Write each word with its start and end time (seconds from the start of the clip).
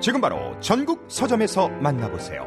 지금 0.00 0.20
바로 0.20 0.58
전국 0.60 1.06
서점에서 1.08 1.68
만나보세요. 1.68 2.46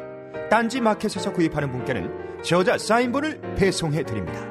딴지 0.49 0.79
마켓에서 0.79 1.33
구입하는 1.33 1.71
분께는 1.71 2.43
저자 2.43 2.77
사인본을 2.77 3.55
배송해 3.55 4.03
드립니다. 4.03 4.47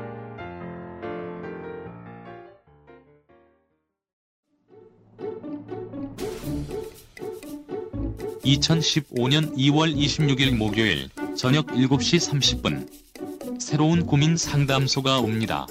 (2015년 8.45 9.55
2월 9.57 9.95
26일) 9.95 10.57
목요일 10.57 11.09
저녁 11.37 11.67
(7시 11.69 12.63
30분) 12.63 13.61
새로운 13.61 14.07
고민 14.07 14.37
상담소가 14.37 15.19
옵니다. 15.19 15.67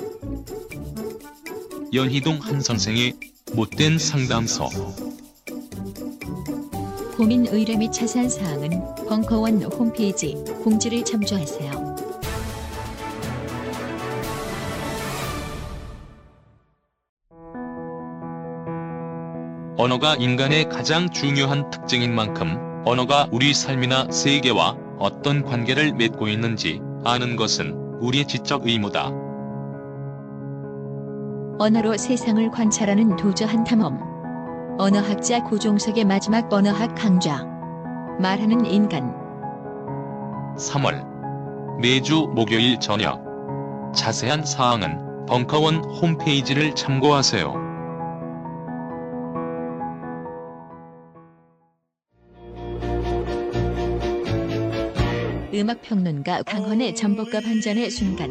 연희동 1.94 2.38
한 2.40 2.62
선생의 2.62 3.16
못된 3.54 3.98
상담소. 3.98 5.17
고민 7.18 7.48
의뢰 7.48 7.76
및 7.76 7.92
자세한 7.92 8.30
사항은 8.30 8.70
벙커원 9.10 9.64
홈페이지 9.64 10.36
공지를 10.64 11.04
참조하세요. 11.04 11.96
언어가 19.80 20.14
인간의 20.14 20.70
가장 20.70 21.10
중요한 21.10 21.72
특징인 21.72 22.14
만큼 22.14 22.84
언어가 22.86 23.28
우리 23.32 23.52
삶이나 23.52 24.12
세계와 24.12 24.78
어떤 25.00 25.44
관계를 25.44 25.94
맺고 25.94 26.28
있는지 26.28 26.82
아는 27.04 27.36
것은 27.36 27.74
우리의 28.00 28.28
지적 28.28 28.68
의무다. 28.68 29.10
언어로 31.58 31.98
세상을 31.98 32.52
관찰하는 32.52 33.16
도저한 33.16 33.64
탐험. 33.64 34.17
언어학자 34.80 35.42
고종석의 35.44 36.06
마지막 36.06 36.54
언어학 36.54 36.94
강좌. 36.94 37.44
말하는 38.20 38.64
인간. 38.68 39.12
3월 40.56 41.80
매주 41.82 42.32
목요일 42.36 42.80
저녁 42.80 43.24
자세한 43.96 44.46
사항은 44.46 45.26
벙커원 45.26 45.84
홈페이지를 45.84 46.76
참고하세요. 46.76 47.54
음악 55.56 55.82
평론가 55.82 56.44
강헌의 56.44 56.94
전복과 56.94 57.42
반전의 57.42 57.90
순간. 57.90 58.30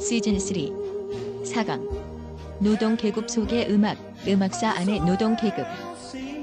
시즌 0.00 0.38
3 0.38 0.56
4강. 1.44 2.10
노동 2.60 2.96
계급 2.96 3.28
속의 3.28 3.70
음악, 3.70 3.96
음악사 4.26 4.70
안의 4.70 5.00
노동 5.00 5.34
계급. 5.34 5.64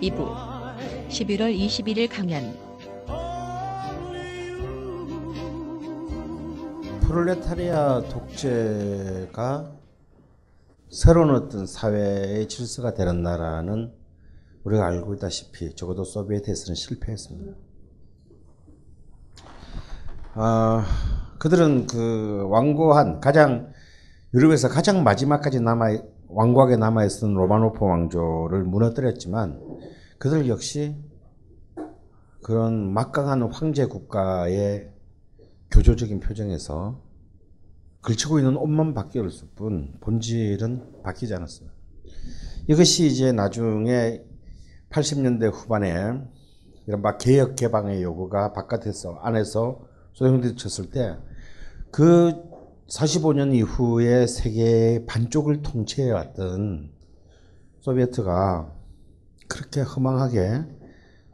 2부. 0.02 0.18
11월 1.10 1.56
21일 1.56 2.10
강연. 2.10 2.58
프롤레타리아 7.02 8.02
독재가 8.10 9.72
새로운 10.90 11.36
어떤 11.36 11.68
사회의 11.68 12.48
질서가 12.48 12.94
되는 12.94 13.22
나라는 13.22 13.94
우리가 14.64 14.86
알고 14.88 15.14
있다시피 15.14 15.76
적어도 15.76 16.04
소비에트에서는 16.04 16.76
실패했습니다. 16.76 17.54
아, 20.34 20.86
그들은 21.40 21.88
그 21.88 22.48
완고한 22.50 23.22
가장 23.22 23.72
유럽에서 24.34 24.68
가장 24.68 25.04
마지막까지 25.04 25.62
남아 25.62 26.17
왕국에 26.30 26.76
남아 26.78 27.06
있었던 27.06 27.34
로마노프 27.34 27.84
왕조를 27.84 28.64
무너뜨렸지만 28.64 29.62
그들 30.20 30.48
역시 30.48 30.96
그런 32.44 32.94
막강한 32.94 33.44
황제 33.52 33.86
국가의 33.86 34.92
교조적인 35.72 36.20
표정에서 36.20 37.02
걸치고 38.02 38.40
있는 38.40 38.56
옷만 38.56 38.94
바뀌었을 38.94 39.50
뿐 39.56 39.94
본질은 40.00 41.02
바뀌지 41.04 41.34
않았어요. 41.34 41.70
이것이 42.68 43.08
이제 43.08 43.32
나중에 43.32 44.22
80년대 44.90 45.52
후반에 45.52 46.14
막 47.02 47.18
개혁 47.18 47.56
개방의 47.56 48.02
요구가 48.02 48.54
바깥에서 48.54 49.20
안에서 49.22 49.82
소용돌이 50.14 50.56
쳤을 50.56 50.90
때 50.90 51.18
그 51.92 52.47
45년 52.88 53.54
이후에 53.54 54.28
세계 54.28 55.04
반쪽을 55.06 55.62
통치해왔던 55.62 56.90
소비에트가 57.82 58.72
그렇게 59.48 59.82
허망하게 59.82 60.64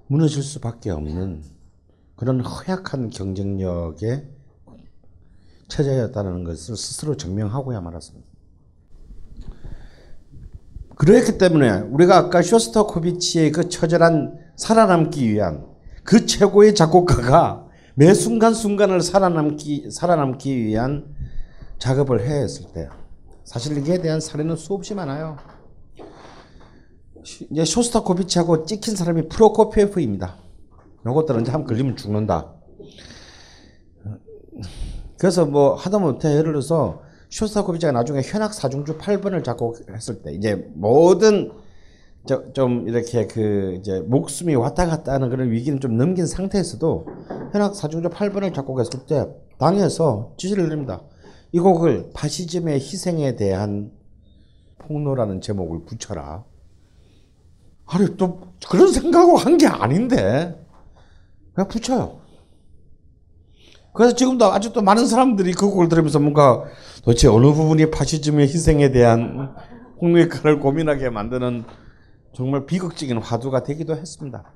무너질 0.07 0.41
수밖에 0.41 0.89
없는 0.89 1.43
그런 2.15 2.41
허약한 2.41 3.09
경쟁력의 3.09 4.27
체제였다는 5.67 6.43
것을 6.43 6.75
스스로 6.75 7.17
증명하고야 7.17 7.81
말았습니다. 7.81 8.27
그렇기 10.95 11.37
때문에 11.37 11.81
우리가 11.81 12.17
아까 12.17 12.41
쇼스타코비치의 12.41 13.51
그 13.51 13.69
처절한 13.69 14.39
살아남기 14.55 15.27
위한 15.31 15.65
그 16.03 16.25
최고의 16.25 16.75
작곡가가 16.75 17.67
매 17.95 18.13
순간순간을 18.13 19.01
살아남기, 19.01 19.89
살아남기 19.91 20.55
위한 20.55 21.12
작업을 21.83 22.25
해야 22.25 22.39
했을 22.39 22.71
때 22.71 22.88
사실 23.44 23.85
이에 23.85 23.97
대한 23.97 24.21
사례는 24.21 24.55
수없이 24.55 24.95
많아요. 24.95 25.35
이제 27.51 27.66
쇼스타코비치하고 27.66 28.66
찍힌 28.66 28.95
사람이 28.95 29.27
프로코피에프입니다. 29.27 30.38
요것들은 31.05 31.41
이제 31.41 31.51
한번 31.51 31.67
걸리면 31.67 31.97
죽는다. 31.97 32.53
그래서 35.19 35.45
뭐 35.45 35.73
하다못해 35.73 36.29
예를 36.29 36.53
들어서 36.53 37.01
쇼스타코비치가 37.29 37.91
나중에 37.91 38.21
현악 38.23 38.53
사중주 38.53 38.97
8번을 38.97 39.44
작곡했을 39.44 40.21
때 40.21 40.33
이제 40.33 40.55
모든 40.75 41.51
저, 42.25 42.53
좀 42.53 42.88
이렇게 42.88 43.27
그 43.27 43.75
이제 43.77 44.00
목숨이 44.07 44.55
왔다 44.55 44.85
갔다 44.85 45.11
하는 45.11 45.29
그런 45.29 45.51
위기는 45.51 45.81
좀 45.81 45.97
넘긴 45.97 46.27
상태에서도 46.27 47.07
현악 47.51 47.75
사중주 47.75 48.07
8번을 48.07 48.53
작곡했을 48.53 49.06
때 49.06 49.27
당에서 49.57 50.31
지시를 50.38 50.69
내립니다. 50.69 51.01
이 51.53 51.59
곡을 51.59 52.09
파시즘의 52.15 52.79
희생에 52.79 53.35
대한 53.35 53.91
폭로라는 54.79 55.39
제목을 55.39 55.85
붙여라. 55.85 56.44
아니 57.85 58.17
또 58.17 58.41
그런 58.67 58.91
생각하고 58.91 59.38
한게 59.38 59.67
아닌데 59.67 60.59
그냥 61.53 61.67
붙여요. 61.67 62.19
그래서 63.94 64.15
지금도 64.15 64.51
아직도 64.51 64.81
많은 64.81 65.05
사람들이 65.05 65.53
그 65.53 65.69
곡을 65.69 65.89
들으면서 65.89 66.19
뭔가 66.19 66.63
도대체 67.03 67.27
어느 67.27 67.45
부분이 67.53 67.91
파시즘의 67.91 68.47
희생에 68.47 68.91
대한 68.91 69.56
홍익화를 70.01 70.59
고민하게 70.59 71.11
만드는 71.11 71.65
정말 72.33 72.65
비극적인 72.65 73.19
화두가 73.19 73.61
되기도 73.61 73.95
했습니다. 73.95 74.51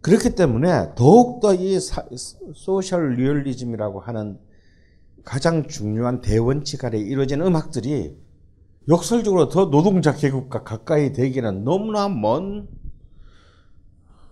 그렇기 0.00 0.34
때문에 0.34 0.94
더욱더 0.94 1.54
이 1.54 1.78
social 2.54 3.14
리얼리즘이라고 3.14 4.00
하는 4.00 4.38
가장 5.24 5.66
중요한 5.66 6.20
대원칙 6.20 6.84
아래 6.84 6.98
이루어진 6.98 7.42
음악들이 7.42 8.16
역설적으로 8.88 9.48
더 9.48 9.68
노동자 9.68 10.14
계급과 10.14 10.62
가까이 10.62 11.12
되기는 11.12 11.64
너무나 11.64 12.08
먼, 12.08 12.68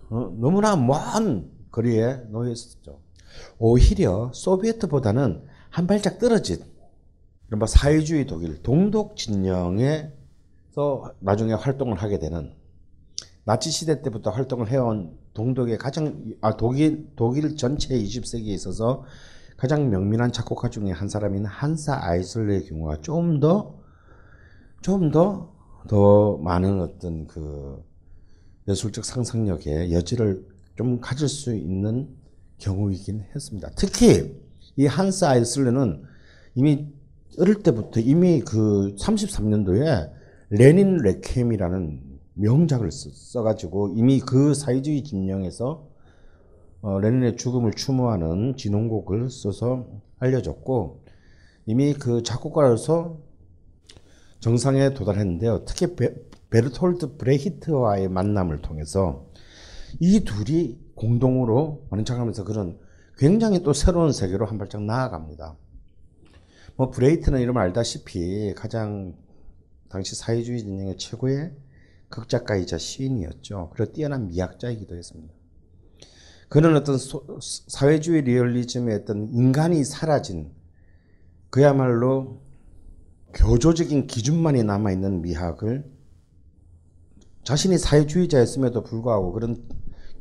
어, 0.09 0.33
너무나 0.39 0.77
먼 0.77 1.51
거리에 1.71 2.21
놓여 2.29 2.51
있었죠. 2.51 3.01
오히려 3.59 4.31
소비에트보다는 4.33 5.43
한 5.69 5.87
발짝 5.87 6.19
떨어진 6.19 6.63
이른바 7.49 7.65
사회주의 7.65 8.25
독일 8.25 8.63
동독 8.63 9.17
진영에서 9.17 10.07
나중에 11.19 11.53
활동을 11.53 11.97
하게 11.97 12.17
되는 12.19 12.53
나치 13.43 13.71
시대 13.71 14.01
때부터 14.01 14.31
활동을 14.31 14.71
해온 14.71 15.17
동독의 15.35 15.77
가장 15.77 16.33
아 16.41 16.57
독일 16.57 17.07
독일 17.15 17.55
전체 17.55 17.95
20세기에 17.95 18.47
있어서 18.47 19.03
가장 19.57 19.89
명민한 19.91 20.31
작곡가 20.31 20.69
중에 20.69 20.91
한 20.91 21.07
사람인 21.07 21.45
한사 21.45 21.99
아이슬러의 22.01 22.65
경우가 22.65 23.01
좀 23.01 23.39
더좀더더 24.81 26.39
많은 26.41 26.81
어떤 26.81 27.27
그 27.27 27.83
예술적 28.67 29.05
상상력의 29.05 29.93
여지를 29.93 30.43
좀 30.75 30.99
가질 30.99 31.27
수 31.29 31.53
있는 31.53 32.09
경우이긴 32.57 33.25
했습니다. 33.35 33.69
특히 33.75 34.35
이 34.77 34.87
한스 34.87 35.25
아이슬러는 35.25 36.03
이미 36.55 36.87
어릴 37.37 37.61
때부터 37.61 37.99
이미 37.99 38.41
그 38.41 38.95
33년도에 38.97 40.11
레닌 40.49 40.97
레켐이라는 40.97 42.04
명작을 42.35 42.91
써, 42.91 43.43
가지고 43.43 43.89
이미 43.95 44.19
그 44.19 44.53
사회주의 44.53 45.03
진영에서 45.03 45.87
어, 46.81 46.99
레닌의 46.99 47.37
죽음을 47.37 47.73
추모하는 47.73 48.55
진홍곡을 48.57 49.29
써서 49.29 49.87
알려졌고 50.19 51.03
이미 51.65 51.93
그 51.93 52.21
작곡가로서 52.23 53.17
정상에 54.39 54.93
도달했는데요. 54.93 55.65
특히 55.65 55.95
베, 55.95 56.13
베르톨드 56.51 57.17
브레히트와의 57.17 58.09
만남을 58.09 58.61
통해서 58.61 59.25
이 59.99 60.23
둘이 60.23 60.77
공동으로 60.93 61.87
합작하면서 61.89 62.43
그런 62.43 62.77
굉장히 63.17 63.63
또 63.63 63.73
새로운 63.73 64.11
세계로 64.11 64.45
한 64.45 64.57
발짝 64.57 64.83
나아갑니다. 64.83 65.57
뭐 66.75 66.89
브레히트는 66.91 67.39
이름 67.39 67.57
알다시피 67.57 68.53
가장 68.55 69.15
당시 69.89 70.15
사회주의 70.15 70.59
진영의 70.59 70.97
최고의 70.97 71.53
극작가이자 72.15 72.77
시인이었죠. 72.77 73.71
그리고 73.73 73.91
뛰어난 73.91 74.27
미학자이기도 74.27 74.95
했습니다. 74.95 75.33
그는 76.47 76.75
어떤 76.75 76.97
소, 76.97 77.25
사회주의 77.41 78.21
리얼리즘의 78.21 78.95
어떤 78.95 79.27
인간이 79.27 79.83
사라진 79.83 80.51
그야말로 81.49 82.41
교조적인 83.33 84.07
기준만이 84.07 84.63
남아있는 84.63 85.21
미학을 85.21 85.83
자신이 87.43 87.77
사회주의자였음에도 87.77 88.83
불구하고 88.83 89.33
그런 89.33 89.67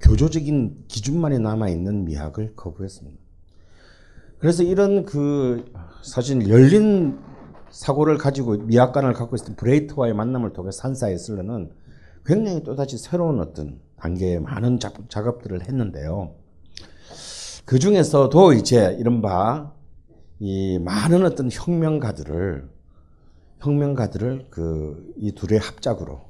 교조적인 0.01 0.87
기준만이 0.89 1.39
남아있는 1.39 2.05
미학을 2.05 2.55
거부했습니다. 2.57 3.19
그래서 4.39 4.63
이런 4.63 5.05
그 5.05 5.65
사실 6.03 6.49
열린 6.49 7.19
사고를 7.71 8.19
가지고 8.19 8.57
미학관을 8.57 9.15
갖고 9.15 9.37
있었던 9.37 9.57
브레이트와의 9.57 10.15
만남을 10.15 10.53
통해 10.53 10.71
산사에 10.71 11.17
슬러는 11.17 11.71
굉장히 12.25 12.63
또다시 12.63 12.99
새로운 12.99 13.41
어떤 13.41 13.81
단계의 13.97 14.41
많은 14.41 14.79
작업들을 15.09 15.63
했는데요. 15.63 16.35
그 17.65 17.79
중에서도 17.79 18.53
이제 18.55 18.97
이른바 18.99 19.73
이 20.39 20.79
많은 20.79 21.25
어떤 21.25 21.49
혁명가들을 21.51 22.69
혁명가들을 23.61 24.49
그 24.51 25.15
이 25.17 25.33
둘의 25.33 25.59
합작으로 25.59 26.21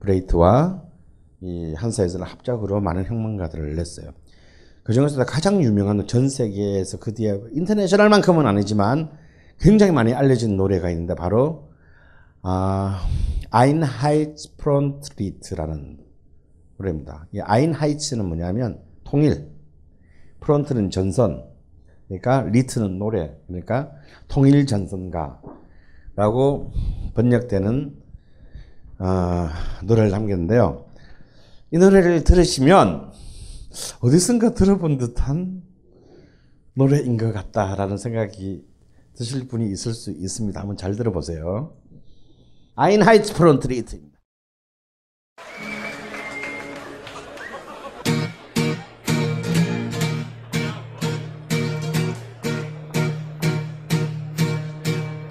브레히트와 0.00 0.82
이 1.42 1.74
한스 1.74 1.90
아이슬러는 1.90 2.26
합작으로 2.26 2.80
많은 2.80 3.04
혁명가들을 3.04 3.76
냈어요. 3.76 4.10
그 4.82 4.94
중에서 4.94 5.24
가장 5.24 5.62
유명한 5.62 6.06
전 6.06 6.28
세계에서 6.28 6.98
그 6.98 7.12
뒤에 7.12 7.38
인터내셔널만큼은 7.52 8.46
아니지만 8.46 9.10
굉장히 9.58 9.92
많이 9.92 10.14
알려진 10.14 10.56
노래가 10.56 10.88
있는데 10.90 11.14
바로 11.14 11.69
아, 12.42 13.06
Einheitsfrontlied라는 13.50 15.98
노래입니다. 16.78 17.26
이 17.32 17.40
Einheits는 17.40 18.24
뭐냐면 18.24 18.80
통일, 19.04 19.50
Front는 20.40 20.90
전선, 20.90 21.44
그러니까 22.08 22.42
Lied는 22.42 22.98
노래, 22.98 23.36
그러니까 23.46 23.92
통일 24.28 24.66
전선가라고 24.66 25.42
번역되는 27.14 28.00
어, 29.00 29.48
노래를 29.84 30.10
남겼는데요. 30.10 30.86
이 31.72 31.78
노래를 31.78 32.24
들으시면 32.24 33.12
어디선가 34.00 34.54
들어본 34.54 34.98
듯한 34.98 35.62
노래인 36.74 37.16
것 37.16 37.32
같다라는 37.32 37.98
생각이 37.98 38.66
드실 39.14 39.46
분이 39.46 39.70
있을 39.70 39.92
수 39.92 40.10
있습니다. 40.10 40.58
한번 40.58 40.76
잘 40.76 40.96
들어보세요. 40.96 41.79
Einheitsfront 42.76 43.68
reden. 43.68 44.16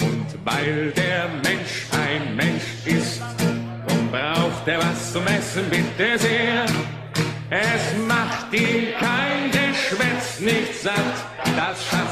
Und 0.02 0.46
weil 0.46 0.92
der 0.92 1.30
Mensch 1.44 1.88
ein 1.92 2.36
Mensch 2.36 2.86
ist, 2.86 3.22
und 3.90 4.12
braucht 4.12 4.68
er 4.68 4.80
was 4.80 5.14
zum 5.14 5.26
Essen, 5.26 5.66
bitte 5.70 6.20
sehr. 6.20 6.66
Es 7.50 7.98
macht 8.08 8.54
ihm 8.54 8.94
kein 9.00 9.50
Geschwätz 9.50 10.40
nicht 10.40 10.82
satt, 10.84 10.96
das 11.56 11.84
schafft 11.86 12.09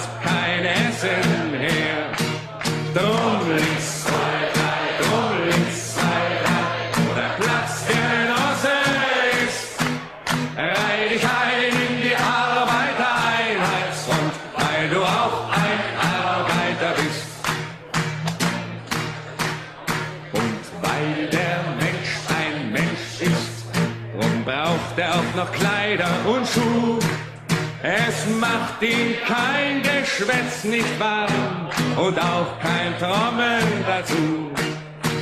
macht 28.78 28.84
ihn 28.84 29.16
kein 29.26 29.82
Geschwätz 29.82 30.64
nicht 30.66 31.00
warm 31.00 31.68
und 31.98 32.20
auch 32.20 32.60
kein 32.60 32.94
Trommeln 33.00 33.84
dazu. 33.88 34.54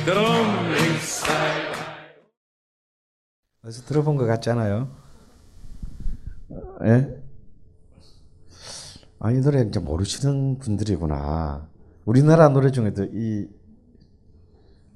Drum 0.04 0.48
links 0.72 1.22
zwei. 1.22 1.66
어디서 3.64 3.86
들어본 3.86 4.16
것 4.16 4.26
같잖아요. 4.26 4.88
예? 6.84 7.22
아, 9.18 9.32
이 9.32 9.40
노래 9.40 9.62
이제 9.62 9.80
모르시는 9.80 10.58
분들이구나. 10.58 11.66
우리나라 12.04 12.48
노래 12.50 12.70
중에도 12.70 13.04
이 13.04 13.48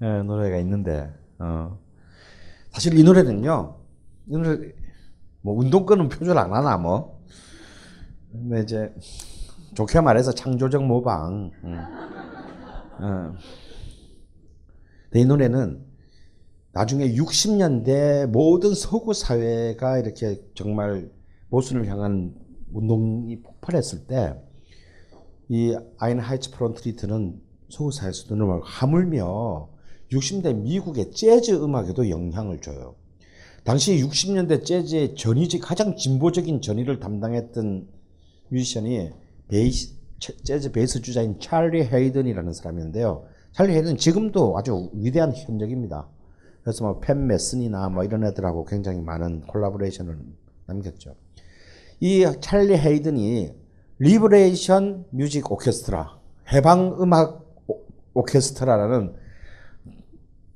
예, 0.03 0.23
노래가 0.23 0.59
있는데, 0.59 1.13
어. 1.39 1.79
사실 2.71 2.97
이 2.99 3.03
노래는요, 3.03 3.77
이 4.29 4.33
노래, 4.33 4.73
뭐, 5.43 5.59
운동권은 5.59 6.09
표절 6.09 6.39
안 6.39 6.53
하나, 6.55 6.77
뭐. 6.79 7.20
근데 8.33 8.63
이제, 8.63 8.95
좋게 9.75 10.01
말해서 10.01 10.33
창조적 10.33 10.85
모방. 10.85 11.51
음. 11.65 11.79
어. 11.79 13.35
근데 15.05 15.21
이 15.21 15.25
노래는 15.25 15.85
나중에 16.73 17.15
60년대 17.15 18.27
모든 18.27 18.75
서구 18.75 19.13
사회가 19.13 19.99
이렇게 19.99 20.41
정말 20.55 21.11
모순을 21.49 21.87
향한 21.89 22.35
운동이 22.73 23.43
폭발했을 23.43 24.07
때, 24.07 24.41
이 25.49 25.77
Einheitsfrontlied는 25.99 27.41
서구 27.69 27.91
사회에서도 27.91 28.37
정말 28.37 28.61
하물며 28.63 29.69
60대 30.13 30.55
미국의 30.55 31.11
재즈 31.13 31.53
음악에도 31.63 32.09
영향을 32.09 32.61
줘요. 32.61 32.95
당시 33.65 33.97
60년대 34.03 34.65
재즈의 34.65 35.17
전위지 35.17 35.59
가장 35.59 35.97
진보적인 35.97 36.63
전위를 36.63 37.01
담당했던 37.01 37.89
뮤지션이 38.51 39.11
베이스, 39.49 39.95
재즈 40.19 40.73
베이스 40.73 41.01
주자인 41.01 41.41
찰리 41.41 41.83
헤이든이라는 41.83 42.53
사람인데요. 42.53 43.25
찰리 43.53 43.75
헤이든 43.75 43.97
지금도 43.97 44.57
아주 44.59 44.91
위대한 44.93 45.33
현역입니다. 45.35 46.09
그래서 46.63 46.85
뭐 46.85 47.06
팻 47.06 47.27
메스니나 47.27 47.89
뭐 47.89 48.05
이런 48.05 48.25
애들하고 48.25 48.65
굉장히 48.65 49.01
많은 49.01 49.43
collaboration을 49.43 50.19
남겼죠. 50.67 51.15
이 52.01 52.27
찰리 52.41 52.77
헤이든이 52.77 53.53
Liberation 53.99 55.07
Music 55.11 55.51
Orchestra, 55.51 56.19
해방 56.53 56.97
음악 57.01 57.47
오케스트라라는 58.15 59.15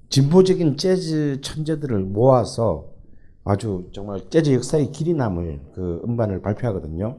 진보적인 0.08 0.76
재즈 0.76 1.40
천재들을 1.40 1.98
모아서 2.00 2.92
아주 3.44 3.90
정말 3.92 4.28
재즈 4.30 4.52
역사에 4.52 4.92
길이 4.92 5.14
남을 5.14 5.60
그 5.74 6.02
음반을 6.04 6.40
발표하거든요. 6.40 7.18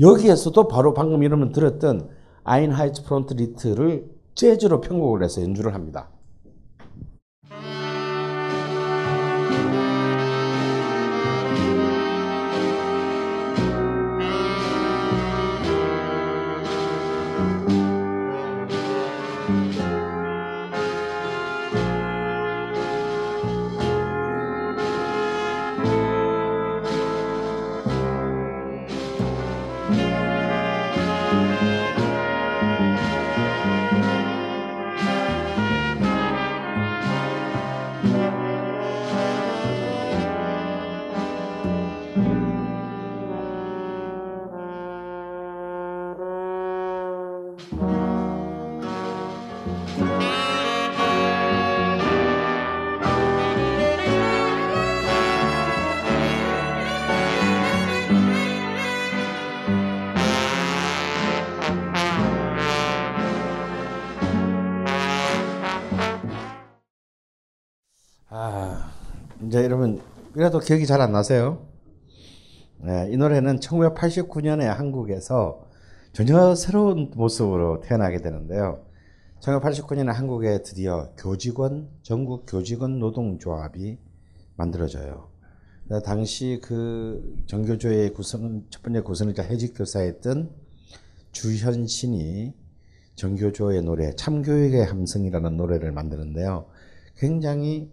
여기에서도 0.00 0.68
바로 0.68 0.92
방금 0.94 1.22
이름을 1.22 1.52
들었던 1.52 2.08
Einheitsfrontlied를 2.42 4.10
재즈로 4.34 4.80
편곡을 4.80 5.22
해서 5.22 5.42
연주를 5.42 5.74
합니다. 5.74 6.10
그래도 70.34 70.58
기억이 70.58 70.84
잘 70.84 71.00
안 71.00 71.12
나세요? 71.12 71.64
네, 72.78 73.08
이 73.12 73.16
노래는 73.16 73.60
1989년에 73.60 74.64
한국에서 74.64 75.64
전혀 76.12 76.56
새로운 76.56 77.12
모습으로 77.14 77.80
태어나게 77.80 78.18
되는데요. 78.20 78.84
1989년에 79.40 80.06
한국에 80.12 80.62
드디어 80.62 81.12
교직원 81.16 81.88
전국 82.02 82.46
교직원 82.48 82.98
노동조합이 82.98 83.96
만들어져요. 84.56 85.28
당시 86.04 86.60
그 86.64 87.36
정교조의 87.46 88.12
구성 88.12 88.64
첫 88.70 88.82
번째 88.82 89.02
구성이자 89.02 89.44
해직 89.44 89.74
교사였던 89.76 90.50
주현신이 91.30 92.54
정교조의 93.14 93.82
노래 93.82 94.16
참교육의 94.16 94.84
함성이라는 94.84 95.56
노래를 95.56 95.92
만드는데요. 95.92 96.66
굉장히 97.16 97.92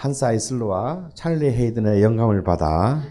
한스 0.00 0.24
아이슬러와 0.24 1.10
찰리 1.12 1.50
헤이든의 1.50 2.02
영감을 2.02 2.42
받아 2.42 3.02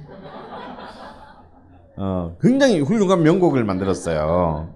어, 1.98 2.36
굉장히 2.42 2.80
훌륭한 2.80 3.22
명곡을 3.22 3.64
만들었어요. 3.64 4.74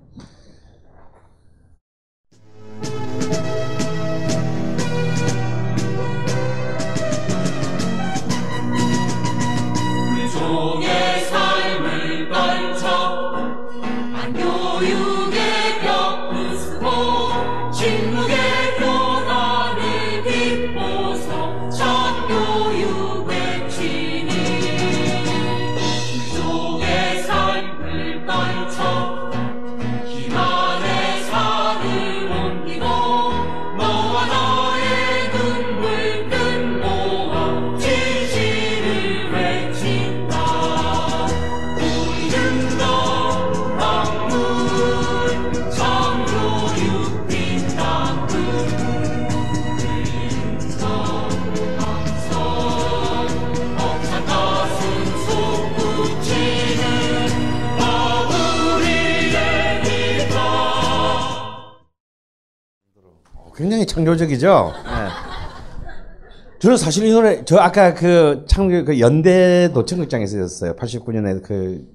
창조적이죠. 63.98 64.74
네. 64.86 66.58
저는 66.60 66.78
사실 66.78 67.06
이 67.06 67.12
노래 67.12 67.46
저 67.46 67.58
아까 67.60 67.94
그 67.94 68.46
창조 68.48 68.84
그 68.86 69.00
연대 69.00 69.70
노천극장에서 69.74 70.40
였어요. 70.40 70.76
89년에 70.76 71.44
그 71.44 71.86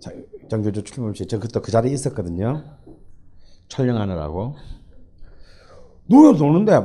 자- 0.00 0.10
정교조 0.48 0.82
출범식 0.84 1.28
저 1.28 1.38
그때 1.38 1.60
그 1.60 1.70
자리에 1.70 1.92
있었거든요. 1.92 2.64
촬영하느라고 3.68 4.56
노래 6.06 6.38
노는데 6.38 6.80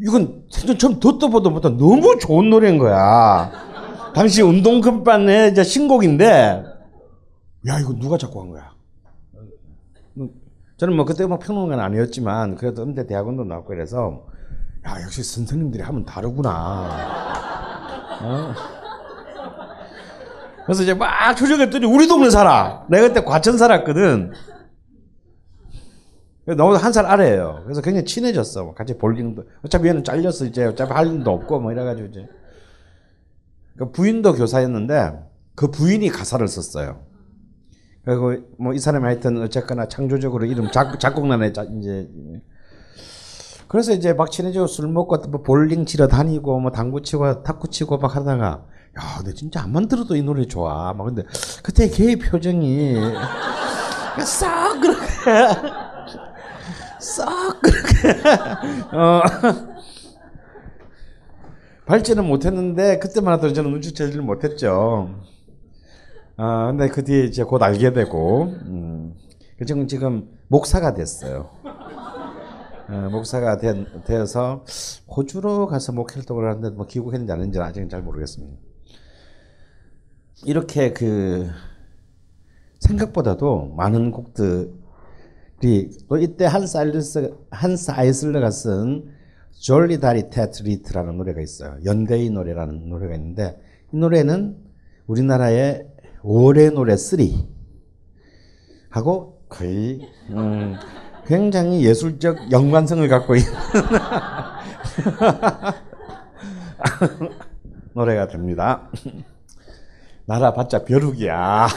이건 0.00 0.44
생전 0.50 0.78
처음 0.78 0.94
듣도 1.00 1.30
보도 1.30 1.50
못한 1.50 1.76
너무 1.78 2.18
좋은 2.18 2.50
노래인 2.50 2.76
거야. 2.78 3.50
당시 4.14 4.42
운동급반의 4.42 5.54
신곡인데 5.64 6.64
야 7.68 7.78
이거 7.78 7.94
누가 7.94 8.18
작곡한 8.18 8.50
거야? 8.50 8.71
저는 10.82 10.96
뭐 10.96 11.04
그때 11.04 11.24
뭐 11.26 11.38
평론가는 11.38 11.84
아니었지만 11.84 12.56
그래도 12.56 12.82
음대 12.82 13.06
대학원도 13.06 13.44
나왔고 13.44 13.68
그래서 13.68 14.26
야 14.84 15.00
역시 15.04 15.22
선생님들이 15.22 15.80
하면 15.80 16.04
다르구나. 16.04 16.50
어. 18.20 18.52
그래서 20.66 20.82
이제 20.82 20.92
막 20.92 21.34
조정했더니 21.36 21.86
우리 21.86 22.08
동네 22.08 22.30
살아. 22.30 22.84
내가 22.90 23.06
그때 23.06 23.22
과천 23.22 23.58
살았거든. 23.58 24.32
너무 26.56 26.74
한 26.74 26.92
살 26.92 27.06
아래예요. 27.06 27.60
그래서 27.62 27.80
굉장히 27.80 28.04
친해졌어. 28.04 28.64
뭐 28.64 28.74
같이 28.74 28.98
볼링도 28.98 29.44
어차피 29.64 29.86
얘는 29.86 30.02
잘렸어 30.02 30.46
이제 30.46 30.64
어차피 30.64 30.92
할 30.92 31.06
일도 31.06 31.30
없고 31.30 31.60
뭐 31.60 31.70
이래가지고 31.70 32.08
이제 32.08 32.26
그 33.78 33.92
부인도 33.92 34.34
교사였는데 34.34 35.12
그 35.54 35.70
부인이 35.70 36.08
가사를 36.08 36.48
썼어요. 36.48 37.11
그리고 38.04 38.34
뭐 38.58 38.74
이 38.74 38.78
사람이 38.78 39.04
하여튼 39.04 39.40
어쨌거나 39.42 39.86
창조적으로 39.88 40.44
이름 40.46 40.70
작, 40.70 40.98
작곡난에 40.98 41.52
자- 41.52 41.64
이제 41.78 42.08
그래서 43.68 43.92
이제 43.92 44.12
막 44.12 44.30
친해지고 44.30 44.66
술 44.66 44.88
먹고 44.88 45.16
뭐 45.30 45.42
볼링 45.42 45.86
치러 45.86 46.06
다니고 46.08 46.60
뭐 46.60 46.70
당구 46.70 47.00
치고 47.02 47.42
탁구 47.42 47.68
치고 47.68 47.98
막 47.98 48.14
하다가 48.16 48.44
야, 48.98 49.16
근데 49.18 49.32
진짜 49.32 49.62
안만 49.62 49.88
들어도 49.88 50.14
이 50.16 50.22
노래 50.22 50.44
좋아. 50.46 50.92
막 50.92 51.04
근데 51.04 51.22
그때 51.62 51.88
걔의 51.88 52.16
표정이 52.16 52.96
싹 54.26 54.78
그렇게 54.80 55.60
싹 56.98 57.60
그렇게 57.62 58.28
어 58.94 59.22
발전은 61.86 62.26
못했는데 62.26 62.98
그때만 62.98 63.32
하더라도 63.34 63.54
저는 63.54 63.70
눈치채지를 63.72 64.22
못했죠. 64.22 65.14
아, 66.44 66.66
근데 66.66 66.88
그 66.88 67.04
뒤에 67.04 67.22
이제 67.22 67.44
곧 67.44 67.62
알게 67.62 67.92
되고, 67.92 68.46
음, 68.46 69.14
그 69.56 69.64
지금, 69.64 69.86
지금 69.86 70.28
목사가 70.48 70.92
됐어요. 70.92 71.50
어, 72.88 73.08
목사가 73.12 73.58
된, 73.58 73.86
되어서 74.04 74.64
호주로 75.06 75.68
가서 75.68 75.92
목회활동을 75.92 76.50
하는데 76.50 76.70
뭐 76.70 76.88
귀국했는지 76.88 77.30
안 77.32 77.38
했는지 77.38 77.60
아직은 77.60 77.88
잘 77.88 78.02
모르겠습니다. 78.02 78.58
이렇게 80.44 80.92
그 80.92 81.48
생각보다도 82.80 83.74
많은 83.76 84.10
곡들이 84.10 84.72
또 86.08 86.18
이때 86.18 86.44
한스 86.44 86.76
아이슬러, 86.76 87.36
한스 87.50 87.92
아이슬러가 87.92 88.50
쓴 88.50 89.12
Solidaritätslied라는 89.52 91.18
노래가 91.18 91.40
있어요. 91.40 91.78
연대의 91.84 92.30
노래라는 92.30 92.88
노래가 92.88 93.14
있는데 93.14 93.60
이 93.92 93.96
노래는 93.96 94.56
우리나라의 95.06 95.91
올해 96.22 96.70
노래 96.70 96.96
3 96.96 97.18
하고 98.90 99.40
거의 99.48 100.08
음, 100.30 100.76
굉장히 101.26 101.84
예술적 101.84 102.50
연관성을 102.50 103.06
갖고 103.08 103.36
있는 103.36 103.52
노래가 107.94 108.26
됩니다. 108.28 108.88
나라 110.24 110.52
바짝 110.52 110.84
벼룩이야. 110.84 111.68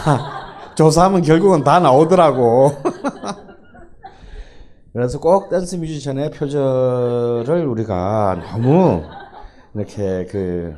조사하면 0.76 1.22
결국은 1.22 1.64
다 1.64 1.80
나오더라고. 1.80 2.72
그래서 4.94 5.20
꼭 5.20 5.50
댄스 5.50 5.76
뮤지션의 5.76 6.32
표절을 6.32 7.66
우리가 7.66 8.42
너무 8.52 9.04
이렇게 9.74 10.26
그 10.26 10.76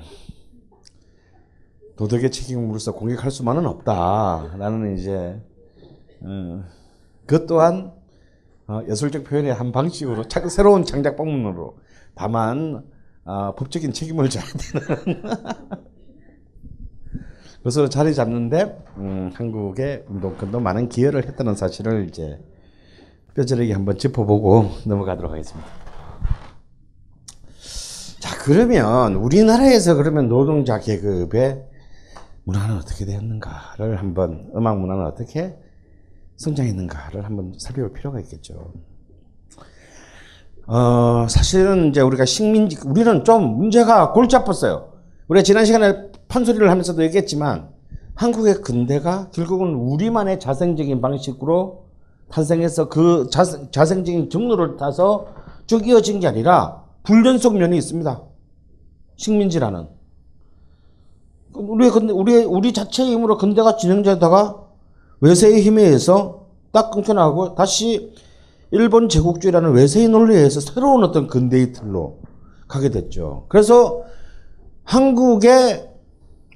도덕의 1.98 2.32
책임으로서 2.32 2.94
공격할 2.94 3.32
수만은 3.32 3.66
없다라는 3.66 4.98
이제 4.98 5.42
어, 6.22 6.63
그것 7.25 7.46
또한 7.48 7.92
어, 8.68 8.82
예술적 8.88 9.24
표현의 9.24 9.54
한 9.54 9.72
방식으로 9.72 10.27
차- 10.27 10.48
새로운 10.48 10.84
창작 10.86 11.16
방문으로 11.18 11.77
다만 12.16 12.84
어, 13.25 13.56
법적인 13.56 13.94
책임을 13.94 14.30
져야 14.30 14.44
되는 14.46 15.22
그것으로 17.58 17.89
자리 17.89 18.13
잡는데 18.13 18.77
음, 18.98 19.32
한국의 19.34 20.06
운동권도 20.08 20.60
많은 20.60 20.89
기여를 20.89 21.27
했다는 21.27 21.56
사실을 21.56 22.08
이제 22.08 22.39
뼈저리게 23.36 23.74
한번 23.74 23.98
짚어보고 23.98 24.70
넘어가도록 24.86 25.32
하겠습니다. 25.32 25.68
자 28.20 28.38
그러면 28.44 29.16
우리나라에서 29.16 29.96
그러면 29.96 30.30
노동자 30.30 30.80
계급의 30.80 31.66
문화는 32.48 32.77
어떻게 32.77 33.06
되었는가를 33.06 34.00
한번 34.00 34.50
음악 34.56 34.80
문화는 34.80 35.06
어떻게 35.06 35.54
성장했는가를 36.38 37.25
한번 37.25 37.54
살펴볼 37.58 37.92
필요가 37.92 38.22
있겠죠. 38.22 38.72
어, 40.66 41.27
사실은 41.30 41.89
이제 41.89 42.00
우리가 42.00 42.24
식민지, 42.25 42.77
우리는 42.86 43.25
좀 43.25 43.58
문제가 43.58 44.13
골치 44.13 44.38
아팠어요. 44.38 44.88
우리가 45.27 45.44
지난 45.44 45.66
시간에 45.66 46.10
판소리를 46.30 46.70
하면서도 46.70 47.04
얘기했지만, 47.04 47.70
한국의 48.16 48.62
근대가 48.62 49.30
결국은 49.32 49.75
우리만의 49.75 50.39
자생적인 50.39 51.01
방식으로 51.01 51.88
탄생해서 52.30 52.88
그 52.88 53.30
자생, 53.30 53.72
자생적인 53.72 54.30
경로를 54.30 54.77
타서 54.77 55.27
쭉 55.66 55.86
이어진 55.88 56.22
게 56.22 56.27
아니라 56.27 56.84
불연속 57.04 57.58
면이 57.58 57.77
있습니다. 57.77 58.22
식민지라는. 59.18 59.97
우리 61.54 61.89
근데 61.89 62.13
우리 62.13 62.44
우리 62.44 62.74
자체의 62.74 63.12
힘으로 63.12 63.38
근대가 63.38 63.77
진행되다가 63.77 64.63
외세의 65.22 65.62
힘에 65.62 65.84
의해서 65.84 66.48
딱 66.72 66.92
끊겨나고 66.92 67.56
다시 67.56 68.13
일본 68.72 69.10
제국주의라는 69.10 69.72
외세의 69.72 70.10
논리에 70.10 70.38
의해서 70.38 70.60
새로운 70.60 71.04
어떤 71.04 71.27
근대의 71.27 71.74
틀로 71.74 72.20
가게 72.68 72.89
됐죠. 72.89 73.46
그래서 73.48 74.04
한국의 74.84 75.89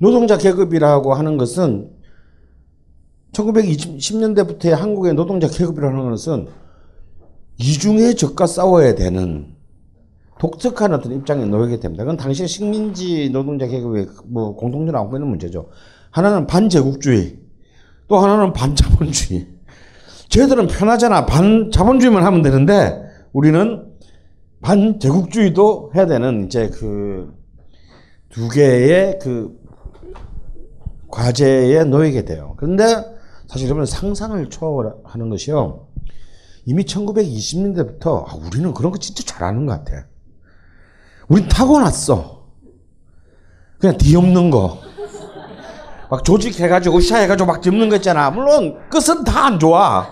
노동자 0.01 0.37
계급이라고 0.37 1.13
하는 1.13 1.37
것은 1.37 1.91
1920년대부터의 3.33 4.71
한국의 4.71 5.13
노동자 5.13 5.47
계급이라는 5.47 6.09
것은 6.09 6.47
이중의 7.57 8.15
적과 8.15 8.47
싸워야 8.47 8.95
되는 8.95 9.55
독특한 10.41 10.93
어떤 10.93 11.11
입장에 11.13 11.45
놓이게 11.45 11.79
됩니다. 11.79 12.03
그건 12.03 12.17
당시 12.17 12.47
식민지 12.47 13.29
노동자 13.31 13.67
계급의 13.67 14.07
뭐 14.25 14.55
공통적으로 14.55 14.99
안고 14.99 15.17
있는 15.17 15.27
문제죠. 15.29 15.69
하나는 16.09 16.47
반제국주의, 16.47 17.37
또 18.07 18.17
하나는 18.17 18.51
반자본주의. 18.53 19.47
쟤들은 20.29 20.67
편하잖아. 20.67 21.25
반자본주의만 21.25 22.23
하면 22.23 22.41
되는데 22.41 23.03
우리는 23.33 23.85
반제국주의도 24.61 25.91
해야 25.95 26.05
되는 26.05 26.45
이제 26.45 26.69
그 26.69 27.41
두 28.31 28.47
개의 28.47 29.19
그 29.19 29.59
과제에 31.09 31.83
놓이게 31.83 32.23
돼요. 32.23 32.55
그런데 32.57 32.83
사실 33.47 33.67
여러분 33.67 33.85
상상을 33.85 34.49
초월하는 34.49 35.29
것이요. 35.29 35.87
이미 36.65 36.85
1920년대부터 36.85 38.25
아, 38.27 38.35
우리는 38.35 38.73
그런 38.73 38.91
거 38.91 38.97
진짜 38.97 39.23
잘하는 39.25 39.65
것 39.65 39.83
같아. 39.83 40.07
우린 41.31 41.47
타고났어. 41.47 42.45
그냥 43.79 43.97
뒤엎는 43.97 44.49
거. 44.51 44.79
막 46.09 46.25
조직해가지고 46.25 46.97
으쌰해가지고 46.97 47.47
막 47.47 47.61
짚는 47.61 47.87
거 47.87 47.95
있잖아. 47.95 48.29
물론 48.31 48.77
끝은 48.89 49.23
다 49.23 49.45
안 49.45 49.57
좋아. 49.57 50.05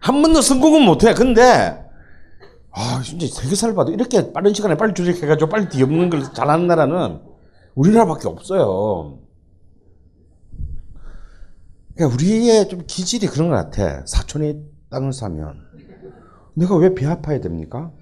한 0.00 0.20
번도 0.20 0.42
성공은 0.42 0.82
못해. 0.82 1.14
근데 1.14 1.80
아 2.72 3.00
진짜 3.04 3.26
세계사를 3.28 3.72
봐도 3.76 3.92
이렇게 3.92 4.32
빠른 4.32 4.52
시간에 4.52 4.76
빨리 4.76 4.92
조직해가지고 4.94 5.48
빨리 5.48 5.68
뒤엎는 5.68 6.10
걸 6.10 6.24
잘하는 6.34 6.66
나라는 6.66 7.20
우리나라밖에 7.76 8.26
없어요. 8.26 9.20
그러니까 11.94 12.14
우리의 12.16 12.68
좀 12.68 12.82
기질이 12.84 13.28
그런 13.28 13.48
것 13.48 13.54
같아. 13.54 14.04
사촌이 14.06 14.56
땅을 14.90 15.12
사면 15.12 15.62
내가 16.54 16.74
왜 16.76 16.92
배 16.92 17.06
아파야 17.06 17.40
됩니까? 17.40 17.92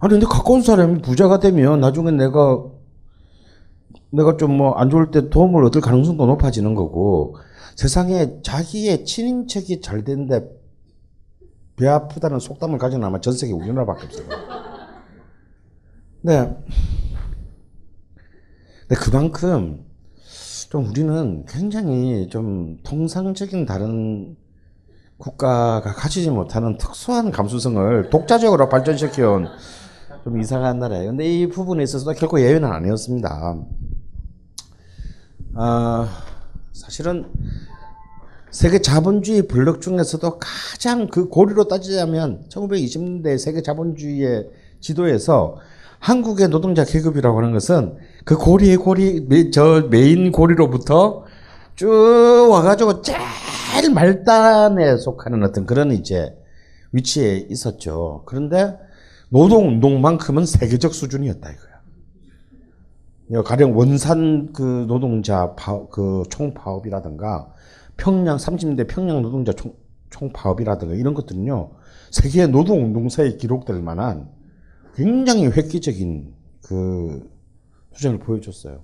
아니 0.00 0.12
근데 0.12 0.26
가까운 0.26 0.62
사람이 0.62 1.02
부자가 1.02 1.38
되면 1.40 1.80
나중에 1.80 2.10
내가 2.10 2.64
내가 4.12 4.36
좀 4.36 4.56
뭐 4.56 4.74
안 4.76 4.90
좋을 4.90 5.10
때 5.10 5.28
도움을 5.30 5.64
얻을 5.66 5.80
가능성도 5.80 6.26
높아지는 6.26 6.74
거고 6.74 7.36
세상에 7.76 8.40
자기의 8.42 9.04
친인척이 9.04 9.80
잘 9.80 10.02
되는데 10.04 10.48
배 11.76 11.86
아프다는 11.86 12.40
속담을 12.40 12.78
가진 12.78 13.02
아마 13.04 13.20
전 13.20 13.32
세계 13.32 13.52
우리나라밖에 13.52 14.06
없어요. 14.06 14.26
네. 16.22 16.56
근데 18.88 19.00
그만큼 19.00 19.84
좀 20.70 20.86
우리는 20.88 21.44
굉장히 21.46 22.28
좀 22.28 22.78
통상적인 22.82 23.64
다른 23.66 24.36
국가가 25.16 25.92
가지지 25.92 26.30
못하는 26.30 26.76
특수한 26.78 27.30
감수성을 27.30 28.10
독자적으로 28.10 28.68
발전시켜온 28.68 29.48
좀 30.24 30.40
이상한 30.40 30.78
나라예요. 30.78 31.10
근데 31.10 31.24
이 31.26 31.48
부분에 31.48 31.82
있어서도 31.82 32.12
결코 32.18 32.40
예외는 32.40 32.70
아니었습니다. 32.70 33.56
아, 35.54 36.08
사실은 36.72 37.26
세계 38.50 38.80
자본주의 38.80 39.46
블록 39.46 39.80
중에서도 39.80 40.38
가장 40.38 41.06
그 41.08 41.28
고리로 41.28 41.68
따지자면 41.68 42.44
1920년대 42.48 43.38
세계 43.38 43.62
자본주의의 43.62 44.48
지도에서 44.80 45.56
한국의 46.00 46.48
노동자 46.48 46.84
계급이라고 46.84 47.38
하는 47.38 47.52
것은 47.52 47.96
그 48.24 48.36
고리의 48.36 48.76
고리, 48.78 49.20
메- 49.28 49.50
저 49.50 49.86
메인 49.90 50.32
고리로부터 50.32 51.24
쭉 51.76 52.48
와가지고 52.50 53.02
제일 53.02 53.92
말단에 53.94 54.96
속하는 54.96 55.42
어떤 55.44 55.66
그런 55.66 55.92
이제 55.92 56.34
위치에 56.92 57.46
있었죠. 57.50 58.22
그런데 58.26 58.76
노동 59.30 59.68
운동만큼은 59.68 60.44
세계적 60.44 60.92
수준이었다 60.92 61.50
이거야. 61.50 63.42
가령 63.42 63.76
원산 63.76 64.52
그 64.52 64.84
노동자 64.88 65.54
파, 65.54 65.86
그 65.88 66.24
총파업이라든가 66.30 67.52
평양 67.96 68.36
30년대 68.36 68.88
평양 68.88 69.22
노동자 69.22 69.52
총, 69.52 69.74
총파업이라든가 70.10 70.94
이런 70.94 71.14
것들은요 71.14 71.70
세계 72.10 72.48
노동 72.48 72.84
운동사에 72.84 73.36
기록될 73.36 73.80
만한 73.82 74.28
굉장히 74.96 75.46
획기적인 75.46 76.34
그 76.62 77.30
수준을 77.92 78.18
보여줬어요. 78.18 78.82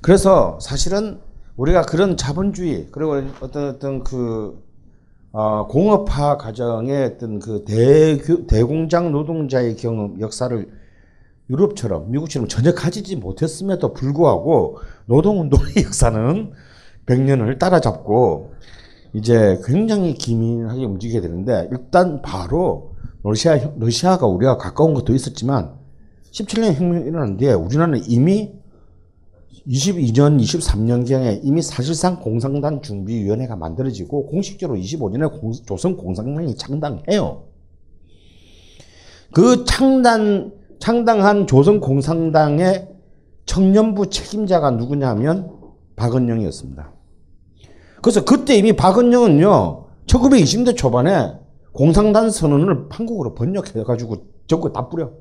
그래서 0.00 0.58
사실은 0.60 1.20
우리가 1.56 1.82
그런 1.82 2.16
자본주의 2.16 2.88
그리고 2.90 3.22
어떤 3.40 3.68
어떤 3.68 4.02
그 4.02 4.65
어, 5.32 5.66
공업화 5.66 6.36
과정의 6.36 7.04
어떤 7.04 7.38
그 7.38 7.64
대, 7.64 8.18
대공장 8.46 9.12
노동자의 9.12 9.76
경험 9.76 10.20
역사를 10.20 10.68
유럽처럼 11.50 12.10
미국처럼 12.10 12.48
전혀 12.48 12.72
가지지 12.74 13.16
못했음에도 13.16 13.92
불구하고 13.92 14.78
노동운동의 15.06 15.74
역사는 15.84 16.52
100년을 17.06 17.58
따라잡고 17.58 18.54
이제 19.12 19.60
굉장히 19.64 20.14
기민하게 20.14 20.84
움직이게 20.84 21.20
되는데 21.20 21.68
일단 21.70 22.20
바로 22.22 22.96
러시아, 23.22 23.58
러시아가 23.78 24.26
우리가 24.26 24.56
가까운 24.56 24.94
것도 24.94 25.14
있었지만 25.14 25.74
17년 26.32 26.74
혁명이 26.74 27.06
일어난 27.06 27.36
뒤에 27.36 27.52
우리나라는 27.52 28.02
이미 28.08 28.52
22년, 29.66 30.40
23년경에 30.40 31.40
이미 31.42 31.62
사실상 31.62 32.20
공산당 32.20 32.82
준비위원회가 32.82 33.56
만들어지고 33.56 34.26
공식적으로 34.26 34.78
25년에 34.78 35.40
공, 35.40 35.52
조선 35.52 35.96
공산당이 35.96 36.56
창당해요. 36.56 37.44
그 39.32 39.64
창단, 39.64 40.52
창당한 40.78 41.46
조선 41.46 41.80
공산당의 41.80 42.88
청년부 43.46 44.10
책임자가 44.10 44.72
누구냐면 44.72 45.50
박은영이었습니다. 45.96 46.92
그래서 48.02 48.24
그때 48.24 48.56
이미 48.56 48.74
박은영은요, 48.74 49.86
1920년대 50.06 50.76
초반에 50.76 51.32
공산당 51.72 52.30
선언을 52.30 52.86
한국어로 52.90 53.34
번역해가지고 53.34 54.16
전국에 54.46 54.72
다 54.72 54.88
뿌려. 54.88 55.12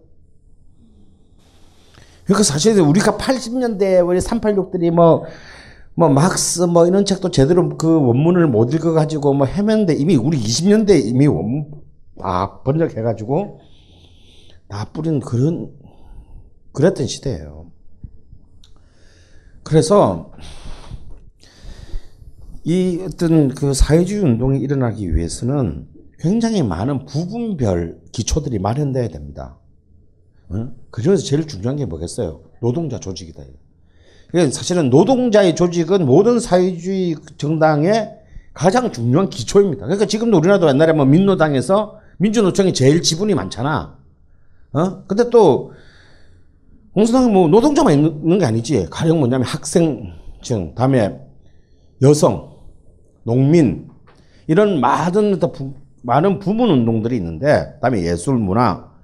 그러니까 2.25 2.43
사실 2.43 2.79
우리가 2.79 3.17
80년대 3.17 4.05
우리 4.05 4.19
386들이 4.19 4.91
뭐, 4.91 5.25
뭐, 5.93 6.09
막스 6.09 6.63
뭐 6.63 6.87
이런 6.87 7.05
책도 7.05 7.31
제대로 7.31 7.77
그 7.77 7.87
원문을 7.87 8.47
못 8.47 8.73
읽어가지고 8.73 9.33
뭐 9.33 9.47
헤맸는데 9.47 9.99
이미 9.99 10.15
우리 10.15 10.39
20년대 10.39 11.05
이미 11.05 11.27
원, 11.27 11.71
아, 12.19 12.61
번역해가지고 12.63 13.59
다 14.67 14.89
뿌린 14.91 15.19
그런, 15.19 15.71
그랬던 16.73 17.05
시대예요. 17.05 17.71
그래서 19.63 20.31
이 22.63 23.03
어떤 23.05 23.49
그 23.49 23.73
사회주의 23.75 24.23
운동이 24.23 24.59
일어나기 24.59 25.15
위해서는 25.15 25.87
굉장히 26.17 26.63
많은 26.63 27.05
부분별 27.05 27.99
기초들이 28.11 28.57
마련돼야 28.57 29.09
됩니다. 29.09 29.59
어? 30.49 30.67
그중에서 30.91 31.23
제일 31.23 31.47
중요한 31.47 31.75
게 31.75 31.85
뭐겠어요? 31.85 32.41
노동자 32.61 32.99
조직이다. 32.99 33.43
그러니까 34.29 34.53
사실은 34.53 34.89
노동자의 34.89 35.55
조직은 35.55 36.05
모든 36.05 36.39
사회주의 36.39 37.15
정당의 37.37 38.15
가장 38.53 38.91
중요한 38.91 39.29
기초입니다. 39.29 39.85
그러니까 39.85 40.05
지금도 40.05 40.37
우리나라도 40.37 40.67
옛날에 40.69 40.93
뭐 40.93 41.05
민노당에서 41.05 41.99
민주노총이 42.17 42.73
제일 42.73 43.01
지분이 43.01 43.33
많잖아. 43.33 43.97
어? 44.73 45.03
근데 45.05 45.29
또 45.29 45.73
공산당은 46.93 47.33
뭐 47.33 47.47
노동자만 47.49 47.93
있는 47.93 48.39
게 48.39 48.45
아니지. 48.45 48.87
가령 48.89 49.19
뭐냐면 49.19 49.45
학생층, 49.45 50.75
다음에 50.75 51.19
여성, 52.01 52.55
농민 53.23 53.89
이런 54.47 54.79
많은 54.79 55.39
부, 55.39 55.73
많은 56.03 56.39
부분 56.39 56.69
운동들이 56.69 57.17
있는데, 57.17 57.77
다음에 57.81 58.05
예술 58.05 58.35
문화 58.35 58.94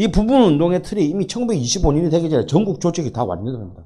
이 0.00 0.08
부분 0.08 0.40
운동의 0.44 0.82
틀이 0.82 1.10
이미 1.10 1.26
1925년이 1.26 2.10
되기 2.10 2.30
전에 2.30 2.46
전국 2.46 2.80
조직이 2.80 3.12
다 3.12 3.22
완료됩니다. 3.22 3.84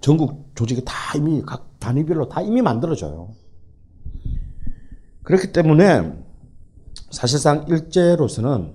전국 0.00 0.50
조직이 0.56 0.82
다 0.84 0.92
이미 1.14 1.40
각 1.46 1.78
단위별로 1.78 2.28
다 2.28 2.40
이미 2.40 2.60
만들어져요. 2.60 3.32
그렇기 5.22 5.52
때문에 5.52 6.12
사실상 7.12 7.66
일제로서는 7.68 8.74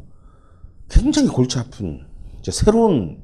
굉장히 0.87 1.27
골치 1.27 1.59
아픈 1.59 2.05
새로운 2.49 3.21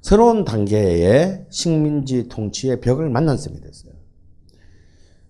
새로운 0.00 0.44
단계의 0.44 1.46
식민지 1.50 2.28
통치의 2.28 2.80
벽을 2.80 3.10
만난 3.10 3.38
셈이 3.38 3.60
됐어요. 3.60 3.92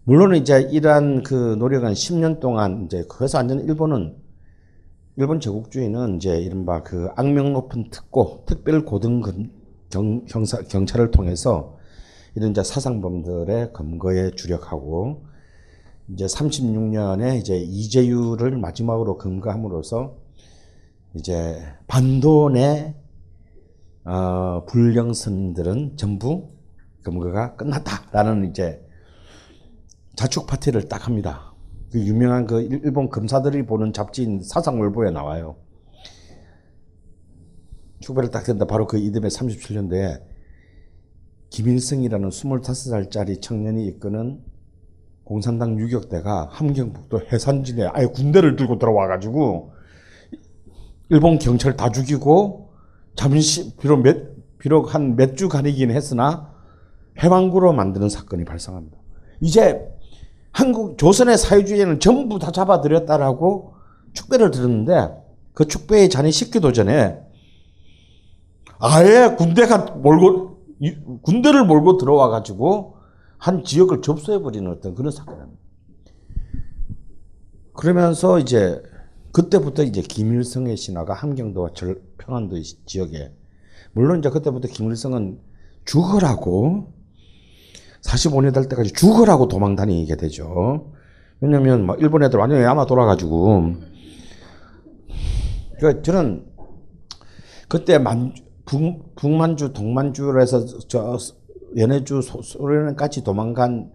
물론 0.04 0.34
이제 0.34 0.68
이러한 0.70 1.22
그 1.22 1.56
노력은 1.58 1.94
10년 1.94 2.40
동안 2.40 2.84
이제 2.84 3.04
그래서 3.08 3.38
완전 3.38 3.60
일본은 3.60 4.16
일본 5.20 5.38
제국주의는 5.38 6.16
이제 6.16 6.40
이른바 6.40 6.82
그 6.82 7.10
악명 7.14 7.52
높은 7.52 7.90
특고 7.90 8.44
특별 8.46 8.86
고등 8.86 9.20
경, 9.90 10.24
형사, 10.26 10.62
경찰을 10.62 11.10
통해서 11.10 11.76
이런 12.34 12.52
이제 12.52 12.62
사상범들의 12.62 13.74
검거에 13.74 14.30
주력하고 14.30 15.26
이제 16.08 16.24
36년에 16.24 17.38
이제 17.38 17.58
이재유를 17.58 18.56
마지막으로 18.56 19.18
검거함으로써 19.18 20.16
이제 21.12 21.60
반도 21.86 22.48
내 22.48 22.94
어, 24.04 24.64
불령 24.64 25.12
스님들은 25.12 25.98
전부 25.98 26.48
검거가 27.04 27.56
끝났다라는 27.56 28.48
이제 28.48 28.82
자축 30.16 30.46
파티를 30.46 30.88
딱 30.88 31.06
합니다. 31.06 31.49
그 31.90 31.98
유명한 31.98 32.46
그 32.46 32.60
일본 32.62 33.10
검사들이 33.10 33.66
보는 33.66 33.92
잡지인 33.92 34.42
사상월보에 34.42 35.10
나와요. 35.10 35.56
축배를 38.00 38.30
딱 38.30 38.44
된다. 38.44 38.64
바로 38.64 38.86
그 38.86 38.98
이듬해 38.98 39.28
37년도에 39.28 40.22
김일성이라는 41.50 42.28
25살짜리 42.28 43.42
청년이 43.42 43.86
이끄는 43.86 44.40
공산당 45.24 45.78
유격대가 45.78 46.48
함경북도 46.50 47.20
해산진에 47.32 47.88
아예 47.92 48.06
군대를 48.06 48.56
들고 48.56 48.78
들어와가지고 48.78 49.72
일본 51.10 51.38
경찰 51.38 51.76
다 51.76 51.90
죽이고 51.90 52.72
잠시 53.16 53.76
비록 53.76 54.02
몇 54.02 54.58
비록 54.58 54.94
한 54.94 55.16
몇주 55.16 55.48
가리긴 55.48 55.90
했으나 55.90 56.54
해방구로 57.22 57.72
만드는 57.72 58.08
사건이 58.08 58.44
발생합니다. 58.44 58.96
이제 59.40 59.88
한국 60.52 60.98
조선의 60.98 61.38
사회주의는 61.38 62.00
전부 62.00 62.38
다 62.38 62.50
잡아들였다라고 62.50 63.74
축배를 64.12 64.50
들었는데 64.50 65.10
그 65.54 65.66
축배의 65.66 66.08
잔이 66.10 66.32
식기도 66.32 66.72
전에 66.72 67.20
아예 68.78 69.34
군대가 69.36 69.78
몰고 69.96 70.58
군대를 71.22 71.64
몰고 71.64 71.98
들어와 71.98 72.28
가지고 72.28 72.96
한 73.36 73.64
지역을 73.64 74.02
접수해 74.02 74.40
버리는 74.40 74.70
어떤 74.70 74.94
그런 74.94 75.12
사건입니다. 75.12 75.60
그러면서 77.72 78.38
이제 78.38 78.82
그때부터 79.32 79.84
이제 79.84 80.02
김일성의 80.02 80.76
신화가 80.76 81.14
함경도와 81.14 81.70
절, 81.74 82.02
평안도 82.18 82.56
지역에 82.86 83.32
물론 83.92 84.18
이제 84.18 84.28
그때부터 84.28 84.68
김일성은 84.68 85.40
죽으라고 85.84 86.92
45년 88.02 88.54
될 88.54 88.68
때까지 88.68 88.92
죽으라고 88.92 89.48
도망 89.48 89.76
다니게 89.76 90.16
되죠. 90.16 90.92
왜냐면 91.40 91.86
막 91.86 92.00
일본 92.00 92.22
애들 92.22 92.38
완전히 92.38 92.64
아마 92.64 92.86
돌아가지고 92.86 93.74
그 95.78 96.02
저는 96.02 96.46
그때 97.68 97.98
만 97.98 98.34
북, 98.66 99.14
북만주 99.16 99.72
동만주에서 99.72 100.66
저 100.88 101.16
연해주 101.76 102.20
소련까지 102.22 103.24
도망간 103.24 103.90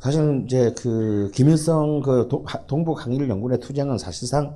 사실은 0.00 0.44
이제 0.44 0.74
그 0.76 1.30
김일성 1.32 2.00
그 2.02 2.28
동북 2.66 3.04
항일 3.04 3.28
연군의 3.28 3.60
투쟁은 3.60 3.98
사실상 3.98 4.54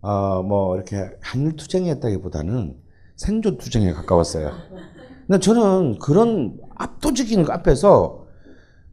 어 0.00 0.42
뭐 0.42 0.76
이렇게 0.76 1.10
한일 1.20 1.56
투쟁이었다기보다는 1.56 2.76
생존 3.16 3.58
투쟁에 3.58 3.92
가까웠어요. 3.92 4.52
근데 5.26 5.40
저는 5.40 5.98
그런 5.98 6.58
압도적인 6.78 7.44
것 7.44 7.52
앞에서 7.52 8.26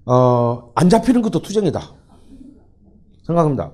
어, 0.05 0.71
안 0.75 0.89
잡히는 0.89 1.21
것도 1.21 1.41
투쟁이다. 1.41 1.81
생각합니다. 3.25 3.71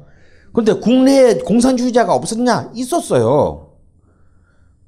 그런데 0.54 0.74
국내에 0.74 1.39
공산주의자가 1.39 2.13
없었냐? 2.13 2.71
있었어요. 2.76 3.71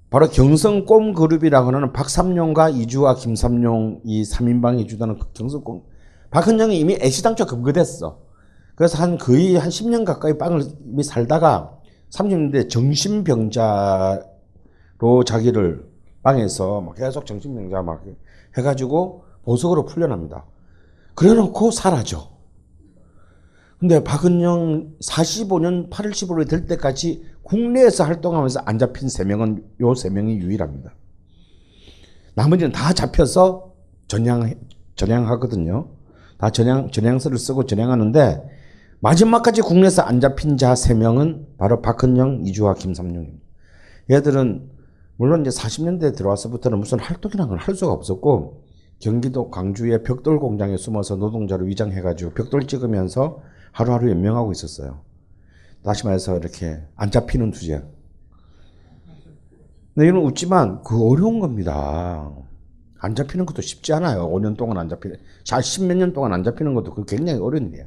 바로 0.09 0.29
경성꼼 0.29 1.13
그룹이라고 1.13 1.67
하는 1.67 1.91
박삼룡과 1.91 2.69
이주와 2.69 3.15
김삼룡 3.15 4.01
이 4.03 4.23
3인방이 4.23 4.87
주도하는 4.87 5.17
그 5.17 5.31
경성꼼. 5.33 5.83
박헌영이 6.29 6.79
이미 6.79 6.97
애시당초 7.01 7.45
검거됐어. 7.45 8.19
그래서 8.75 8.97
한 9.01 9.17
거의 9.17 9.55
한 9.55 9.69
10년 9.69 10.05
가까이 10.05 10.37
빵을 10.37 10.61
이미 10.85 11.03
살다가 11.03 11.77
30년대 12.11 12.69
정신병자로 12.69 14.23
자기를 15.25 15.87
빵에서 16.23 16.81
막 16.81 16.95
계속 16.95 17.25
정신병자 17.25 17.81
막 17.81 18.03
해가지고 18.57 19.25
보석으로 19.43 19.85
풀려납니다. 19.85 20.45
그래 21.15 21.33
놓고 21.33 21.71
사라져. 21.71 22.31
근데 23.79 24.03
박은영 24.03 24.93
45년 25.01 25.89
8월 25.89 26.11
15일 26.11 26.49
될 26.49 26.65
때까지 26.67 27.25
국내에서 27.43 28.05
활동하면서 28.05 28.61
안 28.65 28.79
잡힌 28.79 29.09
3명은 29.09 29.63
요 29.81 29.91
3명이 29.91 30.37
유일합니다. 30.37 30.93
나머지는 32.35 32.71
다 32.71 32.93
잡혀서 32.93 33.73
전향, 34.07 34.53
전향하거든요. 34.95 35.89
다 36.37 36.49
전향, 36.49 36.91
전향서를 36.91 37.37
쓰고 37.37 37.65
전향하는데 37.65 38.41
마지막까지 39.01 39.61
국내에서 39.61 40.01
안 40.03 40.21
잡힌 40.21 40.55
자 40.57 40.73
3명은 40.73 41.57
바로 41.57 41.81
박은영, 41.81 42.43
이주화, 42.45 42.75
김삼룡입니다. 42.75 43.43
얘들은 44.11 44.69
물론 45.23 45.39
이제 45.39 45.51
40년대 45.51 46.17
들어와서부터는 46.17 46.79
무슨 46.79 46.99
활동이라는 46.99 47.47
걸할 47.47 47.75
수가 47.75 47.93
없었고 47.93 48.65
경기도 48.99 49.49
광주의 49.49 50.03
벽돌 50.03 50.37
공장에 50.37 50.75
숨어서 50.75 51.15
노동자로 51.15 51.65
위장해가지고 51.67 52.31
벽돌 52.31 52.67
찍으면서 52.67 53.41
하루하루 53.71 54.09
연명하고 54.09 54.51
있었어요. 54.51 54.99
다시 55.81 56.05
말해서 56.05 56.37
이렇게 56.37 56.81
안 56.97 57.09
잡히는 57.09 57.51
투쟁. 57.51 57.85
근데 59.95 60.09
이는 60.09 60.21
웃지만 60.25 60.83
그 60.83 61.01
어려운 61.09 61.39
겁니다. 61.39 62.29
안 62.99 63.15
잡히는 63.15 63.45
것도 63.45 63.61
쉽지 63.61 63.93
않아요. 63.93 64.27
5년 64.27 64.57
동안 64.57 64.77
안 64.77 64.89
잡히는, 64.89 65.15
잘 65.45 65.61
10몇 65.61 65.95
년 65.95 66.11
동안 66.11 66.33
안 66.33 66.43
잡히는 66.43 66.73
것도 66.73 66.95
그 66.95 67.05
굉장히 67.05 67.39
어려운 67.39 67.69
일이에요. 67.69 67.85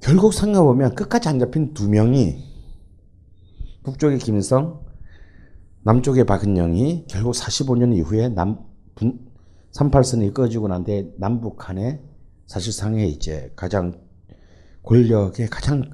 결국 0.00 0.32
생각해보면 0.34 0.94
끝까지 0.94 1.28
안 1.28 1.40
잡힌 1.40 1.74
두 1.74 1.88
명이 1.88 2.44
북쪽의 3.82 4.18
김일성, 4.18 4.86
남쪽의 5.88 6.24
박은영이 6.24 7.06
결국 7.08 7.32
45년 7.32 7.96
이후에 7.96 8.28
남, 8.28 8.58
분, 8.94 9.26
38선이 9.72 10.34
꺼지고 10.34 10.68
난 10.68 10.84
뒤에 10.84 11.14
남북한의 11.16 12.02
사실상의 12.44 13.08
이제 13.08 13.50
가장 13.56 13.98
권력에 14.82 15.46
가장 15.46 15.90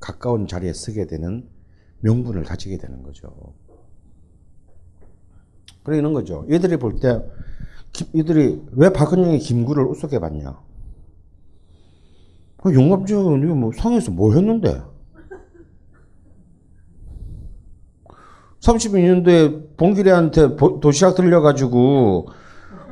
가까운 0.00 0.46
자리에 0.46 0.74
서게 0.74 1.06
되는 1.06 1.48
명분을 2.00 2.42
가지게 2.42 2.76
되는 2.76 3.02
거죠. 3.02 3.54
그러는 5.82 6.12
거죠. 6.12 6.46
얘들이 6.50 6.76
볼 6.76 7.00
때, 7.00 7.18
얘들이 8.14 8.62
왜 8.72 8.92
박은영이 8.92 9.38
김구를 9.38 9.82
우습게 9.86 10.18
봤냐? 10.18 10.60
그 12.58 12.70
이거 12.70 13.54
뭐 13.54 13.72
상에서 13.72 14.10
뭐 14.10 14.34
했는데? 14.34 14.82
32년도에 18.60 19.76
봉길이한테 19.76 20.56
보- 20.56 20.80
도시락 20.80 21.14
들려가지고 21.14 22.28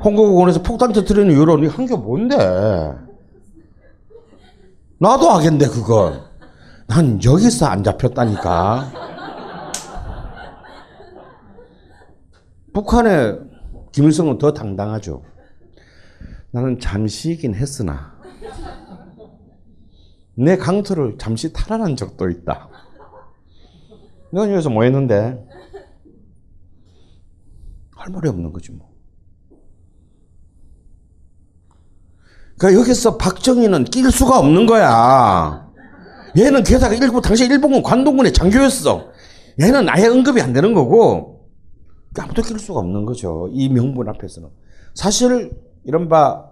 홍보공원에서 0.03 0.61
폭탄 0.63 0.93
터뜨리는 0.93 1.31
이유로 1.31 1.67
한게 1.69 1.95
뭔데? 1.95 2.35
나도 4.99 5.29
하겠는데 5.29 5.67
그건. 5.67 6.21
난 6.87 7.21
여기서 7.23 7.65
안 7.65 7.83
잡혔다니까. 7.83 8.91
북한의 12.73 13.39
김일성은 13.91 14.37
더 14.37 14.53
당당하죠. 14.53 15.23
나는 16.51 16.79
잠시이긴 16.79 17.55
했으나 17.55 18.15
내 20.35 20.55
강토를 20.55 21.17
잠시 21.17 21.51
탈환한 21.51 21.95
적도 21.95 22.29
있다. 22.29 22.69
넌 24.31 24.51
여기서 24.51 24.69
뭐 24.69 24.83
했는데? 24.83 25.46
할 28.07 28.13
말이 28.13 28.29
없는 28.29 28.53
거지 28.53 28.71
뭐. 28.71 28.89
그러니까 32.57 32.81
여기서 32.81 33.17
박정희는 33.17 33.85
낄 33.85 34.09
수가 34.11 34.39
없는 34.39 34.65
거야. 34.65 35.69
얘는 36.37 36.63
게다가 36.63 36.95
일부 36.95 37.21
당시 37.21 37.45
일본군 37.45 37.83
관동군의 37.83 38.33
장교였어. 38.33 39.09
얘는 39.59 39.89
아예 39.89 40.07
언급이 40.07 40.41
안 40.41 40.53
되는 40.53 40.73
거고 40.73 41.49
아무도 42.17 42.41
낄 42.41 42.57
수가 42.57 42.79
없는 42.79 43.05
거죠. 43.05 43.49
이 43.51 43.69
명분 43.69 44.07
앞에서는. 44.09 44.49
사실 44.95 45.51
이른바 45.83 46.49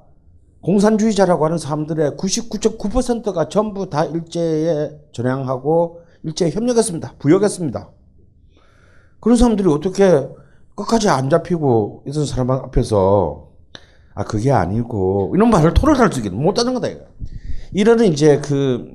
공산주의자라고 0.61 1.45
하는 1.45 1.57
사람들의 1.57 2.11
99.9%가 2.11 3.49
전부 3.49 3.89
다 3.89 4.05
일제에 4.05 4.91
전향하고 5.11 6.01
일제에 6.23 6.51
협력했습니다. 6.51 7.15
부역했습니다. 7.19 7.89
그런 9.19 9.37
사람들이 9.37 9.67
어떻게 9.69 10.27
끝까지 10.75 11.09
안 11.09 11.29
잡히고 11.29 12.03
있던 12.07 12.25
사람 12.25 12.51
앞에서 12.51 13.49
아 14.13 14.23
그게 14.23 14.51
아니고 14.51 15.33
이런 15.35 15.49
말을 15.49 15.73
토를 15.73 15.97
할수 15.97 16.19
있게 16.19 16.29
못하는 16.29 16.73
거다 16.73 16.87
이거. 16.87 17.05
이런 17.71 18.03
이제 18.05 18.39
그 18.39 18.89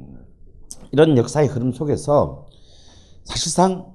이런 0.92 1.16
역사의 1.16 1.48
흐름 1.48 1.72
속에서 1.72 2.46
사실상 3.24 3.92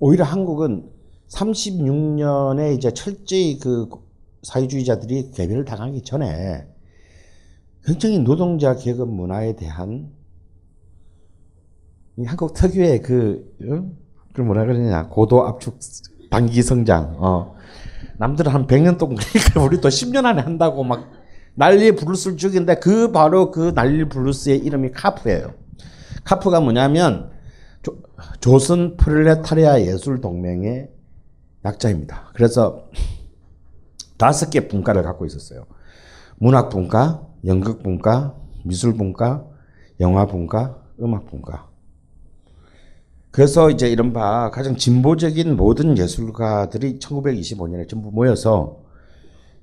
오히려 0.00 0.24
한국은 0.24 0.90
36년에 1.28 2.76
이제 2.76 2.92
철저히 2.92 3.58
그 3.58 3.88
사회주의자들이 4.42 5.32
괴멸을 5.32 5.64
당하기 5.64 6.02
전에 6.02 6.66
굉장히 7.84 8.20
노동자 8.20 8.76
계급 8.76 9.08
문화에 9.08 9.56
대한 9.56 10.12
이 12.16 12.24
한국 12.24 12.54
특유의 12.54 13.02
그, 13.02 13.56
어? 13.62 13.90
그 14.32 14.40
뭐라 14.40 14.64
그러냐 14.64 15.08
고도 15.08 15.46
압축 15.46 15.78
단기 16.30 16.62
성장 16.62 17.16
어. 17.18 17.56
남들은 18.18 18.52
한 18.52 18.66
100년 18.66 18.98
동안 18.98 19.16
그러니까 19.32 19.62
우리 19.62 19.80
또 19.80 19.88
10년 19.88 20.24
안에 20.26 20.42
한다고 20.42 20.84
막 20.84 21.10
난리 21.54 21.92
부르스를 21.92 22.36
죽인데 22.36 22.76
그 22.76 23.10
바로 23.10 23.50
그 23.50 23.74
난리 23.74 24.08
부르스의 24.08 24.58
이름이 24.58 24.92
카프예요. 24.92 25.54
카프가 26.24 26.60
뭐냐면 26.60 27.30
조, 27.82 27.96
조선 28.40 28.96
프롤레타리아 28.96 29.80
예술 29.80 30.20
동맹의 30.20 30.88
약자입니다. 31.64 32.30
그래서 32.34 32.88
다섯 34.16 34.50
개 34.50 34.68
분과를 34.68 35.02
갖고 35.02 35.26
있었어요. 35.26 35.66
문학 36.36 36.68
분과, 36.68 37.26
연극 37.46 37.82
분과, 37.82 38.34
미술 38.64 38.94
분과, 38.94 39.46
영화 40.00 40.26
분과, 40.26 40.82
음악 41.00 41.26
분과. 41.26 41.67
그래서 43.38 43.70
이제 43.70 43.88
이른바 43.88 44.50
가장 44.50 44.76
진보적인 44.76 45.56
모든 45.56 45.96
예술가들이 45.96 46.98
1925년에 46.98 47.88
전부 47.88 48.10
모여서 48.10 48.82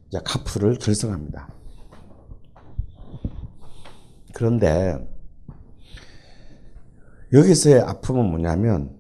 이제 0.08 0.18
카프를 0.24 0.78
결성합니다. 0.78 1.50
그런데 4.34 4.96
여기서의 7.34 7.82
아픔은 7.82 8.30
뭐냐면 8.30 8.96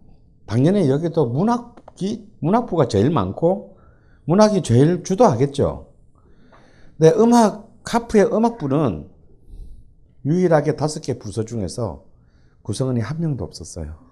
당연히 0.45 0.89
여기도 0.89 1.25
문학이 1.27 2.27
문학부가 2.39 2.89
제일 2.89 3.11
많고 3.11 3.77
문학이 4.25 4.61
제일 4.61 5.05
주도하겠죠. 5.05 5.87
근데 6.97 7.15
음악 7.17 7.81
카프의 7.85 8.25
음악부는 8.25 9.09
유일하게 10.25 10.75
다섯 10.75 10.99
개 10.99 11.17
부서 11.17 11.45
중에서 11.45 12.03
구성원이 12.61 12.99
한 12.99 13.21
명도 13.21 13.45
없었어요. 13.45 14.04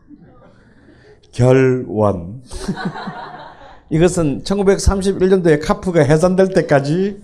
결원. 1.34 2.42
이것은 3.90 4.44
1931년도에 4.44 5.62
카프가 5.62 6.02
해산될 6.02 6.54
때까지 6.54 7.22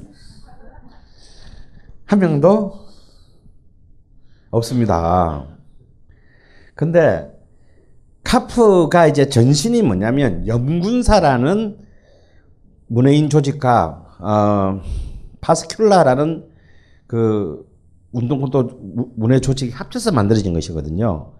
한 2.05 2.19
명도 2.19 2.73
없습니다. 4.51 5.47
근데 6.75 7.31
카프가 8.23 9.07
이제 9.07 9.29
전신이 9.29 9.81
뭐냐면 9.83 10.45
염군사라는 10.47 11.77
문예인 12.87 13.29
조직과 13.29 14.17
어, 14.19 14.81
파스큘라라는 15.41 16.45
그 17.07 17.65
운동권도 18.11 19.11
문예 19.15 19.39
조직이 19.39 19.71
합쳐서 19.71 20.11
만들어진 20.11 20.53
것이거든요. 20.53 21.31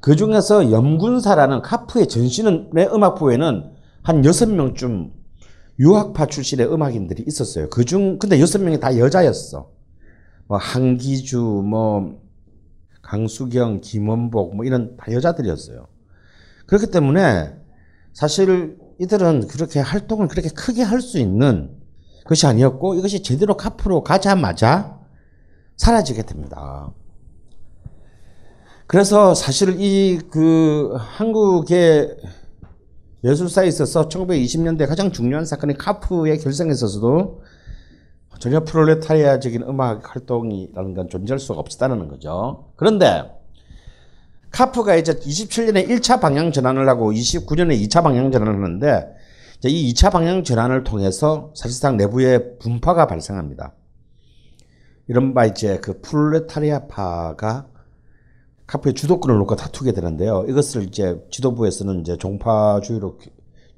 그 0.00 0.16
중에서 0.16 0.70
염군사라는 0.70 1.62
카프의 1.62 2.08
전신의 2.08 2.88
음악부에는 2.92 3.72
한 4.02 4.24
여섯 4.24 4.48
명쯤 4.48 5.12
유학파 5.80 6.26
출신의 6.26 6.72
음악인들이 6.72 7.24
있었어요. 7.26 7.68
그 7.68 7.84
중, 7.84 8.18
근데 8.18 8.40
여섯 8.40 8.60
명이 8.60 8.80
다 8.80 8.96
여자였어. 8.96 9.70
뭐, 10.46 10.58
한기주, 10.58 11.38
뭐, 11.40 12.20
강수경, 13.02 13.80
김원복, 13.80 14.56
뭐, 14.56 14.64
이런 14.64 14.96
다 14.96 15.12
여자들이었어요. 15.12 15.86
그렇기 16.66 16.90
때문에 16.90 17.54
사실 18.12 18.76
이들은 18.98 19.46
그렇게 19.48 19.80
활동을 19.80 20.28
그렇게 20.28 20.48
크게 20.48 20.82
할 20.82 21.00
수 21.00 21.18
있는 21.18 21.76
것이 22.24 22.46
아니었고 22.46 22.94
이것이 22.94 23.22
제대로 23.22 23.56
카프로 23.56 24.02
가자마자 24.02 24.98
사라지게 25.76 26.22
됩니다. 26.22 26.92
그래서 28.88 29.34
사실 29.34 29.76
이 29.78 30.18
그 30.30 30.94
한국의 30.98 32.16
예술사에 33.22 33.66
있어서 33.66 34.08
1920년대 34.08 34.88
가장 34.88 35.12
중요한 35.12 35.44
사건이 35.44 35.76
카프의 35.76 36.38
결성에 36.38 36.70
있어서도 36.70 37.42
전혀 38.38 38.64
프롤레타리아적인 38.64 39.62
음악 39.62 40.14
활동이라는 40.14 40.94
건 40.94 41.08
존재할 41.10 41.38
수가 41.38 41.60
없었다는 41.60 42.08
거죠. 42.08 42.72
그런데 42.76 43.30
카프가 44.52 44.94
이제 44.94 45.12
27년에 45.14 45.86
1차 45.88 46.20
방향 46.20 46.50
전환을 46.50 46.88
하고 46.88 47.12
29년에 47.12 47.78
2차 47.86 48.02
방향 48.02 48.30
전환을 48.32 48.54
하는데 48.54 49.08
이 49.64 49.92
2차 49.92 50.10
방향 50.10 50.44
전환을 50.44 50.84
통해서 50.84 51.52
사실상 51.54 51.98
내부에 51.98 52.56
분파가 52.58 53.06
발생합니다. 53.06 53.74
이른바 55.08 55.44
이제 55.44 55.78
그 55.78 56.00
프롤레타리아파가 56.00 57.66
카프의 58.68 58.94
주도권을 58.94 59.36
놓고 59.38 59.56
다투게 59.56 59.92
되는데요. 59.92 60.44
이것을 60.46 60.84
이제 60.84 61.26
지도부에서는 61.30 62.02
이제 62.02 62.16
종파주의로 62.16 63.16
규- 63.16 63.30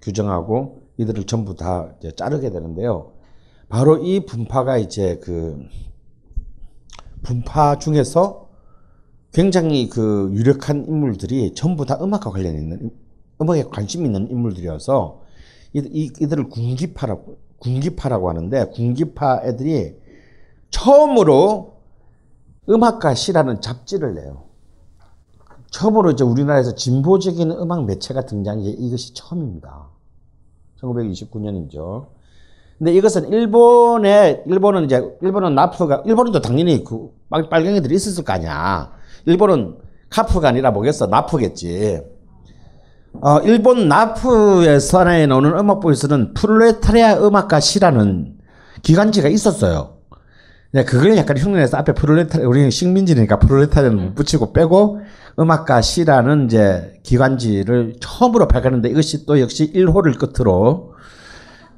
규정하고 0.03 0.83
이들을 0.98 1.24
전부 1.24 1.55
다 1.55 1.94
이제 1.98 2.11
자르게 2.11 2.50
되는데요. 2.50 3.12
바로 3.68 3.98
이 3.98 4.26
분파가 4.26 4.79
이제 4.79 5.18
그 5.22 5.62
분파 7.22 7.79
중에서 7.79 8.48
굉장히 9.33 9.88
그 9.88 10.29
유력한 10.35 10.85
인물들이 10.87 11.55
전부 11.55 11.87
다 11.87 11.96
음악과 12.03 12.31
관련 12.31 12.55
있는 12.57 12.90
음악에 13.40 13.64
관심 13.64 14.05
있는 14.05 14.29
인물들이어서 14.29 15.20
이, 15.72 15.79
이, 15.92 16.11
이들을 16.20 16.48
군기파라고 16.48 17.38
군기파라고 17.61 18.29
하는데 18.29 18.64
군기파 18.70 19.42
애들이 19.44 19.94
처음으로 20.70 21.74
음악과 22.68 23.14
시라는 23.14 23.61
잡지를 23.61 24.14
내요. 24.14 24.49
처음으로 25.70 26.11
이제 26.11 26.24
우리나라에서 26.24 26.74
진보적인 26.74 27.50
음악 27.52 27.85
매체가 27.87 28.22
등장한 28.26 28.62
게 28.64 28.70
이것이 28.70 29.14
처음입니다. 29.14 29.87
1929년이죠. 30.80 32.06
근데 32.78 32.94
이것은 32.94 33.28
일본에 33.28 34.42
일본은 34.46 34.85
이제 34.87 35.02
일본은 35.20 35.54
나프가 35.54 36.02
일본도 36.06 36.40
당연히 36.40 36.83
그 36.83 37.11
빨- 37.28 37.48
빨갱이들이 37.48 37.94
있었을 37.94 38.24
거 38.24 38.33
아니야. 38.33 38.90
일본은 39.26 39.76
카프가 40.09 40.48
아니라 40.48 40.70
뭐겠어 40.70 41.06
나프겠지. 41.06 42.00
어, 43.22 43.38
일본 43.40 43.87
나프에서 43.88 45.00
하나에 45.00 45.26
나오는 45.26 45.50
음악부에서는 45.59 46.33
프롤레타리아 46.35 47.18
음악가 47.26 47.61
시라는 47.61 48.38
기관지가 48.83 49.28
있었어요. 49.28 49.96
네, 50.72 50.85
그걸 50.85 51.16
약간 51.16 51.37
흉내내서 51.37 51.76
앞에 51.76 51.92
프롤레타리아, 51.92 52.48
우리는 52.48 52.70
식민지니까 52.70 53.40
프롤레타리아는 53.40 54.02
못 54.02 54.14
붙이고 54.14 54.52
빼고 54.52 55.00
음악가 55.40 55.81
시라는 55.81 56.46
이제 56.46 57.00
기관지를 57.03 57.94
처음으로 58.00 58.46
발견했는데 58.46 58.90
이것이 58.90 59.24
또 59.26 59.40
역시 59.40 59.72
1호를 59.72 60.18
끝으로 60.18 60.94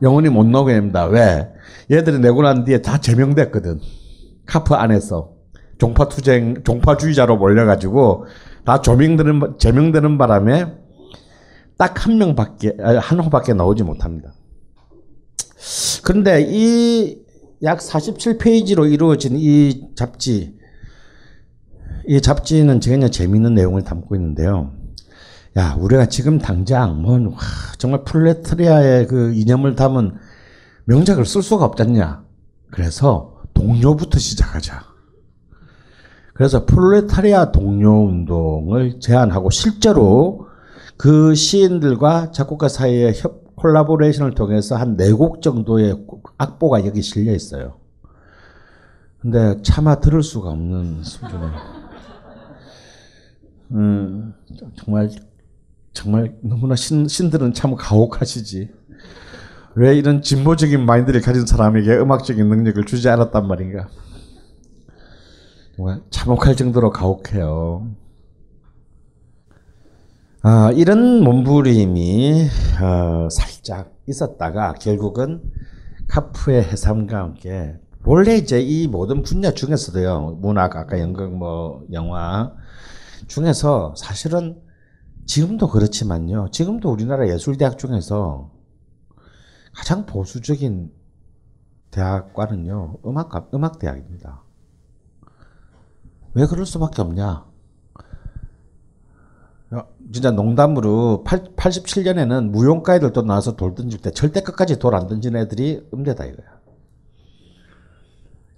영원히 0.02 0.28
못 0.28 0.44
나오게 0.46 0.72
됩니다. 0.74 1.04
왜? 1.04 1.48
얘들이 1.90 2.18
내고 2.18 2.42
난 2.42 2.64
뒤에 2.64 2.82
다 2.82 2.98
제명됐거든. 2.98 3.80
카프 4.46 4.74
안에서. 4.74 5.30
종파투쟁, 5.78 6.62
종파주의자로 6.64 7.36
몰려가지고 7.36 8.26
다 8.64 8.80
조명되는, 8.80 9.58
제명되는 9.58 10.18
바람에 10.18 10.66
딱 11.76 12.06
한 12.06 12.18
명밖에, 12.18 12.76
아니, 12.80 12.98
한 12.98 13.20
호밖에 13.20 13.54
나오지 13.54 13.82
못합니다. 13.84 14.32
그런데 16.04 16.44
이 16.48 17.22
약 17.62 17.78
47페이지로 17.78 18.90
이루어진 18.90 19.36
이 19.36 19.94
잡지, 19.94 20.58
이 22.06 22.20
잡지는 22.20 22.80
굉장히 22.80 23.10
재미있는 23.10 23.54
내용을 23.54 23.82
담고 23.82 24.14
있는데요. 24.16 24.72
야, 25.56 25.76
우리가 25.78 26.06
지금 26.06 26.38
당장 26.38 27.02
뭐 27.02 27.18
와, 27.18 27.36
정말 27.78 28.04
프롤레타리아의 28.04 29.06
그 29.06 29.32
이념을 29.34 29.76
담은 29.76 30.14
명작을 30.84 31.26
쓸 31.26 31.42
수가 31.42 31.64
없잖냐. 31.66 32.24
그래서 32.70 33.34
동요부터 33.54 34.18
시작하자. 34.18 34.82
그래서 36.34 36.64
프롤레타리아 36.64 37.52
동요 37.52 38.06
운동을 38.06 38.98
제안하고 39.00 39.50
실제로 39.50 40.46
그 40.96 41.34
시인들과 41.34 42.30
작곡가 42.32 42.68
사이의 42.68 43.12
협 43.14 43.54
collaboration을 43.56 44.34
통해서 44.34 44.76
한 44.76 44.96
네 44.96 45.12
곡 45.12 45.42
정도의 45.42 46.04
악보가 46.38 46.84
여기 46.86 47.02
실려 47.02 47.32
있어요. 47.32 47.74
근데 49.20 49.60
차마 49.62 50.00
들을 50.00 50.22
수가 50.22 50.48
없는 50.50 51.04
수준의 51.04 51.50
음, 53.72 54.34
정말 54.76 55.10
정말 55.92 56.36
너무나 56.42 56.74
신, 56.76 57.08
신들은 57.08 57.52
참 57.54 57.74
가혹하시지. 57.76 58.70
왜 59.74 59.96
이런 59.96 60.22
진보적인 60.22 60.84
마인드를 60.84 61.20
가진 61.20 61.46
사람에게 61.46 61.96
음악적인 61.96 62.46
능력을 62.48 62.84
주지 62.84 63.08
않았단 63.08 63.46
말인가. 63.46 63.88
정말 65.76 66.02
참혹할 66.10 66.56
정도로 66.56 66.90
가혹해요. 66.90 67.88
아, 70.42 70.70
이런 70.74 71.22
몸부림이 71.22 72.48
어, 72.82 73.28
살짝 73.30 73.94
있었다가 74.08 74.74
결국은 74.74 75.40
카프의 76.08 76.64
해삼과 76.64 77.16
함께 77.16 77.76
원래 78.04 78.34
이제 78.34 78.60
이 78.60 78.88
모든 78.88 79.22
분야 79.22 79.52
중에서도요 79.52 80.38
문학 80.40 80.74
아까 80.76 80.98
연극 80.98 81.32
뭐 81.32 81.84
영화 81.92 82.52
중에서 83.32 83.94
사실은 83.96 84.60
지금도 85.24 85.68
그렇지만요 85.68 86.48
지금도 86.50 86.90
우리나라 86.90 87.26
예술대학 87.28 87.78
중에서 87.78 88.50
가장 89.74 90.04
보수적인 90.04 90.92
대학과는요 91.90 92.98
음악 93.06 93.54
음악 93.54 93.78
대학입니다. 93.78 94.42
왜 96.34 96.46
그럴 96.46 96.66
수밖에 96.66 97.00
없냐? 97.00 97.46
야, 99.74 99.86
진짜 100.12 100.30
농담으로 100.30 101.24
8, 101.24 101.54
87년에는 101.56 102.50
무용가 102.50 102.96
애들도 102.96 103.22
나와서 103.22 103.56
돌 103.56 103.74
던질 103.74 104.02
때 104.02 104.10
절대 104.10 104.42
끝까지 104.42 104.78
돌 104.78 104.94
안 104.94 105.06
던진 105.06 105.36
애들이 105.36 105.86
음대다 105.94 106.26
이거야. 106.26 106.60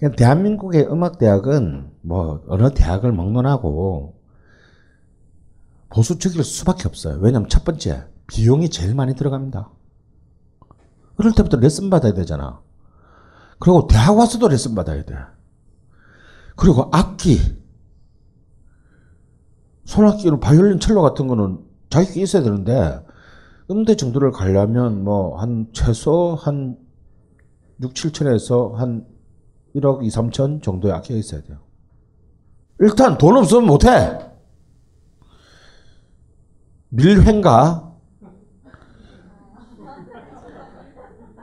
그냥 0.01 0.17
대한민국의 0.17 0.89
음악대학은 0.91 1.93
뭐 2.03 2.43
어느 2.49 2.71
대학을 2.75 3.13
막론하고 3.13 4.24
보수적일 5.94 6.42
수밖에 6.42 6.88
없어요. 6.88 7.18
왜냐면 7.20 7.48
첫 7.48 7.64
번째 7.64 8.07
비용이 8.26 8.68
제일 8.68 8.96
많이 8.96 9.14
들어갑니다. 9.14 9.70
그럴 11.16 11.33
때부터 11.33 11.59
레슨 11.59 11.88
받아야 11.88 12.12
되잖아. 12.12 12.61
그리고 13.61 13.87
대학 13.87 14.16
와서도 14.16 14.48
레슨 14.48 14.74
받아야 14.74 15.04
돼. 15.04 15.14
그리고 16.57 16.88
악기 16.92 17.38
손악기는 19.85 20.40
바이올린, 20.40 20.80
첼로 20.80 21.00
같은 21.02 21.28
거는 21.28 21.61
자격이 21.90 22.22
있어야 22.22 22.42
되는데 22.42 23.00
음대 23.70 23.94
정도를 23.94 24.33
가려면 24.33 25.04
뭐 25.04 25.38
한 25.38 25.68
최소 25.72 26.35
한 26.35 26.76
6, 27.80 27.94
7천에서 27.94 28.72
한 28.74 29.07
1억 29.76 30.02
2, 30.04 30.09
3천 30.09 30.61
정도의 30.61 30.92
악기가 30.92 31.16
있어야 31.18 31.42
돼요. 31.42 31.59
일단 32.80 33.16
돈 33.16 33.37
없으면 33.37 33.66
못해. 33.66 34.34
밀회인가? 36.94 37.83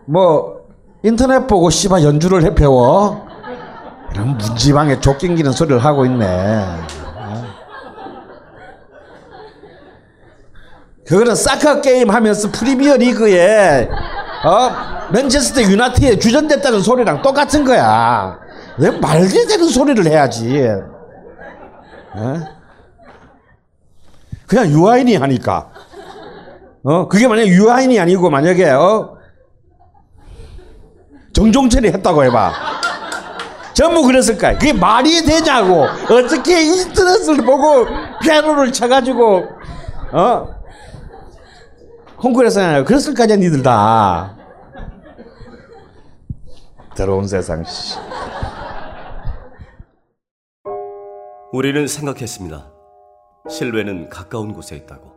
뭐 0.05 0.61
인터넷 1.03 1.45
보고 1.45 1.69
씨발 1.69 2.03
연주를 2.03 2.43
해 2.43 2.55
배워. 2.55 3.27
이런 4.13 4.37
문지방에 4.37 4.99
족낑기는 4.99 5.51
소리를 5.51 5.83
하고 5.83 6.05
있네. 6.05 6.65
그거는 11.05 11.35
사커 11.35 11.81
게임 11.81 12.09
하면서 12.09 12.49
프리미어 12.51 12.95
리그에 12.95 13.89
어 14.45 15.11
맨체스터 15.11 15.63
유나이티에 15.63 16.19
주전됐다는 16.19 16.79
소리랑 16.81 17.21
똑같은 17.21 17.65
거야. 17.65 18.39
왜 18.77 18.89
말도 18.91 19.47
되는 19.47 19.67
소리를 19.67 20.05
해야지. 20.07 20.69
어? 22.15 22.61
그냥 24.51 24.69
유아인이 24.69 25.15
하니까. 25.15 25.71
어 26.83 27.07
그게 27.07 27.25
만약 27.25 27.47
유아인이 27.47 27.97
아니고 27.97 28.29
만약에 28.29 28.69
어 28.71 29.17
정종철이 31.31 31.87
했다고 31.87 32.25
해봐. 32.25 32.51
전부 33.73 34.03
그랬을 34.03 34.37
거야. 34.37 34.57
그게 34.57 34.73
말이 34.73 35.23
되냐고. 35.23 35.85
어떻게 35.85 36.63
인터넷을 36.63 37.37
보고 37.45 37.85
피아노를 38.21 38.73
쳐가지고 38.73 39.47
어 40.11 40.47
콩쿠르에서 42.17 42.59
하냐고. 42.61 42.85
그랬을 42.85 43.13
거 43.13 43.23
아니야, 43.23 43.37
니들 43.37 43.63
다. 43.63 44.35
더러운 46.97 47.25
세상, 47.25 47.63
씨. 47.63 47.97
우리는 51.53 51.87
생각했습니다. 51.87 52.70
실외는 53.49 54.10
가까운 54.10 54.54
곳에 54.54 54.75
있다고. 54.75 55.12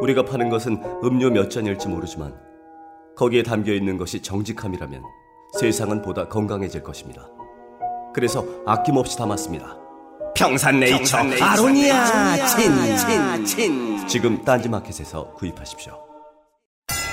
우리가 0.00 0.24
파는 0.24 0.50
것은 0.50 0.82
음료 1.02 1.30
몇 1.30 1.50
잔일지 1.50 1.88
모르지만 1.88 2.38
거기에 3.16 3.42
담겨 3.42 3.72
있는 3.72 3.96
것이 3.96 4.22
정직함이라면 4.22 5.02
세상은 5.58 6.02
보다 6.02 6.28
건강해질 6.28 6.82
것입니다. 6.82 7.28
그래서 8.14 8.44
아낌없이 8.66 9.16
담았습니다. 9.16 9.76
평산네이처, 10.34 11.16
아로니아 11.40 12.46
친친친 12.46 14.06
지금 14.06 14.44
딴지마켓에서 14.44 15.32
구입하십시오. 15.32 16.07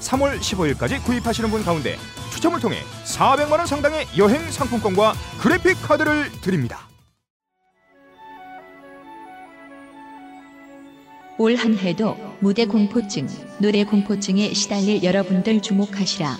3월 0.00 0.38
15일까지 0.40 1.02
구입하시는 1.04 1.50
분 1.50 1.62
가운데 1.62 1.96
추첨을 2.32 2.60
통해 2.60 2.78
400만 3.04 3.52
원 3.52 3.66
상당의 3.66 4.06
여행 4.16 4.50
상품권과 4.50 5.14
그래픽 5.40 5.80
카드를 5.82 6.30
드립니다 6.40 6.88
올 11.38 11.56
한 11.56 11.74
해도 11.78 12.16
무대 12.40 12.66
공포증, 12.66 13.26
노래 13.58 13.82
공포증에 13.84 14.52
시달릴 14.52 15.02
여러분들 15.02 15.62
주목하시라. 15.62 16.36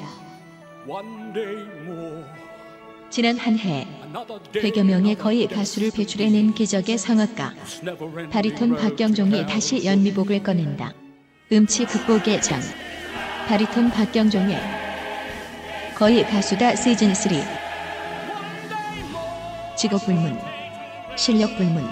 지난 3.08 3.38
한 3.38 3.56
해 3.56 3.86
100여 4.52 4.84
명의 4.84 5.14
거의 5.14 5.46
가수를 5.46 5.90
배출해낸 5.90 6.52
기적의 6.52 6.98
성악가 6.98 7.54
바리톤 8.30 8.76
박경종이 8.76 9.46
다시 9.46 9.86
연미복을 9.86 10.42
꺼낸다. 10.42 10.92
음치 11.50 11.86
극복의 11.86 12.42
장 12.42 12.60
바리톤 13.50 13.90
박경종의 13.90 14.60
거의 15.96 16.24
가수다 16.24 16.76
시즌 16.76 17.12
3 17.12 17.32
직업 19.76 20.04
불문 20.04 20.40
실력 21.16 21.56
불문 21.56 21.84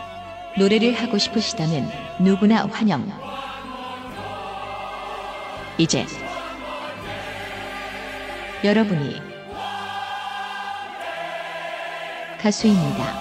노래를 0.57 0.95
하고 0.95 1.19
싶으시다면 1.19 1.91
누구나 2.21 2.65
환영 2.67 3.11
이제 5.79 6.07
여러분이 8.63 9.21
가수입니다. 12.41 13.19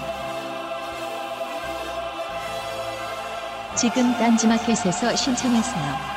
지금 3.75 4.11
딴지마켓에서 4.13 5.15
신청하세요. 5.15 6.16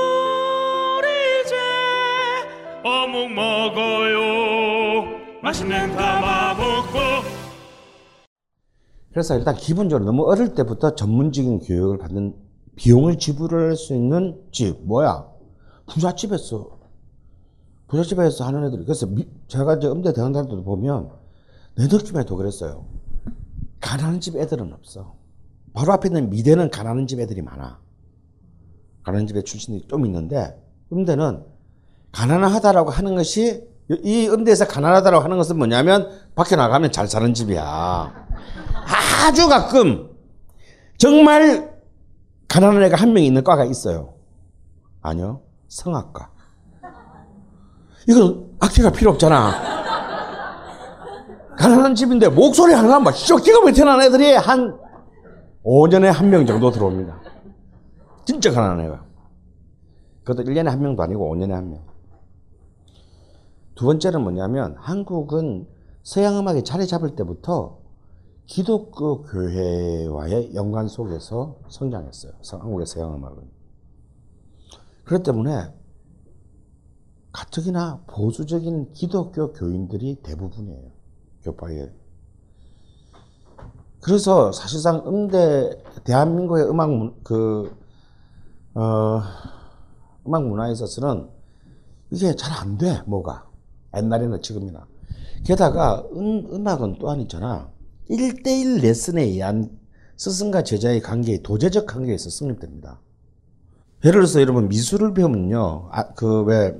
어묵 2.83 3.31
먹어요. 3.31 4.21
맛있는 5.43 5.95
가마볶고. 5.95 6.99
그래서 9.11 9.37
일단 9.37 9.55
기본적으로 9.55 10.05
너무 10.05 10.23
어릴 10.29 10.55
때부터 10.55 10.95
전문적인 10.95 11.59
교육을 11.59 11.97
받는 11.97 12.35
비용을 12.75 13.17
지불할 13.19 13.75
수 13.75 13.93
있는 13.93 14.41
집 14.51 14.83
뭐야? 14.85 15.27
부잣집에서. 15.87 16.79
부잣집에서 17.87 18.45
하는 18.45 18.65
애들이. 18.65 18.85
그래서 18.85 19.05
미, 19.05 19.27
제가 19.47 19.75
이제 19.75 19.87
음대 19.87 20.13
대학 20.13 20.31
다닐 20.31 20.49
때도 20.49 20.63
보면 20.63 21.11
내 21.75 21.83
느낌에도 21.83 22.35
그랬어요. 22.35 22.85
가난한 23.81 24.21
집 24.21 24.37
애들은 24.37 24.73
없어. 24.73 25.15
바로 25.73 25.91
앞에 25.93 26.07
있는 26.09 26.29
미대는 26.29 26.69
가난한 26.71 27.07
집 27.07 27.19
애들이 27.19 27.41
많아. 27.41 27.79
가난한 29.03 29.27
집의 29.27 29.43
출신들이 29.43 29.87
좀 29.87 30.05
있는데 30.05 30.57
음대는 30.91 31.50
가난하다라고 32.11 32.89
하는 32.91 33.15
것이 33.15 33.63
이 34.03 34.27
음대에서 34.29 34.67
가난하다라고 34.67 35.23
하는 35.23 35.37
것은 35.37 35.57
뭐냐면 35.57 36.09
밖에 36.35 36.55
나가면 36.55 36.91
잘 36.91 37.07
사는 37.07 37.33
집이야 37.33 38.13
아주 39.27 39.47
가끔 39.49 40.09
정말 40.97 41.71
가난한 42.47 42.83
애가 42.83 42.97
한 42.97 43.13
명 43.13 43.23
있는 43.23 43.43
과가 43.43 43.63
있어요. 43.65 44.13
아니요. 45.01 45.41
성악과. 45.69 46.29
이건 48.07 48.51
악기가 48.59 48.91
필요 48.91 49.11
없잖아. 49.11 49.71
가난한 51.57 51.95
집인데 51.95 52.27
목소리 52.29 52.73
하나만 52.73 53.03
막 53.03 53.11
기가 53.13 53.61
막히는 53.61 54.01
애들이 54.01 54.33
한 54.33 54.77
5년에 55.63 56.05
한 56.11 56.29
명 56.29 56.45
정도 56.45 56.71
들어옵니다. 56.71 57.19
진짜 58.25 58.51
가난한 58.51 58.85
애가. 58.85 59.03
그것도 60.23 60.43
1년에 60.49 60.65
한 60.65 60.81
명도 60.81 61.03
아니고 61.03 61.33
5년에 61.35 61.51
한 61.51 61.69
명. 61.69 61.79
두 63.81 63.87
번째는 63.87 64.21
뭐냐면 64.21 64.75
한국은 64.77 65.67
서양 66.03 66.37
음악이 66.37 66.63
자리 66.63 66.85
잡을 66.85 67.15
때부터 67.15 67.79
기독교 68.45 69.23
교회와의 69.23 70.53
연관 70.53 70.87
속에서 70.87 71.57
성장했어요. 71.67 72.33
한국의 72.47 72.85
서양 72.85 73.15
음악은. 73.15 73.37
그렇기 75.05 75.23
때문에 75.23 75.73
가뜩이나 77.31 78.03
보수적인 78.05 78.93
기독교 78.93 79.51
교인들이 79.51 80.21
대부분이에요. 80.21 80.91
교파에. 81.41 81.91
그래서 83.99 84.51
사실상 84.51 85.01
음대 85.07 85.71
대한민국의 86.03 86.69
음악 86.69 87.23
그 87.23 87.75
어, 88.75 89.21
음악 90.27 90.47
문화에 90.47 90.71
있어서는 90.71 91.31
이게 92.11 92.35
잘 92.35 92.53
안 92.61 92.77
돼. 92.77 93.01
뭐가 93.07 93.49
옛날에는 93.97 94.41
지금이나. 94.41 94.87
게다가 95.45 96.03
음, 96.15 96.47
음악은 96.51 96.97
또한 96.99 97.19
있잖아. 97.21 97.71
1대1 98.09 98.81
레슨에 98.81 99.23
의한 99.23 99.69
스승과 100.17 100.63
제자의 100.63 101.01
관계, 101.01 101.41
도제적 101.41 101.87
관계에서 101.87 102.29
성립됩니다. 102.29 102.99
예를 104.03 104.21
들어서 104.21 104.41
여러분 104.41 104.67
미술을 104.67 105.13
배우면요. 105.13 105.89
아, 105.91 106.13
그 106.13 106.43
왜 106.43 106.75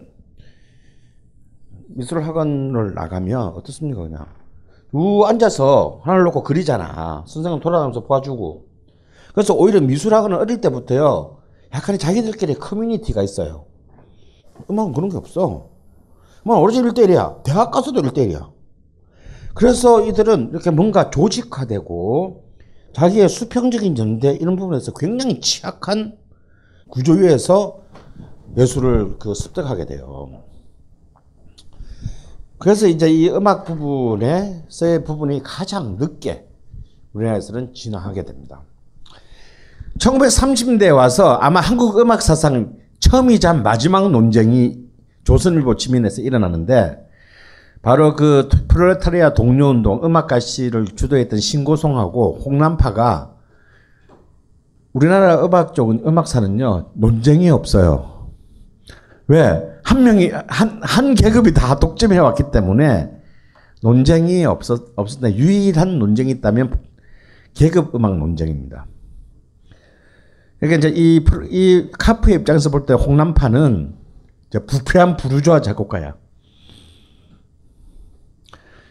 미술 1.93 2.23
학원을 2.23 2.93
나가면 2.93 3.49
어떻습니까 3.49 4.01
그냥 4.03 4.25
우 4.93 5.23
앉아서 5.23 6.01
하나를 6.03 6.25
놓고 6.25 6.43
그리잖아. 6.43 7.23
선생님 7.27 7.61
돌아가면서 7.61 8.03
봐주고. 8.05 8.65
그래서 9.33 9.53
오히려 9.53 9.79
미술 9.79 10.13
학원은 10.13 10.37
어릴 10.37 10.59
때부터요. 10.61 11.37
약간의 11.73 11.99
자기들끼리 11.99 12.55
커뮤니티가 12.55 13.21
있어요. 13.23 13.65
음악은 14.69 14.93
그런 14.93 15.09
게 15.09 15.17
없어. 15.17 15.69
뭐 16.43 16.57
오로지 16.57 16.81
1대1이야. 16.81 17.43
대학 17.43 17.71
가서도 17.71 18.01
1대1이야. 18.01 18.51
그래서 19.53 20.05
이들은 20.05 20.49
이렇게 20.51 20.71
뭔가 20.71 21.09
조직화되고 21.09 22.43
자기의 22.93 23.29
수평적인 23.29 23.95
전대 23.95 24.33
이런 24.33 24.55
부분에서 24.55 24.93
굉장히 24.93 25.39
취약한 25.39 26.17
구조 26.89 27.13
위에서 27.13 27.81
예술을 28.57 29.17
그 29.19 29.33
습득하게 29.33 29.85
돼요. 29.85 30.29
그래서 32.57 32.87
이제 32.87 33.09
이 33.09 33.29
음악 33.29 33.65
부분에서의 33.65 35.03
부분이 35.03 35.41
가장 35.43 35.97
늦게 35.97 36.47
우리나라에서는 37.13 37.73
진화하게 37.73 38.23
됩니다. 38.23 38.61
1930년대에 39.99 40.95
와서 40.95 41.35
아마 41.35 41.59
한국 41.59 41.99
음악 41.99 42.21
사상 42.21 42.77
처음이자 42.99 43.53
마지막 43.53 44.11
논쟁이 44.11 44.79
조선일보 45.23 45.75
지면에서 45.75 46.21
일어나는데 46.21 46.97
바로 47.81 48.15
그 48.15 48.47
프롤레타리아 48.67 49.33
동료운동 49.33 50.01
음악가씨를 50.03 50.85
주도했던 50.85 51.39
신고송하고 51.39 52.41
홍남파가 52.45 53.35
우리나라 54.93 55.43
음악 55.43 55.73
쪽은 55.73 56.01
음악사는요 56.05 56.91
논쟁이 56.93 57.49
없어요. 57.49 58.29
왜? 59.27 59.63
한 59.83 60.03
명이 60.03 60.31
한, 60.47 60.79
한 60.83 61.15
계급이 61.15 61.53
다 61.53 61.79
독점해 61.79 62.17
왔기 62.17 62.51
때문에 62.51 63.09
논쟁이 63.81 64.45
없었 64.45 64.93
없었다. 64.95 65.33
유일한 65.33 65.97
논쟁이 65.97 66.29
있다면 66.31 66.79
계급 67.53 67.95
음악 67.95 68.17
논쟁입니다. 68.17 68.85
그러니까 70.59 70.77
이제 70.77 70.93
이, 70.95 71.25
이 71.49 71.89
카프의 71.97 72.35
입장에서 72.37 72.69
볼 72.69 72.85
때 72.85 72.93
홍남파는 72.93 73.95
부패한 74.59 75.17
부르주아 75.17 75.61
작곡가야. 75.61 76.15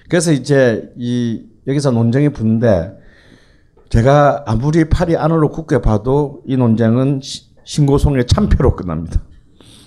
그래서 0.09 0.33
이제 0.33 0.91
이 0.97 1.45
여기서 1.67 1.91
논쟁이 1.93 2.31
붙는데 2.31 2.93
제가 3.91 4.45
아무리 4.47 4.89
팔이 4.89 5.17
안으로 5.17 5.51
굳게 5.51 5.81
봐도 5.83 6.43
이 6.47 6.57
논쟁은 6.57 7.21
신고송의 7.65 8.27
참패로 8.27 8.75
끝납니다. 8.77 9.23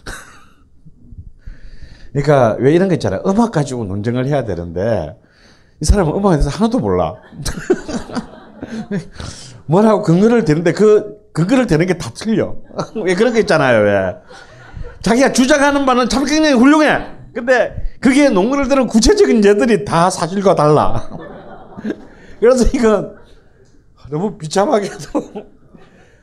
그러니까 2.13 2.55
왜 2.59 2.73
이런 2.73 2.87
거 2.87 2.93
있잖아요. 2.95 3.21
음악 3.25 3.51
가지고 3.51 3.83
논쟁을 3.85 4.27
해야 4.27 4.45
되는데 4.45 5.17
이 5.81 5.85
사람은 5.85 6.13
음악에 6.15 6.37
대해서 6.37 6.49
하나도 6.49 6.79
몰라. 6.79 7.15
뭐라고 9.65 10.03
근거를 10.03 10.45
대는데 10.45 10.71
그 10.73 11.17
근거를 11.33 11.67
대는 11.67 11.85
게 11.87 11.97
다 11.97 12.11
틀려. 12.13 12.55
왜 13.03 13.15
그런 13.15 13.33
거 13.33 13.39
있잖아요. 13.39 13.83
왜 13.83 14.15
자기가 15.03 15.33
주장하는 15.33 15.85
바는 15.85 16.09
참 16.09 16.25
굉장히 16.25 16.55
훌륭해. 16.55 17.05
근데 17.33 17.75
그게 17.99 18.29
논문을 18.29 18.67
드는 18.67 18.87
구체적인 18.87 19.43
예들이 19.43 19.85
다 19.85 20.09
사실과 20.09 20.55
달라. 20.55 21.09
그래서 22.39 22.65
이건 22.73 23.15
너무 24.09 24.37
비참하게도 24.37 25.53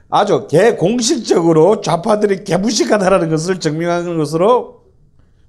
아주 0.08 0.46
개공식적으로 0.48 1.80
좌파들이 1.80 2.44
개무식하다라는 2.44 3.30
것을 3.30 3.60
증명하는 3.60 4.18
것으로 4.18 4.84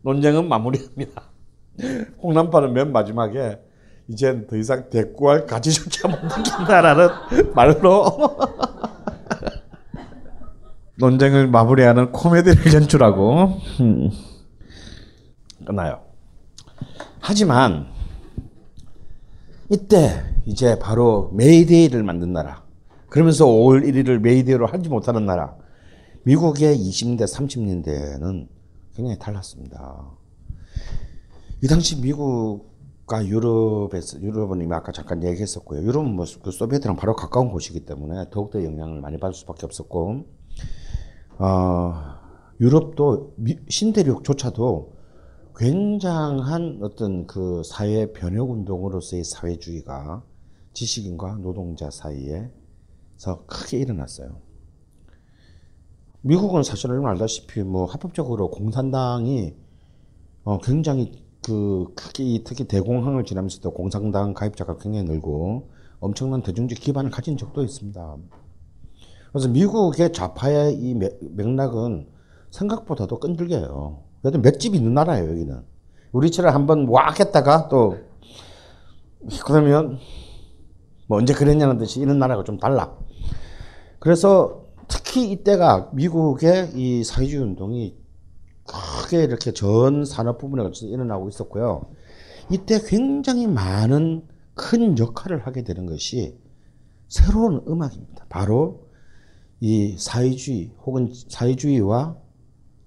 논쟁은 0.04 0.48
마무리합니다. 0.48 1.24
홍남파는 2.22 2.74
맨 2.74 2.92
마지막에 2.92 3.60
이젠 4.08 4.46
더 4.48 4.58
이상 4.58 4.90
대꾸할 4.90 5.46
가치조차 5.46 6.08
못 6.08 6.18
느낀다라는 6.22 7.10
말로 7.56 8.06
논쟁을 10.98 11.48
마무리하는 11.48 12.12
코미디를 12.12 12.74
연출하고 12.74 13.60
음, 13.80 14.10
끝나요. 15.66 16.02
하지만 17.20 17.88
이때 19.70 20.24
이제 20.46 20.78
바로 20.80 21.32
메이데이를 21.34 22.04
만든 22.04 22.34
나라. 22.34 22.64
그러면서 23.10 23.46
5월 23.46 23.86
1일을 23.86 24.20
메이데이로 24.20 24.66
하지 24.68 24.90
못하는 24.90 25.26
나라. 25.26 25.56
미국의 26.24 26.78
20대, 26.78 27.24
30년대는 27.24 28.48
굉장히 28.96 29.18
달랐습니다. 29.18 30.12
이 31.64 31.68
당시 31.68 32.00
미국과 32.02 33.26
유럽에서 33.26 34.20
유럽은 34.22 34.62
이미 34.62 34.74
아까 34.74 34.92
잠깐 34.92 35.24
얘기했었고요. 35.24 35.82
유럽은 35.84 36.16
뭐 36.16 36.26
그 36.44 36.52
소비에트랑 36.52 36.96
바로 36.96 37.16
가까운 37.16 37.50
곳이기 37.52 37.86
때문에 37.86 38.30
더욱더 38.32 38.64
영향을 38.64 39.02
많이 39.02 39.18
받을 39.20 39.34
수밖에 39.34 39.66
없었고, 39.66 40.26
어, 41.38 41.94
유럽도 42.60 43.34
미, 43.38 43.58
신대륙조차도 43.68 44.94
굉장한 45.58 46.80
어떤 46.82 47.28
그 47.28 47.62
사회 47.66 48.12
변혁 48.14 48.52
운동으로서의 48.52 49.24
사회주의가 49.24 50.24
지식인과 50.74 51.38
노동자 51.38 51.90
사이에서 51.90 53.46
크게 53.48 53.78
일어났어요. 53.78 54.40
미국은 56.22 56.64
사실 56.64 56.90
여러분 56.90 57.10
알다시피 57.10 57.64
뭐 57.64 57.86
합법적으로 57.86 58.52
공산당이 58.52 59.56
어 60.44 60.60
굉장히 60.60 61.24
그 61.44 61.88
크게 61.96 62.44
특히 62.46 62.66
대공황을 62.66 63.26
지나면서도 63.26 63.72
공산당 63.72 64.34
가입자가 64.34 64.78
굉장히 64.78 65.06
늘고 65.06 65.72
엄청난 66.00 66.44
대중적 66.44 66.80
기반을 66.80 67.10
가진 67.10 67.38
적도 67.38 67.64
있습니다. 67.64 68.18
그래서 69.32 69.48
미국의 69.48 70.12
좌파의 70.14 70.74
이 70.76 70.94
맥락은 70.94 72.08
생각보다도 72.50 73.20
끈질겨요. 73.20 74.04
그래도 74.22 74.40
맷집 74.40 74.76
있는 74.76 74.94
나라예요, 74.94 75.32
여기는. 75.32 75.62
우리처럼 76.12 76.54
한번 76.54 76.88
왁 76.90 77.20
했다가 77.20 77.70
또, 77.70 77.98
그러면, 79.46 79.98
뭐 81.08 81.18
언제 81.18 81.34
그랬냐는 81.34 81.78
듯이 81.78 82.02
이런 82.02 82.20
나라가 82.20 82.44
좀 82.44 82.58
달라. 82.58 82.98
그래서 84.00 84.66
특히 84.88 85.32
이때가 85.32 85.92
미국의 85.94 86.72
이 86.76 87.04
사회주의 87.04 87.42
운동이 87.42 87.96
크게 88.66 89.24
이렇게 89.24 89.54
전 89.54 90.06
산업 90.06 90.38
부분에 90.38 90.64
걸쳐서 90.64 90.88
일어나고 90.88 91.30
있었고요. 91.30 91.90
이때 92.50 92.80
굉장히 92.86 93.48
많은 93.48 94.28
큰 94.54 94.98
역할을 94.98 95.46
하게 95.46 95.64
되는 95.64 95.86
것이 95.86 96.38
새로운 97.08 97.64
음악입니다. 97.68 98.26
바로 98.30 98.81
이 99.64 99.96
사회주의 99.96 100.72
혹은 100.84 101.14
사회주의와 101.14 102.18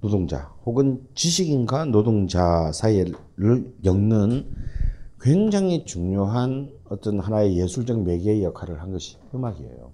노동자 0.00 0.52
혹은 0.66 1.06
지식인과 1.14 1.86
노동자 1.86 2.72
사이를 2.72 3.14
엮는 3.84 4.50
굉장히 5.20 5.84
중요한 5.84 6.72
어떤 6.90 7.20
하나의 7.20 7.56
예술적 7.56 8.02
매개의 8.02 8.42
역할을 8.42 8.82
한 8.82 8.90
것이 8.90 9.16
음악이에요. 9.32 9.92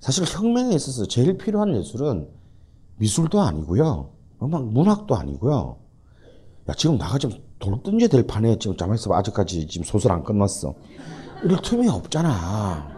사실 0.00 0.24
혁명에 0.26 0.74
있어서 0.74 1.06
제일 1.06 1.38
필요한 1.38 1.76
예술은 1.76 2.28
미술도 2.96 3.40
아니고요. 3.40 4.10
음악, 4.42 4.66
문학도 4.66 5.14
아니고요. 5.14 5.76
야, 6.68 6.74
지금 6.74 6.98
나가 6.98 7.16
지금 7.16 7.38
돌 7.60 7.80
던져야 7.80 8.08
될 8.08 8.26
판에 8.26 8.58
지금 8.58 8.76
잠에서 8.76 9.14
아직까지 9.14 9.68
지금 9.68 9.84
소설 9.84 10.10
안 10.10 10.24
끝났어. 10.24 10.74
이럴 11.44 11.62
틈이 11.62 11.88
없잖아. 11.88 12.90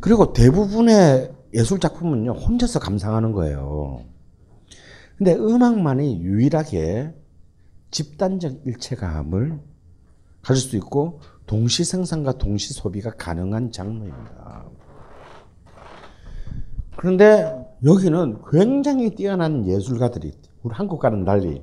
그리고 0.00 0.32
대부분의 0.32 1.35
예술 1.56 1.80
작품은요, 1.80 2.32
혼자서 2.32 2.80
감상하는 2.80 3.32
거예요. 3.32 4.04
근데 5.16 5.34
음악만이 5.34 6.20
유일하게 6.20 7.14
집단적 7.90 8.66
일체감을 8.66 9.58
가질 10.42 10.62
수 10.62 10.76
있고 10.76 11.20
동시 11.46 11.82
생산과 11.84 12.32
동시 12.32 12.74
소비가 12.74 13.10
가능한 13.10 13.72
장르입니다. 13.72 14.66
그런데 16.96 17.66
여기는 17.82 18.42
굉장히 18.50 19.14
뛰어난 19.14 19.66
예술가들이 19.66 20.32
우리 20.62 20.74
한국과는 20.74 21.24
달리 21.24 21.62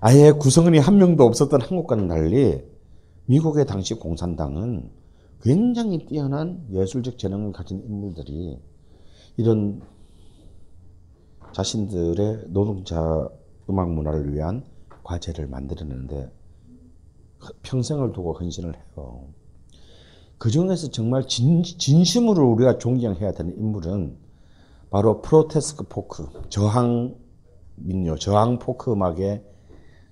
아예 0.00 0.30
구성원이 0.30 0.78
한 0.78 0.98
명도 0.98 1.24
없었던 1.24 1.60
한국과는 1.60 2.06
달리 2.06 2.62
미국의 3.26 3.66
당시 3.66 3.94
공산당은 3.94 4.90
굉장히 5.42 6.06
뛰어난 6.06 6.64
예술적 6.72 7.18
재능을 7.18 7.52
가진 7.52 7.82
인물들이 7.84 8.60
이런 9.36 9.82
자신들의 11.52 12.46
노동자 12.48 13.28
음악 13.68 13.90
문화를 13.90 14.32
위한 14.32 14.64
과제를 15.02 15.46
만들었는데 15.48 16.30
평생을 17.62 18.12
두고 18.12 18.34
헌신을 18.34 18.74
해요. 18.74 19.24
그 20.38 20.50
중에서 20.50 20.90
정말 20.90 21.26
진, 21.26 21.62
진심으로 21.62 22.50
우리가 22.52 22.78
존경해야 22.78 23.32
되는 23.32 23.56
인물은 23.56 24.18
바로 24.90 25.22
프로테스크 25.22 25.84
포크, 25.88 26.26
저항 26.48 27.16
민요, 27.76 28.16
저항 28.16 28.58
포크 28.58 28.92
음악의 28.92 29.44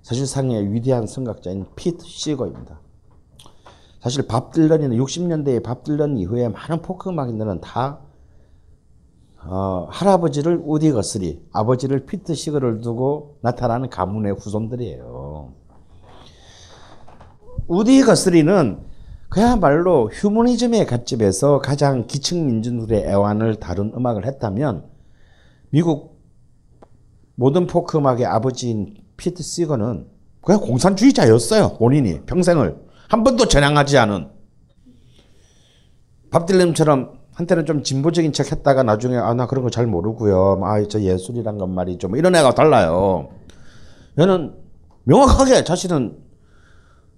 사실상의 0.03 0.73
위대한 0.73 1.07
선각자인 1.07 1.67
피트 1.77 2.05
시거입니다. 2.05 2.81
사실 4.01 4.27
밥 4.27 4.53
딜런이나 4.53 4.95
60년대에 4.95 5.63
밥 5.63 5.85
딜런 5.85 6.17
이후에 6.17 6.49
많은 6.49 6.81
포크 6.81 7.11
음악인들은 7.11 7.61
다 7.61 8.01
어, 9.45 9.89
할아버지를 9.91 10.61
우디 10.65 10.93
거스리, 10.93 11.43
아버지를 11.53 12.05
피트 12.05 12.35
시거를 12.35 12.81
두고 12.81 13.39
나타나는 13.43 13.89
가문의 13.89 14.35
후손들이에요. 14.35 15.53
우디 17.67 18.03
거스리는 18.03 18.81
그야말로 19.29 20.11
휴머니즘의 20.13 20.87
관점에서 20.87 21.61
가장 21.61 22.07
기층 22.07 22.47
민중들의 22.47 23.05
애환을 23.05 23.57
다룬 23.57 23.93
음악을 23.95 24.27
했다면 24.27 24.87
미국 25.71 26.21
모든 27.37 27.67
포크 27.67 27.97
음악의 27.97 28.27
아버지인 28.27 28.97
피트 29.17 29.43
시거는 29.43 30.09
그냥 30.43 30.61
공산주의자였어요. 30.61 31.77
본인이 31.79 32.21
평생을 32.23 32.77
한 33.09 33.25
번도 33.25 33.47
전향하지 33.47 33.99
않은 33.99 34.31
밥 36.31 36.47
딜런처럼 36.47 37.20
한때는 37.41 37.65
좀 37.67 37.83
진보적인 37.83 38.33
책 38.33 38.53
했다가 38.53 38.83
나중에 38.83 39.17
아 39.17 39.33
나 39.35 39.47
그런 39.47 39.65
거 39.65 39.71
잘 39.71 39.87
모르고요. 39.87 40.61
아 40.65 40.83
저 40.89 41.01
예술이란 41.01 41.59
건 41.59 41.71
말이죠. 41.75 42.09
뭐 42.09 42.19
이런 42.19 42.35
애가 42.35 42.55
달라요. 42.55 43.31
얘는 44.19 44.55
명확하게 45.05 45.65
자신은 45.65 46.19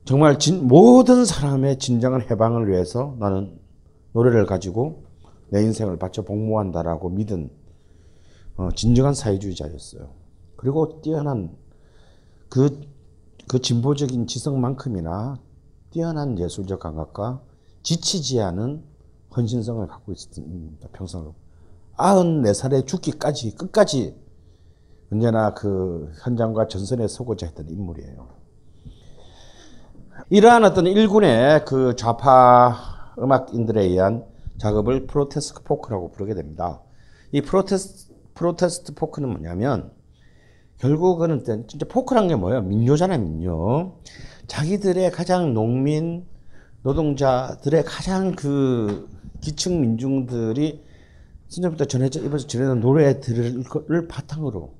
정말 0.05 0.39
진, 0.39 0.66
모든 0.66 1.25
사람의 1.25 1.79
진정한 1.79 2.23
해방을 2.23 2.68
위해서 2.68 3.16
나는 3.18 3.59
노래를 4.12 4.47
가지고 4.47 5.05
내 5.51 5.62
인생을 5.62 5.99
바쳐 5.99 6.23
복무한다라고 6.23 7.09
믿은 7.11 7.51
어, 8.57 8.68
진정한 8.77 9.14
사회주의자였어요. 9.14 10.09
그리고 10.57 11.01
뛰어난 11.03 11.51
그, 12.49 12.81
그 13.49 13.61
진보적인 13.61 14.27
지성만큼이나 14.27 15.39
뛰어난 15.91 16.39
예술적 16.39 16.81
감각과 16.81 17.41
지치지 17.83 18.41
않은 18.41 18.85
헌신성을 19.37 19.87
갖고 19.87 20.12
있습니다. 20.12 20.89
평생으로. 20.93 21.35
94살에 21.97 22.87
죽기까지 22.87 23.55
끝까지 23.55 24.16
언제나 25.11 25.53
그 25.55 26.11
현장과 26.22 26.68
전선에 26.68 27.07
서고자 27.07 27.47
했던 27.47 27.68
인물이에요. 27.68 28.28
이러한 30.30 30.64
어떤 30.64 30.87
일군의 30.87 31.64
그 31.64 31.95
좌파 31.97 33.14
음악인들에 33.18 33.83
의한 33.83 34.24
작업을 34.59 35.07
protest 35.07 35.62
포크라고 35.64 36.12
부르게 36.12 36.35
됩니다. 36.35 36.80
이 37.33 37.41
protes, 37.40 38.12
protest 38.34 38.95
포크는 38.95 39.28
뭐냐면 39.28 39.91
결국은 40.78 41.45
진짜 41.45 41.87
포크란 41.89 42.28
게 42.28 42.35
뭐예요? 42.37 42.62
민요잖아요, 42.62 43.18
민요. 43.20 43.97
자기들의 44.47 45.11
가장 45.12 45.55
농민 45.55 46.26
노동자들의 46.83 47.85
가장 47.85 48.33
그 48.33 49.09
기층 49.43 49.82
민중들이 49.82 50.82
신전부터 51.49 51.84
전해져 51.84 52.20
입어서 52.20 52.47
전해는 52.47 52.80
노래들을 52.80 54.09
바탕으로 54.09 54.72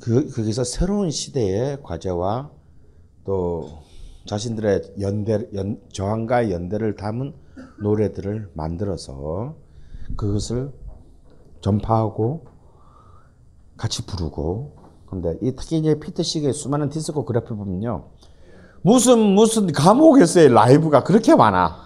그 0.00 0.28
거기서 0.30 0.64
새로운 0.64 1.10
시대의 1.10 1.80
과제와 1.82 2.50
또 3.24 3.84
자신들의 4.26 4.94
연대 5.00 5.48
연, 5.54 5.80
저항과 5.92 6.50
연대를 6.50 6.96
담은 6.96 7.34
노래들을 7.80 8.50
만들어서 8.54 9.54
그것을 10.16 10.72
전파하고 11.60 12.46
같이 13.76 14.04
부르고. 14.06 14.76
근데 15.06 15.36
이 15.42 15.52
특히 15.56 15.78
이제 15.78 15.98
피터 15.98 16.22
시의 16.22 16.52
수많은 16.52 16.88
디스코 16.88 17.24
그래프 17.24 17.54
보면요. 17.54 18.08
무슨 18.82 19.18
무슨 19.18 19.70
감옥에서의 19.70 20.48
라이브가 20.48 21.04
그렇게 21.04 21.34
많아 21.34 21.83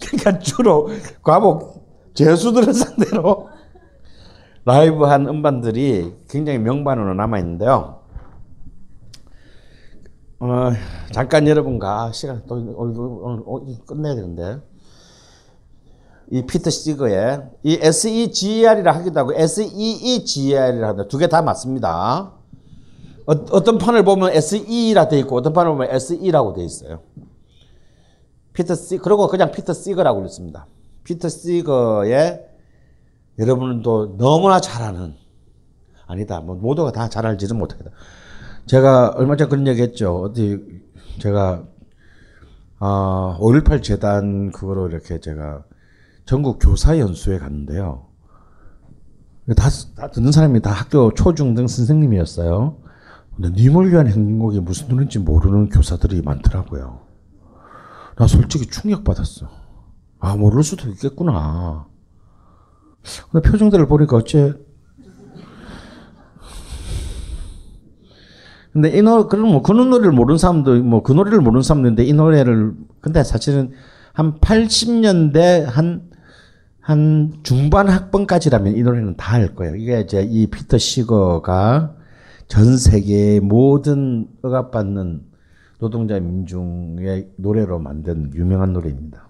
그러니까 0.00 0.38
주로 0.38 0.88
감옥 1.22 2.12
죄수들을 2.14 2.72
상대로 2.74 3.48
라이브한 4.64 5.26
음반들이 5.26 6.14
굉장히 6.28 6.58
명반으로 6.58 7.14
남아 7.14 7.38
있는데요. 7.38 8.00
어, 10.40 10.70
잠깐 11.12 11.46
여러분과 11.46 12.12
시간 12.12 12.42
또 12.46 12.54
오늘, 12.54 12.74
오늘, 12.76 13.42
오늘 13.44 13.74
끝내야 13.86 14.14
되는데 14.14 14.58
이 16.30 16.46
피터 16.46 16.70
시거의 16.70 17.42
이 17.62 17.78
SEGER이라 17.80 18.94
하기도 18.96 19.20
하고 19.20 19.32
SEEGER이라 19.34 20.88
하다 20.88 21.08
두개 21.08 21.28
다 21.28 21.42
맞습니다. 21.42 22.32
어, 23.26 23.62
떤 23.62 23.78
판을 23.78 24.04
보면 24.04 24.32
SE라 24.32 25.08
돼 25.08 25.18
있고 25.20 25.36
어떤 25.36 25.52
판을 25.52 25.72
보면 25.72 25.88
SE라고 25.90 26.54
돼 26.54 26.64
있어요. 26.64 27.00
피터 28.52 28.74
시 28.74 28.98
그리고 28.98 29.28
그냥 29.28 29.52
피터 29.52 29.72
시거라고 29.72 30.18
그랬습니다. 30.20 30.66
피터 31.04 31.28
시거의 31.28 32.46
여러분도 33.38 34.16
너무나 34.18 34.60
잘 34.60 34.82
아는 34.82 35.14
아니다. 36.06 36.40
뭐 36.40 36.56
모두가 36.56 36.92
다 36.92 37.08
잘 37.08 37.26
알지는 37.26 37.56
못하겠다. 37.58 37.90
제가 38.66 39.10
얼마 39.16 39.36
전에 39.36 39.48
그런 39.48 39.66
얘기 39.66 39.82
했죠. 39.82 40.22
어디 40.22 40.58
제가 41.20 41.64
아, 42.78 43.36
5.18 43.40 43.82
재단 43.82 44.50
그거로 44.52 44.88
이렇게 44.88 45.20
제가 45.20 45.64
전국 46.24 46.58
교사 46.60 46.98
연수에 46.98 47.38
갔는데요. 47.38 48.06
다, 49.56 49.68
다 49.96 50.10
듣는 50.10 50.32
사람이 50.32 50.62
다 50.62 50.70
학교 50.70 51.12
초중등 51.12 51.66
선생님이었어요. 51.66 52.76
근데 53.36 53.50
님을 53.50 53.90
위한 53.90 54.06
행복이 54.06 54.60
무슨 54.60 54.88
노래인지 54.88 55.18
모르는 55.18 55.68
교사들이 55.70 56.22
많더라고요. 56.22 57.00
나 58.20 58.26
솔직히 58.26 58.66
충격받았어. 58.66 59.48
아, 60.18 60.36
모를 60.36 60.62
수도 60.62 60.90
있겠구나. 60.90 61.86
근데 63.32 63.48
표정들을 63.50 63.86
보니까 63.86 64.18
어째 64.18 64.52
근데 68.74 68.90
이 68.90 69.00
노래 69.00 69.24
그럼 69.26 69.48
뭐 69.48 69.62
그 69.62 69.72
노래를 69.72 70.12
모르는 70.12 70.36
사람도 70.36 70.82
뭐 70.82 71.02
그 71.02 71.12
노래를 71.12 71.40
모르는 71.40 71.62
사람도 71.62 71.88
있는데 71.88 72.04
이 72.04 72.12
노래를 72.12 72.74
근데 73.00 73.24
사실은 73.24 73.72
한 74.12 74.38
80년대 74.38 75.64
한 75.64 76.10
한 76.82 77.32
중반 77.42 77.88
학번까지라면 77.88 78.74
이 78.76 78.82
노래는 78.82 79.16
다 79.16 79.36
알 79.36 79.54
거예요. 79.54 79.76
이게 79.76 80.00
이제 80.00 80.22
이 80.28 80.46
피터 80.48 80.76
시거가 80.78 81.94
전 82.48 82.76
세계의 82.76 83.40
모든 83.40 84.26
억압받는 84.42 85.22
노동자 85.80 86.20
민중의 86.20 87.30
노래로 87.36 87.78
만든 87.78 88.30
유명한 88.34 88.74
노래입니다. 88.74 89.28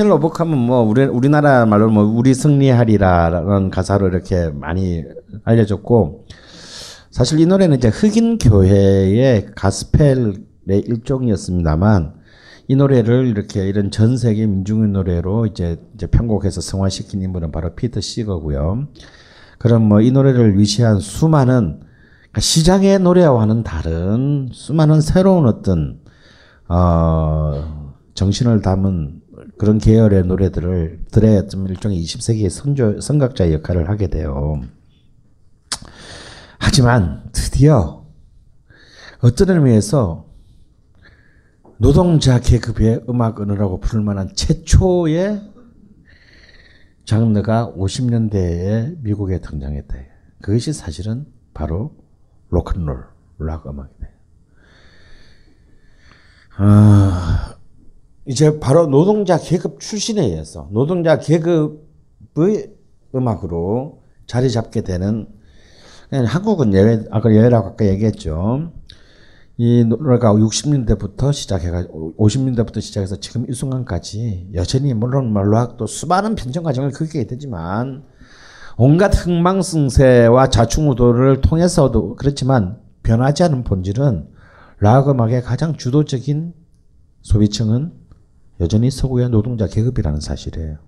이 0.00 0.02
미셸 0.02 0.10
오버컴은 0.12 0.56
뭐 0.56 0.80
우리 0.80 1.04
우리나라 1.04 1.66
말로 1.66 1.90
뭐 1.90 2.04
우리 2.04 2.32
승리하리라라는 2.32 3.68
가사로 3.70 4.08
이렇게 4.08 4.48
많이 4.48 5.04
알려졌고 5.44 6.26
사실 7.10 7.38
이 7.38 7.44
노래는 7.44 7.76
이제 7.76 7.88
흑인 7.88 8.38
교회의 8.38 9.48
가스펠의 9.54 10.80
일종이었습니다만 10.86 12.14
이 12.68 12.76
노래를 12.76 13.26
이렇게 13.26 13.68
이런 13.68 13.90
전 13.90 14.16
세계 14.16 14.46
민중의 14.46 14.88
노래로 14.88 15.44
이제 15.46 15.76
이제 15.94 16.06
편곡해서 16.06 16.62
성화시킨 16.62 17.20
인물은 17.20 17.52
바로 17.52 17.74
피터 17.74 18.00
시거고요. 18.00 18.88
그럼 19.58 19.82
뭐 19.82 20.00
이 20.00 20.12
노래를 20.12 20.58
위시한 20.58 20.98
수많은 20.98 21.80
그러니까 21.80 22.40
시장의 22.40 23.00
노래와는 23.00 23.64
다른 23.64 24.48
수많은 24.50 25.02
새로운 25.02 25.46
어떤 25.46 26.00
어 26.68 27.92
정신을 28.14 28.62
담은 28.62 29.19
그런 29.60 29.76
계열의 29.76 30.22
노래들을 30.22 31.04
들의 31.10 31.46
좀 31.50 31.68
일종의 31.68 32.02
20세기의 32.02 32.48
선조, 32.48 32.98
선각자 32.98 33.52
역할을 33.52 33.90
하게 33.90 34.06
돼요. 34.06 34.62
하지만 36.58 37.28
드디어 37.32 38.06
어떤 39.20 39.50
의미에서 39.50 40.26
노동자 41.76 42.40
계급의 42.40 43.04
음악 43.10 43.38
언어라고 43.38 43.80
부를 43.80 44.02
만한 44.02 44.34
최초의 44.34 45.52
장르가 47.04 47.74
50년대에 47.76 49.02
미국에 49.02 49.42
등장했다. 49.42 49.94
그것이 50.40 50.72
사실은 50.72 51.26
바로 51.52 51.94
로큰롤, 52.48 53.04
락 53.40 53.66
음악이다. 53.66 54.08
아, 56.56 57.59
이제 58.30 58.60
바로 58.60 58.86
노동자 58.86 59.36
계급 59.38 59.80
출신에 59.80 60.24
의해서 60.24 60.68
노동자 60.70 61.18
계급의 61.18 62.72
음악으로 63.12 64.04
자리 64.28 64.52
잡게 64.52 64.82
되는 64.82 65.26
한국은 66.12 66.72
예외 66.72 67.02
아까 67.10 67.32
예외라고 67.32 67.70
아까 67.70 67.86
얘기했죠. 67.86 68.70
이 69.56 69.84
노래가 69.84 70.32
60년대부터 70.32 71.32
시작해가 71.32 71.82
50년대부터 71.88 72.80
시작해서 72.80 73.16
지금 73.16 73.46
이 73.50 73.52
순간까지 73.52 74.50
여전히 74.54 74.94
물론 74.94 75.32
말로 75.32 75.76
또 75.76 75.88
수많은 75.88 76.36
변정 76.36 76.62
과정을 76.62 76.92
겪게 76.92 77.26
되지만 77.26 78.04
온갖 78.76 79.08
흥망승세와 79.08 80.50
자충우도를 80.50 81.40
통해서도 81.40 82.14
그렇지만 82.14 82.78
변하지 83.02 83.42
않은 83.42 83.64
본질은 83.64 84.28
락 84.78 85.08
음악의 85.08 85.42
가장 85.42 85.76
주도적인 85.76 86.54
소비층은 87.22 87.99
여전히 88.60 88.90
서구의 88.90 89.30
노동자 89.30 89.66
계급이라는 89.66 90.20
사실이에요. 90.20 90.78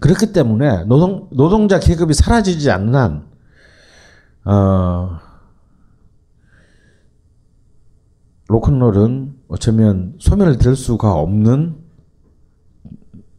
그렇기 0.00 0.32
때문에 0.32 0.84
노동, 0.84 1.28
노동자 1.32 1.78
계급이 1.78 2.14
사라지지 2.14 2.70
않는 2.70 2.94
한, 2.94 3.26
어, 4.44 5.18
로큰롤은 8.48 9.36
어쩌면 9.48 10.14
소멸될 10.18 10.74
수가 10.74 11.12
없는 11.14 11.76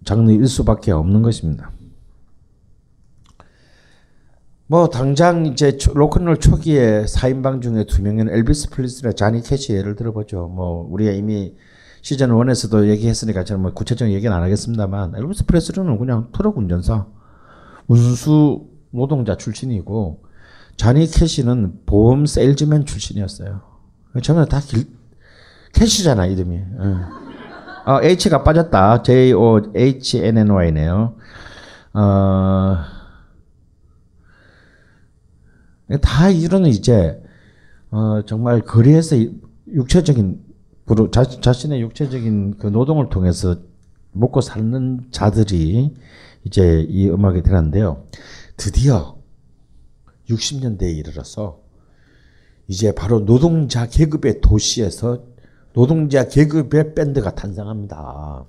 장르일 0.05 0.47
수밖에 0.47 0.91
없는 0.91 1.21
것입니다. 1.21 1.71
뭐 4.67 4.87
당장 4.89 5.45
이제 5.45 5.77
초- 5.77 5.93
로큰롤 5.93 6.37
초기에 6.39 7.03
4인방 7.03 7.61
중에 7.61 7.83
두 7.85 8.01
명은 8.01 8.29
엘비스 8.29 8.69
프레슬리나 8.69 9.11
자니 9.11 9.41
캐시 9.41 9.73
예를 9.73 9.95
들어보죠. 9.97 10.47
뭐 10.47 10.87
우리가 10.89 11.11
이미 11.11 11.55
시즌 12.01 12.29
1에서도 12.29 12.87
얘기했으니까 12.89 13.43
저는 13.43 13.61
뭐 13.61 13.73
구체적인 13.73 14.13
얘기는 14.13 14.35
안 14.35 14.41
하겠습니다만 14.43 15.13
엘비스 15.15 15.45
프레슬리는 15.45 15.97
그냥 15.99 16.29
트럭 16.33 16.57
운전사 16.57 17.05
운수 17.87 18.67
노동자 18.91 19.37
출신이고 19.37 20.23
자니 20.77 21.05
캐시는 21.07 21.81
보험 21.85 22.25
세일즈맨 22.25 22.85
출신이었어요. 22.85 23.61
저는 24.23 24.45
다 24.45 24.59
길, 24.59 24.87
캐시잖아 25.73 26.25
이름이. 26.25 26.57
응. 26.57 27.05
어, 27.85 27.99
H가 28.01 28.43
빠졌다. 28.43 29.03
J 29.03 29.33
O 29.33 29.61
H 29.75 30.17
N 30.19 30.37
N 30.39 30.49
Y네요. 30.49 31.15
어, 31.93 32.77
다 36.01 36.29
이런 36.29 36.65
이제 36.65 37.21
어, 37.91 38.21
정말 38.25 38.61
거리에서 38.61 39.15
이- 39.17 39.39
육체적인 39.67 40.39
자, 41.11 41.23
자신의 41.23 41.81
육체적인 41.81 42.57
그 42.57 42.67
노동을 42.67 43.09
통해서 43.09 43.55
먹고 44.11 44.41
사는 44.41 45.07
자들이 45.11 45.95
이제 46.43 46.85
이 46.89 47.09
음악에 47.09 47.43
들었는데요. 47.43 48.07
드디어 48.57 49.17
60년대에 50.29 50.97
이르러서 50.97 51.59
이제 52.67 52.93
바로 52.93 53.25
노동자 53.25 53.87
계급의 53.87 54.41
도시에서 54.41 55.23
노동자 55.73 56.27
계급의 56.27 56.95
밴드가 56.95 57.35
탄생합니다. 57.35 58.45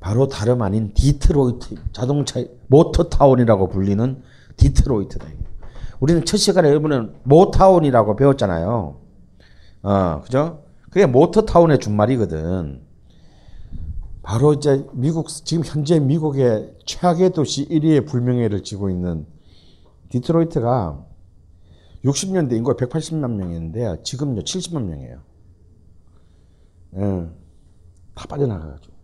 바로 0.00 0.28
다름 0.28 0.62
아닌 0.62 0.92
디트로이트 0.94 1.76
자동차 1.92 2.42
motor 2.68 3.04
town이라고 3.04 3.68
불리는 3.68 4.22
디트로이트다. 4.56 5.26
우리는 6.00 6.24
첫 6.24 6.36
시간에 6.36 6.68
여러분은 6.68 7.14
모타운이라고 7.22 8.16
배웠잖아요. 8.16 9.00
어, 9.82 10.20
그죠? 10.22 10.63
그게 10.94 11.06
motor 11.06 11.40
town의 11.40 11.80
준말이거든. 11.80 12.80
바로 14.22 14.52
이제 14.52 14.86
미국 14.92 15.26
지금 15.26 15.64
현재 15.64 15.98
미국의 15.98 16.72
최악의 16.86 17.32
도시 17.32 17.66
1위의 17.68 18.06
불명예를 18.06 18.62
지고 18.62 18.88
있는 18.88 19.26
디트로이트가 20.10 21.04
60년대 22.04 22.52
인구가 22.52 22.76
180만 22.76 23.28
명이었는데 23.28 24.04
지금요 24.04 24.42
70만 24.42 24.84
명이에요. 24.84 25.18
예, 26.98 27.26
다 28.14 28.26
빠져나가가지고. 28.28 28.94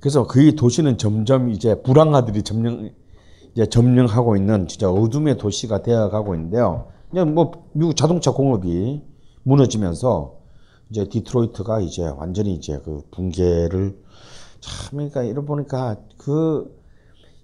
그래서 0.00 0.26
그 0.26 0.54
도시는 0.54 0.96
점점 0.96 1.50
이제 1.50 1.82
불황아들이 1.82 2.42
점령 2.42 2.90
이제 3.52 3.66
점령하고 3.66 4.34
있는 4.36 4.66
진짜 4.66 4.90
어둠의 4.90 5.36
도시가 5.36 5.82
되어가고 5.82 6.34
있는데요. 6.36 6.88
그냥 7.10 7.34
뭐 7.34 7.68
미국 7.74 7.94
자동차 7.94 8.30
공업이 8.30 9.02
무너지면서 9.42 10.42
이제 10.94 11.08
디트로이트가 11.08 11.80
이제 11.80 12.04
완전히 12.04 12.54
이제 12.54 12.80
그 12.84 13.02
붕괴를 13.10 14.00
참 14.60 14.90
그러니까 14.98 15.24
이러 15.24 15.44
보니까 15.44 15.96
그 16.16 16.80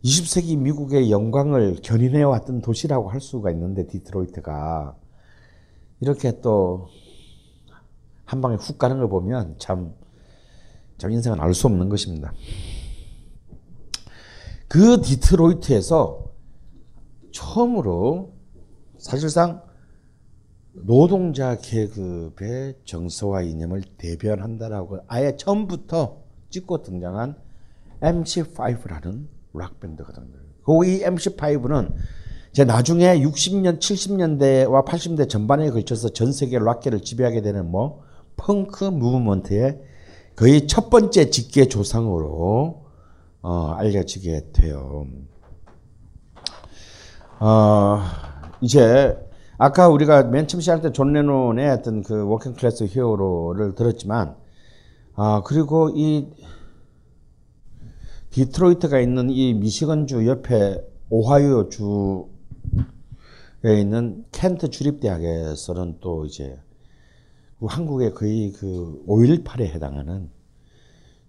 20세기 0.05 0.57
미국의 0.57 1.11
영광을 1.11 1.77
견인해 1.83 2.23
왔던 2.23 2.63
도시라고 2.63 3.11
할 3.11 3.21
수가 3.21 3.51
있는데 3.51 3.87
디트로이트가 3.87 4.97
이렇게 6.01 6.41
또 6.41 6.89
한 8.31 8.41
방에 8.41 8.55
훅 8.55 8.79
가는 8.79 8.97
걸 8.99 9.09
보면 9.09 9.57
참, 9.59 9.93
참 10.99 11.11
인생은 11.11 11.41
알 11.41 11.53
수 11.53 11.67
없는 11.67 11.89
것입니다. 11.89 12.33
그 14.69 15.01
디트로이트에서 15.03 16.31
처음으로 17.33 18.33
사실상 18.99 19.65
노동자 20.85 21.57
계급의 21.59 22.75
정서와 22.85 23.43
이념을 23.43 23.83
대변한다라고 23.99 25.01
아예 25.09 25.37
처음부터 25.37 26.19
찍고 26.51 26.83
등장한 26.83 27.37
MC5라는 28.01 29.27
락 29.55 29.81
밴드거든요. 29.81 30.27
그 30.65 30.93
이 30.93 31.03
MC5는 31.03 31.93
이제 32.51 32.65
나중에 32.65 33.21
60년, 33.21 33.79
70년대와 33.79 34.85
80년대 34.85 35.29
전반에 35.29 35.71
걸쳐서 35.71 36.11
전 36.11 36.33
세계 36.33 36.59
락계를 36.59 37.03
지배하게 37.03 37.43
되는 37.43 37.71
뭐 37.71 38.03
펑크 38.37 38.85
movement의 38.85 39.81
거의 40.35 40.67
첫 40.67 40.91
번째 40.91 41.31
직계 41.31 41.67
조상으로 41.67 42.87
어, 43.43 43.75
알려지게 43.77 44.53
돼요. 44.53 45.07
어, 47.39 48.01
이제 48.61 49.17
아까 49.63 49.91
우리가 49.91 50.23
맨 50.23 50.49
처음 50.49 50.63
시작할 50.63 50.81
때 50.81 50.91
존 50.91 51.13
레논의 51.13 51.69
어떤 51.69 52.03
그 52.03 52.27
Working 52.27 52.55
Class 52.55 52.85
Hero를 52.85 53.75
들었지만 53.75 54.35
아 55.15 55.43
그리고 55.45 55.91
이 55.95 56.31
디트로이트가 58.31 59.01
있는 59.01 59.29
이 59.29 59.53
미시건주 59.53 60.27
옆에 60.27 60.83
오하이오 61.11 61.69
주에 61.69 61.85
있는 63.83 64.25
켄트 64.33 64.71
주립대학에서는 64.71 65.99
또 66.01 66.25
이제 66.25 66.59
그 67.59 67.67
한국의 67.67 68.15
거의 68.15 68.53
그 68.53 69.05
5.18에 69.07 69.65
해당하는 69.75 70.31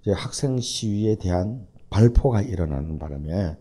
이제 0.03 0.13
학생 0.13 0.57
시위에 0.57 1.17
대한 1.17 1.67
발포가 1.89 2.41
일어나는 2.43 2.97
바람에 2.97 3.57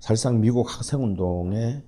사실상 0.00 0.40
미국 0.40 0.74
학생운동에 0.74 1.82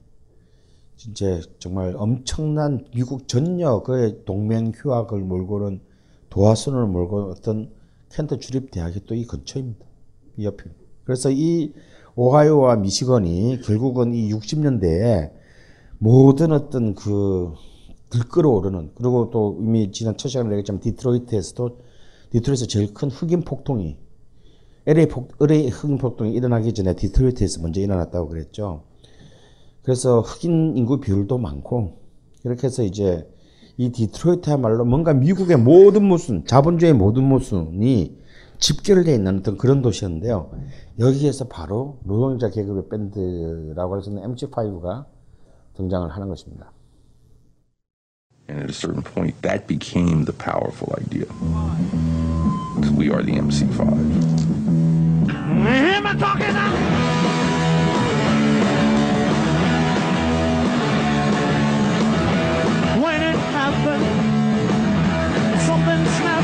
진짜 0.99 1.40
정말 1.61 1.94
엄청난 1.96 2.84
미국 2.92 3.28
전역의 3.28 4.24
동맹 4.24 4.72
휴학을 4.74 5.20
몰고는 5.20 5.80
도화선을 6.28 6.88
몰고 6.88 7.30
어떤 7.30 7.70
켄트 8.09 8.40
주립 8.40 8.72
대학이 8.72 9.07
또 9.07 9.14
이 9.14 9.24
근처입니다. 9.24 9.86
이 10.38 10.44
옆에. 10.44 10.64
그래서 11.05 11.30
이 11.30 11.72
오하이오와 12.16 12.76
미시건이 12.76 13.61
결국은 13.62 14.12
이 14.12 14.32
60년대에 14.32 15.30
모든 15.99 16.51
어떤 16.51 16.96
그 16.96 17.53
들끓어 18.11 18.51
오르는 18.51 18.90
그리고 18.96 19.30
또 19.30 19.57
이미 19.61 19.92
지난 19.92 20.16
첫 20.16 20.28
시간에 20.30 20.49
얘기했지만 20.51 20.80
디트로이트에서도 20.80 21.78
디트로이트에서 22.30 22.66
제일 22.66 22.92
큰 22.92 23.09
흑인 23.09 23.42
폭동이 23.42 23.96
LA 24.84 25.07
폭 25.07 25.36
LA 25.40 25.68
흑인 25.68 25.99
폭동이 25.99 26.32
일어나기 26.32 26.74
전에 26.74 26.96
디트로이트에서 26.96 27.62
먼저 27.62 27.80
일어났다고 27.80 28.28
그랬죠. 28.28 28.88
그래서 29.89 30.20
흑인 30.20 30.76
인구 30.76 31.01
비율도 31.01 31.39
많고 31.39 31.97
이렇게 32.45 32.66
해서 32.66 32.82
이제 32.82 33.26
이 33.78 33.91
디트로이트야말로 33.91 34.84
뭔가 34.84 35.14
미국의 35.14 35.57
모든 35.57 36.05
모순, 36.05 36.45
자본주의 36.45 36.93
모든 36.93 37.24
모순이 37.24 38.20
집결되어 38.59 39.14
있는 39.14 39.39
어떤 39.39 39.57
그런 39.57 39.80
도시였는데요. 39.80 40.51
여기에서 40.99 41.49
바로 41.49 42.01
노동자 42.05 42.51
계급의 42.51 42.91
밴드라고 42.91 43.95
할 43.95 44.03
수 44.03 44.11
있는 44.11 44.24
MC5가 44.34 45.07
등장을 45.78 46.07
하는 46.11 46.28
것입니다. 46.28 46.70
And 48.51 48.61
at 48.62 48.68
a 48.68 48.74
certain 48.74 49.03
point, 49.03 49.41
that 49.41 49.66
became 49.66 50.26
the 50.26 50.36
powerful 50.36 50.93
idea. 51.01 51.24
Because 52.74 52.93
we 52.95 53.09
are 53.09 53.24
the 53.24 53.41
MC5. 53.41 53.89
Hear 55.64 56.03
me 56.03 56.18
talking 56.20 56.53
now? 56.53 56.97
heaven's 65.89 66.20
now. 66.20 66.38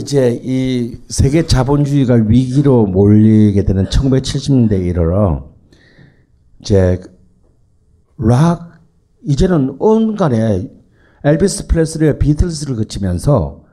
이제 0.00 0.40
이 0.42 0.96
세계 1.08 1.46
자본주의가 1.46 2.14
위기로 2.14 2.86
몰리게 2.86 3.64
되는 3.64 3.84
1970년대에 3.84 4.86
이르러 4.86 5.50
이제 6.60 6.98
락 8.16 8.80
이제는 9.26 9.76
온간에 9.78 10.70
엘비스 11.22 11.66
프레슬리와 11.66 12.18
비틀스를 12.18 12.76
거치면서 12.76 13.64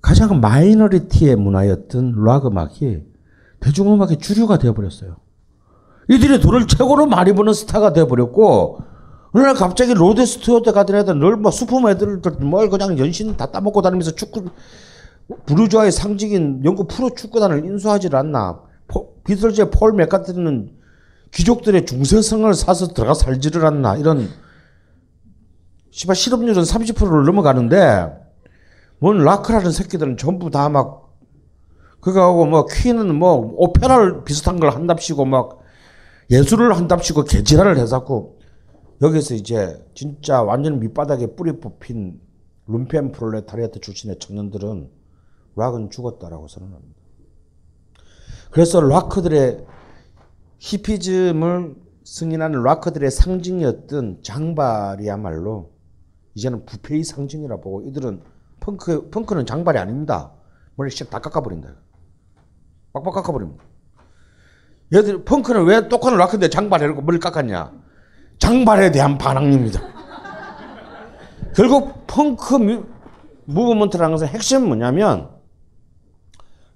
가장 0.00 0.40
minority의 0.40 1.36
문화였던 1.36 2.24
락 2.24 2.46
음악이 2.46 3.02
대중음악의 3.60 4.18
주류가 4.18 4.58
되어버렸어요. 4.58 5.16
이들이 6.08 6.40
돈을 6.40 6.66
최고로 6.66 7.06
많이 7.06 7.32
버는 7.34 7.52
스타가 7.52 7.92
되어버렸고 7.92 8.78
어느 9.32 9.42
날 9.42 9.54
갑자기 9.54 9.92
로드 9.92 10.24
스튜어트 10.24 10.72
같은 10.72 10.94
애들 10.94 11.18
늘 11.18 11.50
뭐 11.50 11.96
슈퍼모델들 11.96 12.20
뭐 12.40 12.70
그냥 12.70 12.98
연신 12.98 13.36
다 13.36 13.50
따먹고 13.50 13.82
다니면서 13.82 14.12
축구 14.12 14.44
부르주아의 15.46 15.92
상징인 15.92 16.64
영국 16.64 16.88
프로 16.88 17.10
축구단을 17.14 17.64
인수하지 17.64 18.08
않나. 18.12 18.60
포, 18.88 19.20
비틀즈의 19.24 19.70
폴 19.70 19.92
맥카트는 19.94 20.70
귀족들의 21.32 21.86
중세성을 21.86 22.52
사서 22.54 22.88
들어가 22.88 23.14
살지를 23.14 23.64
않나. 23.64 23.96
이런 23.96 24.28
씨발 25.90 26.14
실업률은 26.16 26.62
30%를 26.62 27.24
넘어가는데 27.24 28.12
뭔 28.98 29.18
라크라는 29.18 29.70
새끼들은 29.70 30.16
전부 30.16 30.50
다 30.50 30.68
막 30.68 31.04
그거 32.04 32.20
하고 32.20 32.44
뭐 32.44 32.66
퀸은 32.66 33.14
뭐 33.14 33.54
오페라를 33.56 34.24
비슷한 34.24 34.60
걸 34.60 34.70
한답시고 34.70 35.24
막 35.24 35.60
예술을 36.30 36.76
한답시고 36.76 37.24
개지랄을 37.24 37.78
해갖고 37.78 38.38
여기서 39.00 39.34
이제 39.34 39.82
진짜 39.94 40.42
완전 40.42 40.80
밑바닥에 40.80 41.34
뿌리 41.34 41.58
뽑힌 41.58 42.20
룸펜 42.66 43.12
프롤레타리아트 43.12 43.80
출신의 43.80 44.18
청년들은 44.18 44.90
락은 45.56 45.90
죽었다라고 45.90 46.48
선언합니다. 46.48 46.94
그래서 48.50 48.80
락커들의 48.80 49.66
히피즘을 50.58 51.76
승인하는 52.04 52.62
락커들의 52.62 53.10
상징이었던 53.10 54.22
장발이야말로 54.22 55.72
이제는 56.34 56.64
부패의 56.66 57.04
상징이라 57.04 57.56
보고 57.56 57.82
이들은 57.82 58.22
펑크 58.60 59.10
펑크는 59.10 59.46
장발이 59.46 59.78
아닙니다. 59.78 60.32
머리 60.76 60.90
싹다 60.90 61.20
깎아버린다. 61.20 61.74
빡빡 62.92 63.14
깎아버립니다. 63.14 63.64
얘들 64.92 65.24
펑크는 65.24 65.64
왜 65.64 65.88
똑같은 65.88 66.16
락커인데 66.16 66.46
이렇게 66.46 67.00
머리 67.00 67.18
깎았냐? 67.18 67.72
장발에 68.38 68.90
대한 68.90 69.18
반항입니다. 69.18 69.80
결국 71.54 72.06
펑크 72.06 72.54
뮤, 72.56 72.86
무브먼트라는 73.46 74.16
것의 74.16 74.28
핵심은 74.30 74.66
뭐냐면 74.66 75.33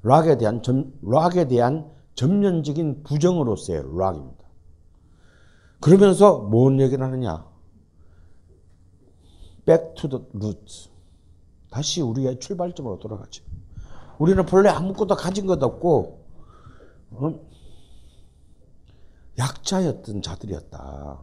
락에 0.09 0.39
대한 0.39 0.63
전, 0.63 0.93
락에 1.03 1.49
대한 1.49 1.91
전면적인 2.15 3.03
부정으로서의 3.05 3.85
락입니다. 3.97 4.45
그러면서 5.81 6.39
뭔 6.39 6.81
얘기를 6.81 7.05
하느냐? 7.05 7.47
Back 9.67 9.95
to 9.95 10.09
the 10.09 10.25
roots. 10.35 10.91
다시 11.71 12.01
우리의 12.01 12.41
출발점으로 12.41 12.99
돌아가죠. 12.99 13.45
우리는 14.19 14.45
본래 14.47 14.71
아무것도 14.71 15.15
가진 15.15 15.47
것 15.47 15.63
없고 15.63 16.25
어? 17.11 17.41
약자였던 19.39 20.23
자들이었다. 20.23 21.21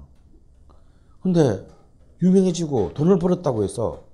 근데 1.22 1.68
유명해지고 2.22 2.94
돈을 2.94 3.20
벌었다고 3.20 3.64
해서 3.64 4.06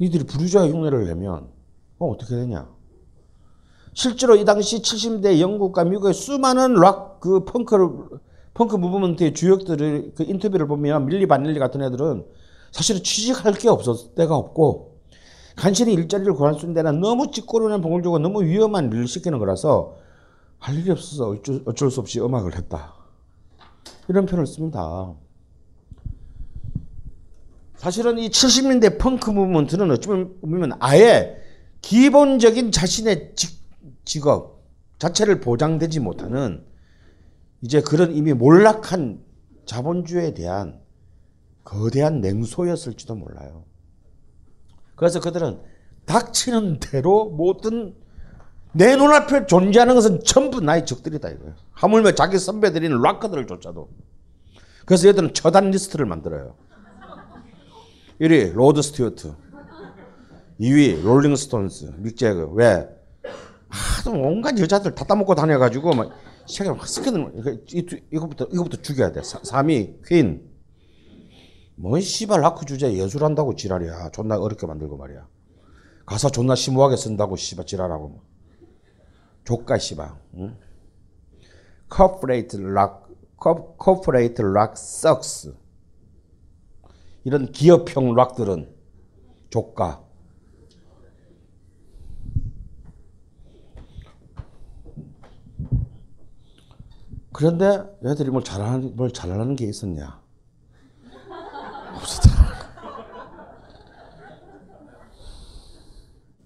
니들이 0.00 0.24
부르주아 0.24 0.68
흉내를 0.68 1.06
내면 1.06 1.50
어, 1.98 2.10
어떻게 2.10 2.36
되냐? 2.36 2.75
실제로 3.96 4.36
이 4.36 4.44
당시 4.44 4.82
70대 4.82 5.40
영국과 5.40 5.82
미국의 5.84 6.12
수많은 6.12 6.74
락 6.74 7.18
그 7.18 7.44
펑크를 7.44 7.88
펑크 8.52 8.76
무브먼트의 8.76 9.32
주역들을 9.32 10.12
그 10.14 10.22
인터뷰를 10.22 10.68
보면 10.68 11.06
밀리 11.06 11.26
바닐리 11.26 11.58
같은 11.58 11.82
애들은 11.82 12.24
사실은 12.72 13.02
취직할 13.02 13.54
게 13.54 13.70
없었 13.70 14.14
때가 14.14 14.36
없고 14.36 15.00
간신히 15.56 15.94
일자리를 15.94 16.34
구할 16.34 16.54
수 16.54 16.66
있는 16.66 16.74
데는 16.74 17.00
너무 17.00 17.30
찌꼬리는 17.30 17.80
봉을 17.80 18.02
주고 18.02 18.18
너무 18.18 18.44
위험한 18.44 18.92
일을 18.92 19.08
시키는 19.08 19.38
거라서 19.38 19.96
할 20.58 20.76
일이 20.78 20.90
없어서 20.90 21.30
어쩔, 21.30 21.62
어쩔 21.64 21.90
수 21.90 22.00
없이 22.00 22.20
음악을 22.20 22.54
했다. 22.54 22.94
이런 24.08 24.26
표현을 24.26 24.46
씁니다. 24.46 25.14
사실은 27.76 28.18
이 28.18 28.28
70년대 28.28 28.98
펑크 28.98 29.30
무브먼트는 29.30 29.90
어쩌면 29.90 30.72
아예 30.80 31.38
기본적인 31.80 32.72
자신의 32.72 33.32
직, 33.34 33.65
직업 34.06 34.64
자체를 34.98 35.40
보장되지 35.40 36.00
못하는 36.00 36.64
이제 37.60 37.82
그런 37.82 38.12
이미 38.14 38.32
몰락한 38.32 39.22
자본주의에 39.66 40.32
대한 40.32 40.80
거대한 41.64 42.20
냉소였을지도 42.20 43.16
몰라요. 43.16 43.64
그래서 44.94 45.20
그들은 45.20 45.60
닥치는 46.06 46.78
대로 46.80 47.28
모든 47.28 47.94
내 48.72 48.96
눈앞에 48.96 49.46
존재하는 49.46 49.94
것은 49.94 50.22
전부 50.24 50.60
나의 50.60 50.86
적들이다 50.86 51.28
이거예요. 51.28 51.54
하물며 51.72 52.12
자기 52.12 52.38
선배들인 52.38 53.00
락커들을 53.02 53.46
조차도. 53.46 53.90
그래서 54.86 55.08
얘들은 55.08 55.34
처단 55.34 55.70
리스트를 55.70 56.06
만들어요. 56.06 56.54
1위 58.20 58.54
로드 58.54 58.80
스튜어트 58.80 59.34
2위 60.60 61.02
롤링스톤스 61.02 61.94
믹 61.98 62.16
재거 62.16 62.52
왜? 62.52 62.95
하도 63.68 64.12
온갖 64.12 64.58
여자들 64.58 64.94
다 64.94 65.04
따먹고 65.04 65.34
다녀가지고 65.34 65.94
막 65.94 66.10
시작에 66.46 66.68
막 66.68 66.86
스캔들 66.86 67.64
이거부터 68.12 68.46
이거부터 68.52 68.80
죽여야 68.80 69.12
돼. 69.12 69.20
3위 69.20 70.06
퀸. 70.06 70.48
뭔 71.74 72.00
씨발 72.00 72.40
락 72.40 72.64
주제에 72.64 72.92
예술한다고 72.92 73.54
지랄이야. 73.56 74.10
존나 74.10 74.38
어렵게 74.38 74.66
만들고 74.66 74.96
말이야. 74.96 75.26
가사 76.06 76.30
존나 76.30 76.54
심오하게 76.54 76.96
쓴다고 76.96 77.36
씨발 77.36 77.66
지랄하고 77.66 78.22
조까 79.44 79.76
씨발 79.76 80.12
응? 80.36 80.56
corporate 81.88 82.56
rock 82.58 83.08
corporate 83.36 84.42
rock 84.42 84.76
sucks 84.76 85.54
이런 87.24 87.50
기업형 87.50 88.14
락들은 88.14 88.72
조까. 89.50 90.05
그런데 97.36 97.84
얘들이 98.02 98.30
뭘 98.30 98.42
잘하는, 98.42 98.96
뭘 98.96 99.12
잘하는 99.12 99.56
게 99.56 99.66
있었냐? 99.66 100.22
없었다. 101.94 102.30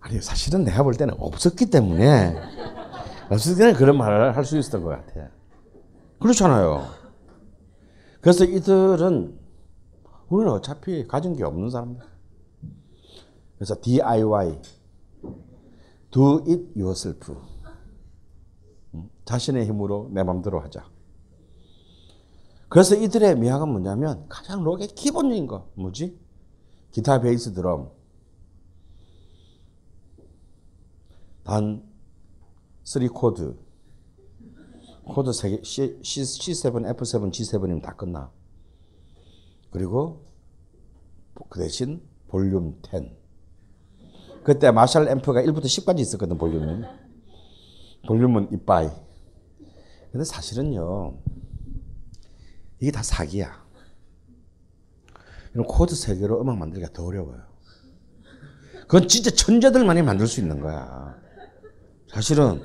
아니, 0.01 0.21
사실은 0.21 0.65
내가 0.65 0.83
볼 0.83 0.95
때는 0.95 1.15
없었기 1.17 1.67
때문에, 1.67 2.35
없었기 3.31 3.57
때문에 3.57 3.79
그런 3.79 3.99
말을 3.99 4.37
할 4.37 4.45
수 4.45 4.59
있었던 4.59 4.83
것 4.83 4.89
같아. 4.91 5.29
그렇잖아요. 6.19 6.89
그래서 8.21 8.45
이들은 8.45 9.39
우리는 10.29 10.53
어차피 10.53 11.07
가진 11.07 11.37
게 11.37 11.45
없는 11.45 11.71
사람들. 11.71 12.05
그래서 13.55 13.77
DIY, 13.81 14.61
do 16.11 16.39
it 16.49 16.65
yourself. 16.77 17.33
자신의 19.31 19.65
힘으로 19.67 20.11
내 20.13 20.25
맘대로 20.25 20.59
하자. 20.59 20.85
그래서 22.69 22.97
이들의 22.97 23.39
미학은 23.39 23.69
뭐냐면 23.69 24.27
가장 24.29 24.65
록의 24.65 24.89
기본적인 24.89 25.47
거 25.47 25.69
뭐지? 25.75 26.19
기타, 26.91 27.21
베이스, 27.21 27.53
드럼. 27.53 27.93
단 31.45 31.89
3코드. 32.83 33.57
코드 35.05 35.31
3개, 35.31 35.65
C, 35.65 36.01
C, 36.03 36.23
C7, 36.23 36.97
F7, 36.97 37.31
G7이면 37.31 37.83
다 37.83 37.95
끝나. 37.95 38.33
그리고 39.71 40.25
그 41.49 41.61
대신 41.61 42.03
볼륨 42.27 42.81
10. 42.91 43.17
그때 44.43 44.73
마샬 44.73 45.07
앰프가 45.07 45.43
1부터 45.43 45.67
10까지 45.67 46.01
있었거든, 46.01 46.37
볼륨은. 46.37 46.85
볼륨은 48.09 48.53
이빠이. 48.53 49.10
근데 50.11 50.25
사실은요, 50.25 51.19
이게 52.81 52.91
다 52.91 53.03
사기야. 53.03 53.65
이런 55.55 55.67
코드 55.67 55.95
세 55.95 56.17
개로 56.17 56.41
음악 56.41 56.59
만들기가 56.59 56.93
더 56.93 57.05
어려워요. 57.05 57.43
그건 58.83 59.07
진짜 59.07 59.31
천재들만이 59.31 60.03
만들 60.03 60.27
수 60.27 60.41
있는 60.41 60.61
거야. 60.61 61.17
사실은 62.09 62.63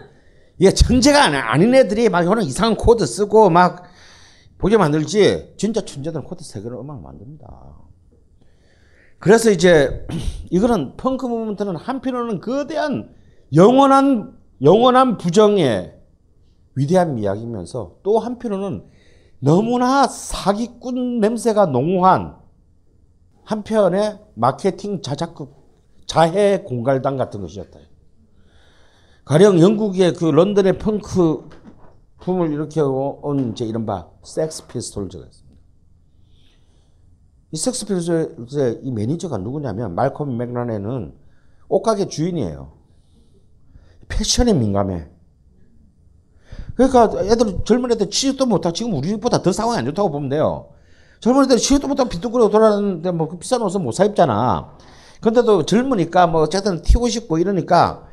이게 0.58 0.72
천재가 0.72 1.52
아닌 1.52 1.74
애들이 1.76 2.10
막 2.10 2.24
이런 2.24 2.42
이상한 2.42 2.76
코드 2.76 3.06
쓰고 3.06 3.50
막 3.50 3.84
보게 4.58 4.78
만들지 4.78 5.54
진짜 5.58 5.82
천재들은 5.82 6.24
코드 6.24 6.44
세 6.44 6.62
개로 6.62 6.82
음악 6.82 7.02
만듭니다. 7.02 7.76
그래서 9.20 9.52
이제 9.52 10.08
이거는 10.50 10.98
펑크 10.98 11.26
movement는 11.28 11.76
한편으로는 11.76 12.40
거대한 12.42 13.14
영원한 13.54 14.38
영원한 14.62 15.18
부정의 15.18 15.95
위대한 16.76 17.18
이야기면서 17.18 17.98
또 18.04 18.20
한편으로는 18.20 18.86
너무나 19.40 20.08
사기꾼 20.08 21.20
냄새가 21.20 21.68
농후한 21.68 22.38
한편의 23.44 24.20
마케팅 24.36 25.02
자작극 25.02 25.54
자해 26.08 26.64
공갈단 26.64 27.18
같은 27.18 27.42
것이었다. 27.42 27.80
가령 29.24 29.60
영국의 29.60 30.14
그 30.14 30.26
런던의 30.26 30.78
펑크 30.78 31.50
붐을 32.20 32.52
이렇게 32.52 32.82
온 32.82 33.52
이제 33.52 33.66
이른바 33.66 34.10
섹스 34.24 34.66
피스톨즈가 34.68 35.26
있습니다. 35.26 35.56
이 37.52 37.58
섹스 37.58 37.86
피스톨즈의 37.86 38.80
이 38.84 38.92
매니저가 38.92 39.38
누구냐면 39.38 39.96
말콤 39.96 40.38
맥라렌은 40.38 41.16
옷가게 41.70 42.08
주인이에요. 42.08 42.74
패션에 44.08 44.54
민감해. 44.54 45.15
그러니까 46.76 47.10
애들 47.24 47.60
젊은 47.66 47.92
애들 47.92 48.10
취직도 48.10 48.46
못하고 48.46 48.74
지금 48.74 48.94
우리보다 48.94 49.42
더 49.42 49.52
상황이 49.52 49.80
안 49.80 49.86
좋다고 49.86 50.12
보면 50.12 50.30
돼요. 50.30 50.70
젊은 51.22 51.46
애들 51.46 51.58
취직도 51.58 51.88
못하고 51.88 52.10
빈둥거리고 52.10 52.50
돌아다니는데 52.50 53.12
뭐그 53.12 53.38
비싼 53.40 53.62
옷은 53.62 53.82
못 53.82 53.94
사 53.94 54.06
입잖아. 54.06 54.78
근데도 55.22 55.66
젊으니까 55.66 56.28
뭐 56.28 56.42
어쨌든 56.42 56.82
튀고 56.82 57.08
싶고 57.08 57.40
이러니까 57.40 58.08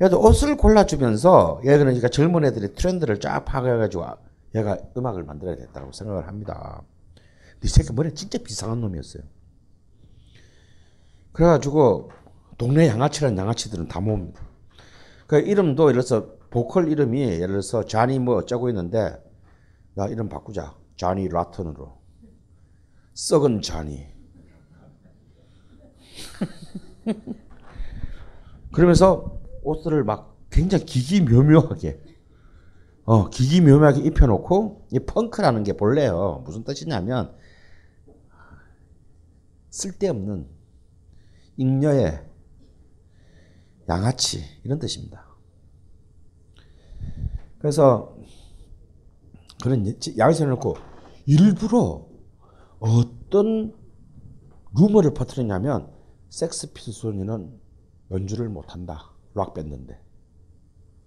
얘도 0.00 0.20
옷을 0.20 0.56
골라주면서 0.56 1.62
얘가 1.64 1.78
그러니까 1.78 2.08
젊은 2.08 2.44
애들의 2.44 2.74
트렌드를 2.74 3.18
쫙 3.20 3.44
파악해가지고 3.44 4.04
얘가 4.54 4.76
음악을 4.96 5.24
만들어야 5.24 5.56
겠다고 5.56 5.92
생각을 5.92 6.28
합니다. 6.28 6.82
이 7.64 7.68
새끼 7.68 7.92
머리 7.92 8.14
진짜 8.14 8.38
비상한 8.38 8.80
놈이었어요. 8.80 9.22
그래가지고 11.32 12.10
동네 12.58 12.88
양아치라는 12.88 13.38
양아치들은 13.38 13.88
다 13.88 14.00
모읍니다. 14.00 14.40
그 15.26 15.38
이름도 15.38 15.84
예를 15.88 16.02
들어서 16.02 16.26
보컬 16.52 16.90
이름이 16.90 17.20
예를 17.20 17.48
들어서 17.48 17.86
자니 17.86 18.18
뭐 18.18 18.36
어쩌고 18.36 18.68
있는데 18.68 19.16
나 19.94 20.06
이름 20.06 20.28
바꾸자. 20.28 20.76
자니 20.96 21.28
라턴으로. 21.28 21.98
썩은 23.14 23.62
자니. 23.62 24.06
그러면서 28.72 29.40
옷들을 29.62 30.04
막 30.04 30.36
굉장히 30.50 30.84
기기묘묘하게 30.84 32.02
어 33.04 33.30
기기묘묘하게 33.30 34.02
입혀놓고 34.02 34.88
이 34.92 34.98
펑크라는 35.00 35.64
게 35.64 35.72
본래요 35.72 36.42
무슨 36.44 36.62
뜻이냐면 36.64 37.34
쓸데없는 39.70 40.48
잉여의 41.56 42.26
양아치 43.88 44.44
이런 44.64 44.78
뜻입니다. 44.78 45.31
그래서 47.62 48.16
그런 49.62 49.86
양아치 50.18 50.42
해놓고 50.42 50.74
일부러 51.26 52.04
어떤 52.80 53.72
루머를 54.76 55.14
퍼뜨리냐면 55.14 55.88
섹스피스톤이는 56.30 57.52
연주를 58.10 58.48
못한다. 58.48 59.12
락 59.34 59.54
밴드인데. 59.54 59.98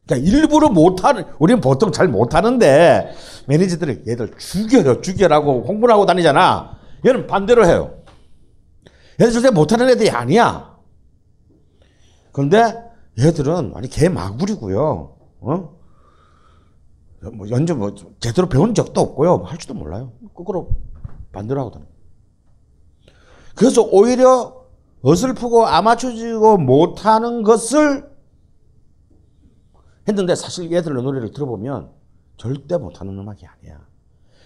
그러니까 0.08 0.30
일부러 0.30 0.70
못하는, 0.70 1.26
우리는 1.40 1.60
보통 1.60 1.92
잘 1.92 2.08
못하는데, 2.08 3.12
매니저들이 3.48 4.04
얘들 4.08 4.38
죽여요, 4.38 5.02
죽여라고 5.02 5.64
홍보를 5.68 5.94
하고 5.94 6.06
다니잖아. 6.06 6.78
얘는 7.06 7.28
반대로 7.28 7.66
해요. 7.66 8.02
얘들 9.20 9.34
절대 9.34 9.50
못하는 9.50 9.90
애들이 9.90 10.10
아니야. 10.10 10.78
그런데 12.32 12.76
얘들은 13.20 13.74
아니 13.76 13.90
개 13.90 14.10
마구리고요. 14.10 15.18
어? 15.42 15.76
뭐 17.32 17.50
연주 17.50 17.76
뭐 17.76 17.94
제대로 18.20 18.48
배운 18.48 18.74
적도 18.74 19.02
없고요. 19.02 19.44
할 19.46 19.58
줄도 19.58 19.74
몰라요. 19.74 20.12
거꾸로 20.34 20.70
하고 21.34 21.72
다녀. 21.72 21.86
그래서 23.56 23.84
오히려 23.84 24.66
어설프고 25.02 25.66
아마추어지고 25.66 26.58
못하는 26.58 27.44
것을 27.44 28.10
했는데 30.08 30.36
사실 30.36 30.72
얘들의 30.72 31.02
노래를 31.04 31.32
들어보면 31.32 31.92
절대 32.38 32.78
못하는 32.78 33.18
음악이 33.18 33.46
아니야. 33.46 33.86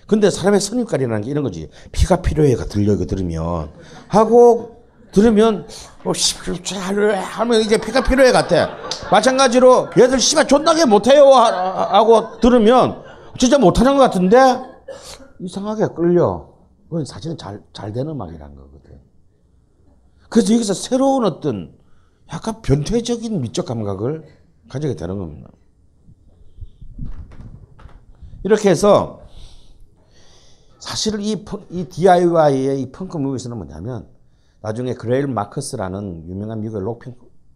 근데 0.07 0.29
사람의 0.29 0.59
선입관이라는 0.59 1.21
게 1.21 1.29
이런 1.29 1.43
거지. 1.43 1.69
피가 1.91 2.21
필요해가 2.21 2.65
들려 2.65 2.93
이거 2.93 3.05
들으면 3.05 3.71
하고 4.07 4.78
들으면 5.11 5.67
어, 6.05 6.11
하면 7.15 7.61
이제 7.61 7.77
피가 7.77 8.03
필요해 8.03 8.31
같아. 8.31 8.77
마찬가지로 9.11 9.89
얘들 9.97 10.19
씨발 10.19 10.47
존나게 10.47 10.85
못해요 10.85 11.25
하고 11.31 12.39
들으면 12.39 13.03
진짜 13.37 13.57
못하는 13.57 13.97
것 13.97 14.03
같은데 14.03 14.37
이상하게 15.39 15.87
끌려. 15.95 16.49
그건 16.89 17.05
사실은 17.05 17.37
잘, 17.37 17.61
잘 17.73 17.93
되는 17.93 18.11
음악이란 18.11 18.55
거거든. 18.55 18.99
그래서 20.29 20.53
여기서 20.53 20.73
새로운 20.73 21.25
어떤 21.25 21.77
약간 22.31 22.61
변태적인 22.61 23.41
미적 23.41 23.65
감각을 23.65 24.25
가지게 24.69 24.95
되는 24.95 25.17
겁니다. 25.17 25.49
이렇게 28.43 28.69
해서 28.69 29.21
사실 30.79 31.19
이, 31.19 31.45
이 31.69 31.85
DIY의 31.85 32.81
이 32.81 32.91
펑크 32.91 33.17
무비스는 33.17 33.57
뭐냐면 33.57 34.07
나중에 34.61 34.93
그레일 34.93 35.27
마커스라는 35.27 36.27
유명한 36.27 36.61
미국의 36.61 36.83
록 36.83 37.03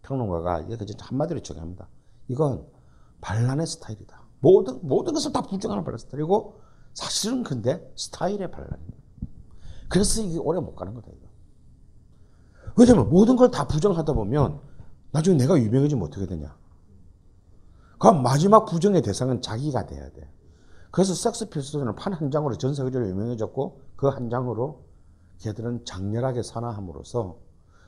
평론가가 0.02 0.60
이렇게 0.62 0.86
한마디로 0.98 1.40
정의합니다. 1.40 1.88
이건 2.28 2.66
반란의 3.20 3.66
스타일이다. 3.66 4.22
모든, 4.40 4.78
모든 4.86 5.14
것을 5.14 5.32
다 5.32 5.42
부정하는 5.42 5.84
반란 5.84 5.98
스타일이고 5.98 6.60
사실은 6.94 7.42
근데 7.42 7.90
스타일의 7.96 8.50
반란입니다. 8.50 8.98
그래서 9.88 10.22
이게 10.22 10.38
오래 10.38 10.60
못 10.60 10.74
가는 10.74 10.94
거다. 10.94 11.08
이거. 11.10 11.28
왜냐면 12.76 13.08
모든 13.08 13.36
걸 13.36 13.50
다 13.50 13.66
부정하다 13.66 14.12
보면 14.12 14.60
나중에 15.12 15.36
내가 15.36 15.58
유명해지면 15.58 16.06
어떻게 16.06 16.26
되냐. 16.26 16.56
그럼 17.98 18.22
마지막 18.22 18.64
부정의 18.66 19.02
대상은 19.02 19.40
자기가 19.40 19.86
돼야 19.86 20.10
돼. 20.10 20.28
그래서 20.90 21.14
섹스 21.14 21.48
필수는 21.48 21.94
판 21.96 22.12
한 22.12 22.30
장으로 22.30 22.56
전 22.56 22.74
세계적으로 22.74 23.08
유명해졌고 23.10 23.80
그 23.96 24.08
한 24.08 24.28
장으로 24.30 24.83
걔들은 25.44 25.84
장렬하게 25.84 26.42
산화함으로써 26.42 27.36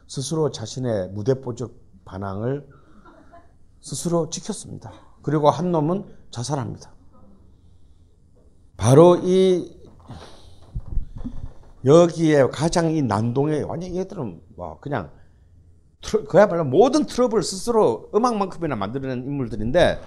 스스로 0.07 0.51
자신의 0.51 1.09
무대뽀적 1.09 1.73
반항을 2.05 2.69
스스로 3.81 4.29
지켰습니다. 4.29 4.93
그리고 5.23 5.49
한 5.49 5.73
놈은 5.73 6.05
자살합니다. 6.31 6.93
바로 8.77 9.17
이 9.23 9.75
여기에 11.85 12.49
가장 12.49 12.91
이 12.91 13.01
난동에 13.01 13.63
완전 13.63 13.97
얘들은 13.97 14.43
뭐 14.55 14.79
그냥 14.81 15.11
그야말로 16.29 16.65
모든 16.65 17.07
트러블 17.07 17.43
스스로 17.43 18.11
음악만큼이나 18.15 18.77
만들어낸 18.77 19.25
인물들인데 19.25 19.99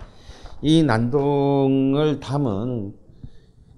이 0.62 0.84
난동을 0.84 2.20
담은 2.20 2.96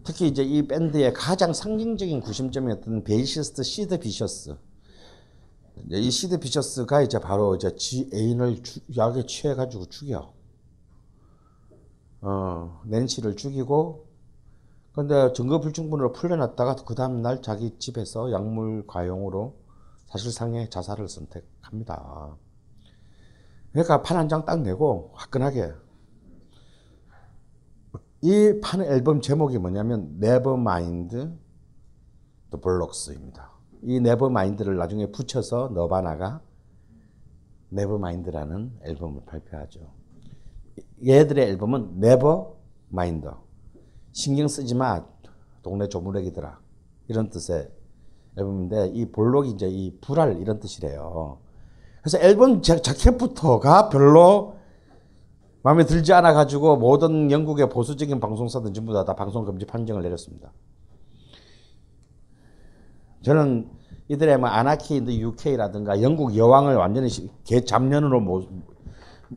특히 0.04 0.28
이제 0.28 0.44
이 0.44 0.68
밴드의 0.68 1.14
가장 1.14 1.54
상징적인 1.54 2.22
구심점이었던 2.22 3.04
베이시스트 3.04 3.64
시드 3.64 4.00
비셔스. 4.00 4.58
이 5.92 6.12
시드 6.12 6.40
비셔스가 6.40 7.02
이제 7.02 7.20
바로 7.20 7.56
이제 7.56 7.76
지 7.76 8.10
애인을 8.14 8.64
주, 8.64 8.80
약에 8.98 9.26
취해가지고 9.26 9.86
죽여. 9.88 10.34
어, 12.22 12.82
낸시를 12.86 13.36
죽이고, 13.36 14.08
근데 14.94 15.32
증거 15.34 15.60
불충분으로 15.62 16.12
풀려났다가 16.14 16.76
그 16.86 16.96
다음날 16.96 17.42
자기 17.42 17.78
집에서 17.80 18.32
약물 18.32 18.86
과용으로 18.88 19.56
사실상의 20.08 20.70
자살을 20.70 21.08
선택합니다. 21.10 22.38
그러니까 23.72 24.02
판 24.02 24.18
한 24.18 24.28
장 24.30 24.46
딱 24.46 24.62
내고 24.62 25.12
화끈하게 25.16 25.74
이 28.24 28.60
판 28.62 28.82
앨범 28.82 29.22
제목이 29.22 29.58
뭐냐면 29.58 30.16
Never 30.20 30.82
Mind 30.82 31.32
the 32.52 32.60
Bollocks입니다. 32.60 33.50
이 33.84 34.00
Nevermind를 34.00 34.78
나중에 34.78 35.08
붙여서 35.12 35.72
너바나가 35.74 36.42
Nevermind라는 37.70 38.80
앨범을 38.84 39.22
발표하죠. 39.26 39.80
얘들의 41.06 41.50
앨범은 41.50 42.00
Never 42.00 42.72
Mind 42.72 43.30
신경 44.12 44.48
쓰지 44.48 44.76
마 44.76 45.04
동네 45.64 45.88
조무래기들아 45.88 46.60
이런 47.08 47.30
뜻의 47.30 47.72
앨범인데 48.38 48.88
이 48.90 49.06
bollock이 49.12 49.50
이제 49.52 49.68
이 49.68 49.98
불알 50.00 50.40
이런 50.40 50.60
뜻이래요. 50.60 51.40
그래서 52.02 52.20
앨범 52.20 52.62
자, 52.62 52.80
자켓부터가 52.80 53.90
별로 53.90 54.56
마음에 55.64 55.86
들지 55.86 56.12
않아 56.14 56.34
가지고 56.34 56.78
모든 56.78 57.30
영국의 57.30 57.70
보수적인 57.70 58.20
방송사들 58.20 58.74
전부 58.74 58.94
다, 58.94 59.06
다 59.06 59.16
방송 59.16 59.46
금지 59.46 59.66
판정을 59.66 60.02
내렸습니다. 60.02 60.52
저는 63.22 63.70
이들의 64.08 64.40
뭐 64.40 64.50
Anarchy 64.50 64.96
in 64.96 65.02
the 65.02 65.12
UK라든가 65.14 66.02
영국 66.02 66.36
여왕을 66.36 66.76
완전히 66.76 67.10
개 67.44 67.64
잡년으로 67.64 68.20
모, 68.20 68.44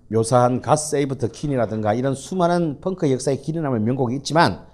묘사한 0.08 0.62
God 0.62 0.76
Save 0.76 1.18
the 1.18 1.28
Queen이라든가 1.28 1.92
이런 1.94 2.14
수많은 2.14 2.80
펑크 2.80 3.10
역사에 3.12 3.36
길이 3.36 3.54
남는 3.54 3.84
명곡이 3.84 4.16
있지만 4.16 4.66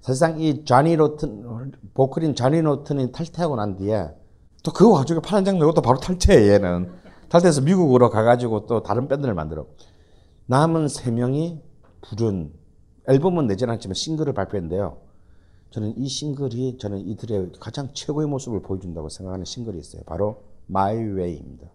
사실상 0.00 0.40
이 0.40 0.64
자니 0.64 0.96
로튼 0.96 1.72
보컬인 1.94 2.34
자니 2.34 2.60
로튼이 2.60 3.12
탈퇴하고 3.12 3.56
난 3.56 3.76
뒤에 3.76 4.10
또 4.64 4.77
그 4.77 4.90
와중에 4.90 5.20
판 5.20 5.31
한 5.31 5.43
장 5.43 5.58
내고 5.58 5.72
또 5.72 5.80
바로 5.80 5.98
탈퇴해 5.98 6.52
얘는 6.52 6.92
탈퇴해서 7.28 7.62
미국으로 7.62 8.10
가가지고 8.10 8.66
또 8.66 8.82
다른 8.82 9.08
밴드를 9.08 9.34
만들어 9.34 9.66
남은 10.50 10.88
세 10.88 11.12
명이 11.12 11.60
부른 12.00 12.52
앨범은 13.08 13.46
내지 13.46 13.64
않지만 13.66 13.94
싱글을 13.94 14.32
발표했는데요. 14.32 14.96
저는 15.70 15.96
이 15.96 16.08
싱글이 16.08 16.78
저는 16.78 16.98
이들의 17.06 17.52
가장 17.60 17.90
최고의 17.94 18.26
모습을 18.26 18.60
보여준다고 18.60 19.08
생각하는 19.10 19.44
싱글이 19.44 19.78
있어요. 19.78 20.02
바로 20.06 20.42
My 20.68 20.96
Way입니다. 20.96 21.68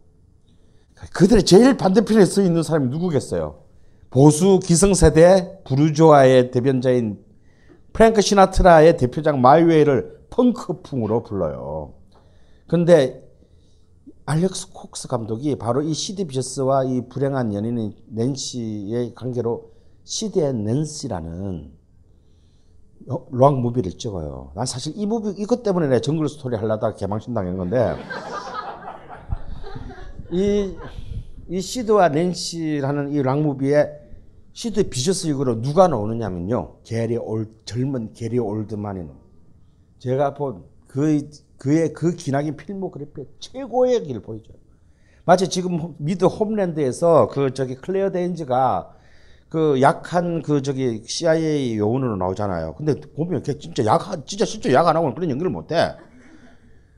그들의 1.14 1.44
제일 1.44 1.78
반대편에 1.78 2.26
서 2.26 2.42
있는 2.42 2.64
사람이 2.64 2.90
누구겠어요? 2.90 3.62
보수 4.10 4.60
기성세대 4.62 5.62
부르주아의 5.64 6.52
대변자인 6.52 7.24
프랭크 7.94 8.20
시나트라의 8.20 8.98
대표작 8.98 9.40
My 9.40 9.59
Way를 9.59 10.26
펑크풍으로 10.32 11.24
불러요. 11.24 11.94
근데 12.68 13.25
알렉스 14.28 14.72
콕스 14.74 15.08
감독이 15.08 15.56
바로 15.56 15.84
이 15.84 15.94
시드 15.94 16.26
비셔스와 16.26 16.86
이 16.86 17.08
불행한 17.10 17.54
연인인 17.54 17.94
낸시의 18.08 19.14
관계로 19.14 19.72
Sid 20.04 20.54
and 20.54 20.79
Nancy라는 20.79 21.72
락 23.32 23.60
movie를 23.60 23.92
찍어요. 24.00 24.52
난 24.56 24.66
사실 24.66 24.94
이 24.96 25.06
movie 25.06 25.40
이것 25.40 25.62
때문에 25.62 25.88
내가 25.88 26.02
정글 26.02 26.28
스토리 26.28 26.56
하려다가 26.56 26.96
개망신 26.96 27.36
당한 27.36 27.56
건데 27.56 27.96
이, 30.32 30.76
이 31.50 31.62
시드와 31.62 32.10
낸시라는 32.10 33.12
이 33.12 33.19
락 33.19 33.42
movie에 33.42 33.92
시드 34.54 34.90
비셔스 34.90 35.28
역으로 35.28 35.62
누가 35.62 35.88
나오느냐면요. 35.88 36.78
게리 36.84 37.18
올 37.18 37.54
젊은 37.66 38.14
게리 38.14 38.40
올드만이 38.40 39.08
제가 40.00 40.34
본 40.34 40.64
그, 40.88 41.30
그의 41.58 41.94
그 41.94 42.16
기나긴 42.16 42.58
필모 42.58 42.92
그래피 42.92 43.24
최고의 43.40 44.04
길을 44.04 44.22
보여줘요. 44.22 44.58
마치 45.26 45.48
지금 45.50 45.96
미드 45.98 46.26
홈랜드에서 46.26 47.28
그 47.30 47.54
저기 47.54 47.76
클레어 47.76 48.12
데인즈가 48.12 48.92
그 49.50 49.82
약한 49.82 50.42
그 50.42 50.62
저기 50.62 51.04
CIA 51.06 51.78
요원으로 51.78 52.18
나오잖아요. 52.18 52.76
근데 52.76 53.00
보면 53.00 53.42
걔 53.44 53.58
진짜 53.58 53.86
약 53.86 54.26
진짜 54.28 54.46
실제 54.46 54.74
약 54.74 54.88
안 54.88 54.96
하고는 54.96 55.16
그런 55.16 55.30
연기를 55.30 55.50
못 55.52 55.72
해. 55.72 55.96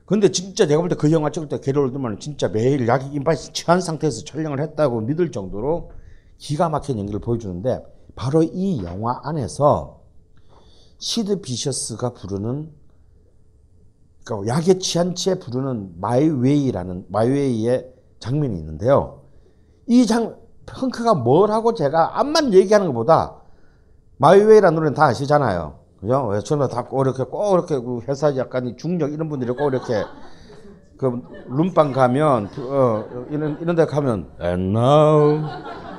근데 0.06 0.30
진짜 0.30 0.66
내가 0.66 0.80
볼 0.80 0.88
때 0.88 0.96
그 0.96 1.12
영화 1.12 1.30
찍을 1.30 1.48
때 1.48 1.60
게리 1.60 1.78
올드만은 1.78 2.18
진짜 2.18 2.48
매일 2.48 2.88
약 2.88 3.14
이빠이 3.14 3.36
취한 3.36 3.80
상태에서 3.80 4.24
촬영을 4.24 4.60
했다고 4.60 5.02
믿을 5.02 5.30
정도로 5.32 5.92
기가 6.38 6.68
막힌 6.68 6.98
연기를 6.98 7.20
보여주는데 7.20 7.82
바로 8.16 8.42
이 8.42 8.82
영화 8.84 9.20
안에서 9.24 10.00
시드 10.98 11.40
비셔스가 11.42 12.14
부르는 12.14 12.70
그러니까 14.28 14.54
약에 14.54 14.78
취한 14.78 15.14
채 15.14 15.38
부르는 15.38 15.92
마이웨이라는 16.00 17.06
마이웨이의 17.08 17.86
장면이 18.20 18.58
있는데요. 18.58 19.22
이 19.86 20.04
장 20.06 20.36
펑크가 20.66 21.14
뭐라고 21.14 21.72
제가 21.72 22.20
암만 22.20 22.52
얘기하는 22.52 22.88
것보다 22.88 23.36
My 24.18 24.28
Way라는 24.28 24.74
노래는 24.74 24.94
다 24.94 25.06
아시잖아요. 25.06 25.78
그죠? 26.00 26.26
왜 26.26 26.40
저는 26.40 26.68
다 26.68 26.79
꼭 26.79 27.00
이렇게 27.06 27.24
꼭 27.24 27.54
이렇게 27.54 27.78
그 27.78 28.00
회사 28.06 28.36
약간 28.36 28.76
중역 28.76 29.12
이런 29.12 29.30
분들이 29.30 29.50
꼭 29.52 29.70
이렇게 29.70 30.04
그 30.98 31.22
룸방 31.48 31.92
가면 31.92 32.50
어 32.58 33.04
이런 33.30 33.56
이런 33.62 33.76
데 33.76 33.86
가면 33.86 34.28
and 34.42 34.76
now 34.78 35.40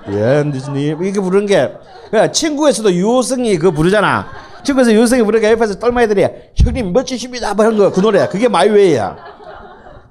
the 0.05 0.21
end 0.21 0.55
is 0.57 0.69
near 0.69 1.03
이렇게 1.03 1.19
부르는 1.19 1.47
게 1.47 1.73
그러니까 2.09 2.31
친구에서도 2.31 2.93
유호승이 2.93 3.57
그 3.57 3.71
부르잖아. 3.71 4.25
친구에서 4.63 4.91
유호승이 4.91 5.23
부르니까 5.23 5.51
옆에서 5.51 5.79
똘마이들이 5.79 6.25
형님 6.55 6.93
멋지십니다 6.93 7.53
뭐 7.53 7.65
하는 7.65 7.77
거그 7.77 7.99
노래야. 7.99 8.27
그게 8.29 8.47
마이웨이야. 8.47 9.15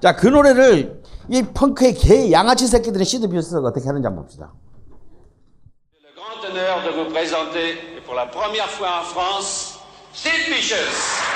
자 0.01 0.13
그 0.17 0.29
노래를 0.29 1.03
이 1.31 1.43
펑크의 1.43 1.95
개 1.95 2.33
양아치 2.33 2.67
새끼들이 2.67 3.05
시드 3.05 3.29
비스가 3.29 3.69
어떻게 3.69 3.87
하는지 3.87 4.07
한번 4.07 4.25
봅시다. 4.25 4.53
de 6.85 6.91
vous 6.95 7.11
présenter 7.13 7.77
pour 8.07 8.15
la 8.15 8.27
première 8.27 8.69
fois 8.71 9.01
en 9.01 9.05
France 9.05 9.79
Sid 10.15 10.49
Vicious. 10.49 11.28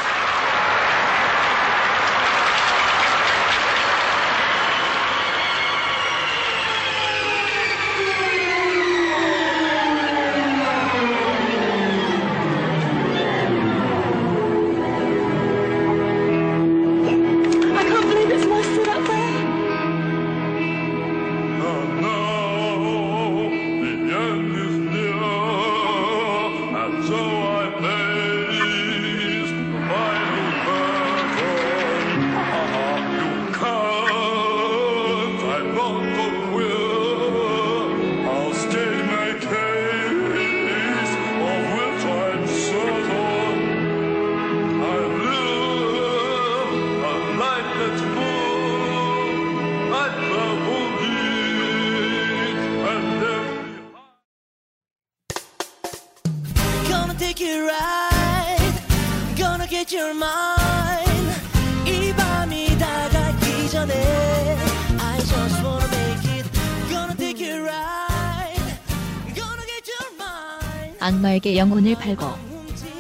영혼을 71.63 71.95
팔고 71.95 72.26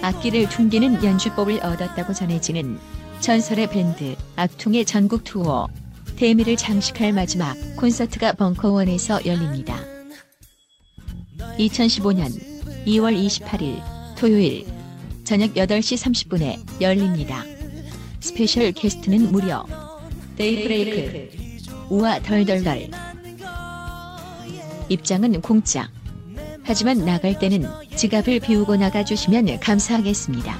악기를 0.02 0.48
퉁기는 0.48 1.02
연주법을 1.02 1.64
얻었다고 1.64 2.14
전해지는 2.14 2.78
전설의 3.18 3.68
밴드 3.70 4.14
악퉁의 4.36 4.84
전국 4.84 5.24
투어 5.24 5.66
대미를 6.14 6.56
장식할 6.56 7.12
마지막 7.12 7.56
콘서트가 7.76 8.34
벙커원에서 8.34 9.26
열립니다. 9.26 9.80
2015년 11.58 12.30
2월 12.86 13.26
28일 13.26 13.82
토요일 14.16 14.64
저녁 15.24 15.54
8시 15.54 16.28
30분에 16.28 16.80
열립니다. 16.80 17.42
special 18.20 18.70
guest는 18.70 19.32
무려 19.32 19.66
데이브레이크 20.36 21.30
우와 21.90 22.20
덜덜덜 22.20 22.90
입장은 24.88 25.40
공짜 25.40 25.90
하지만 26.62 27.04
나갈 27.04 27.36
때는 27.40 27.66
지갑을 27.96 28.40
비우고 28.40 28.76
나가주시면 28.76 29.60
감사하겠습니다. 29.60 30.56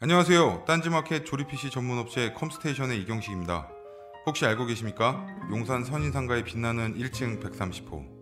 안녕하세요. 0.00 0.64
딴지마켓 0.66 1.24
조립 1.24 1.46
PC 1.48 1.70
전문 1.70 1.98
업체 1.98 2.32
컴스테이션의 2.32 3.00
이경식입니다. 3.02 3.68
혹시 4.26 4.44
알고 4.44 4.66
계십니까? 4.66 5.24
용산 5.50 5.84
선인상가에 5.84 6.42
빛나는 6.42 6.98
1층 6.98 7.40
130호. 7.40 8.21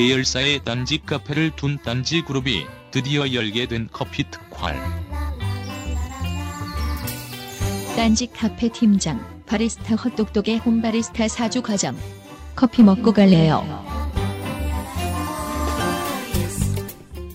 계열사의 0.00 0.64
딴지 0.64 0.96
카페를 1.04 1.50
둔 1.56 1.76
딴지 1.84 2.22
그룹이 2.22 2.64
드디어 2.90 3.34
열게 3.34 3.66
된 3.66 3.86
커피 3.92 4.24
특활. 4.30 4.74
딴지 7.94 8.26
카페 8.28 8.70
팀장 8.70 9.22
바리스타 9.44 9.96
헛똑똑의 9.96 10.56
홈바리스타 10.60 11.28
사주 11.28 11.60
과정 11.60 11.98
커피 12.56 12.82
먹고 12.82 13.12
갈래요. 13.12 13.62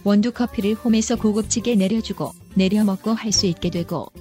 원두 0.04 0.32
커피를 0.32 0.74
홈에서 0.74 1.16
고급지게 1.18 1.76
내려주고 1.76 2.32
내려 2.56 2.84
먹고 2.84 3.14
할 3.14 3.32
수 3.32 3.46
있게 3.46 3.70
되고 3.70 4.12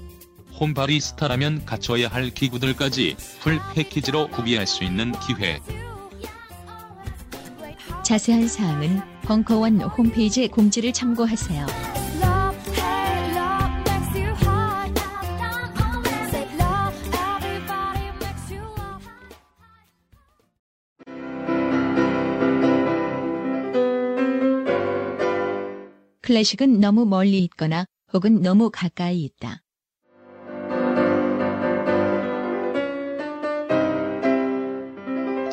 홈바리스타라면 0.61 1.65
갖춰야 1.65 2.09
할 2.09 2.29
기구들까지 2.29 3.16
풀 3.41 3.59
패키지로 3.75 4.29
구비할 4.29 4.66
수 4.66 4.85
있는 4.85 5.12
기회. 5.21 5.62
자세한 8.05 8.47
사항은 8.47 9.01
벙커원 9.22 9.81
홈페이지 9.81 10.47
공지를 10.47 10.93
참고하세요. 10.93 11.66
클래식은 26.20 26.81
너무 26.81 27.06
멀리 27.06 27.43
있거나 27.44 27.86
혹은 28.12 28.43
너무 28.43 28.70
가까이 28.70 29.22
있다. 29.24 29.64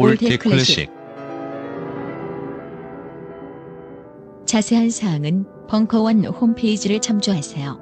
old 0.00 0.38
클래식. 0.38 0.88
자세한 4.46 4.90
사항은 4.90 5.44
벙커원 5.68 6.24
홈페이지를 6.24 7.00
참조하세요. 7.00 7.80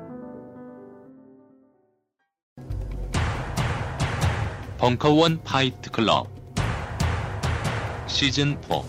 벙커원 4.79 5.43
Fight 5.45 5.91
Club. 5.91 6.29
시즌 8.07 8.57
4 8.67 8.81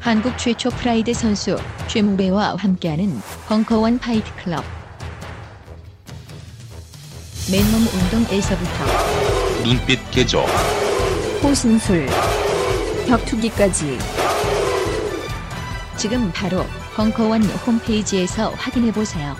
한국 0.00 0.38
최초 0.38 0.70
프라이드 0.70 1.12
선수 1.12 1.58
최무배와 1.88 2.56
함께하는 2.56 3.20
벙커원 3.46 3.98
Fight 3.98 4.24
Club. 4.42 4.64
맨몸 7.52 7.82
운동에서부터 7.82 9.13
눈빛 9.64 9.98
개조 10.10 10.40
호신술, 11.42 12.06
격투기까지 13.08 13.98
지금 15.96 16.30
바로 16.32 16.64
벙커원 16.94 17.42
홈페이지에서 17.42 18.50
확인해 18.50 18.92
보세요. 18.92 19.34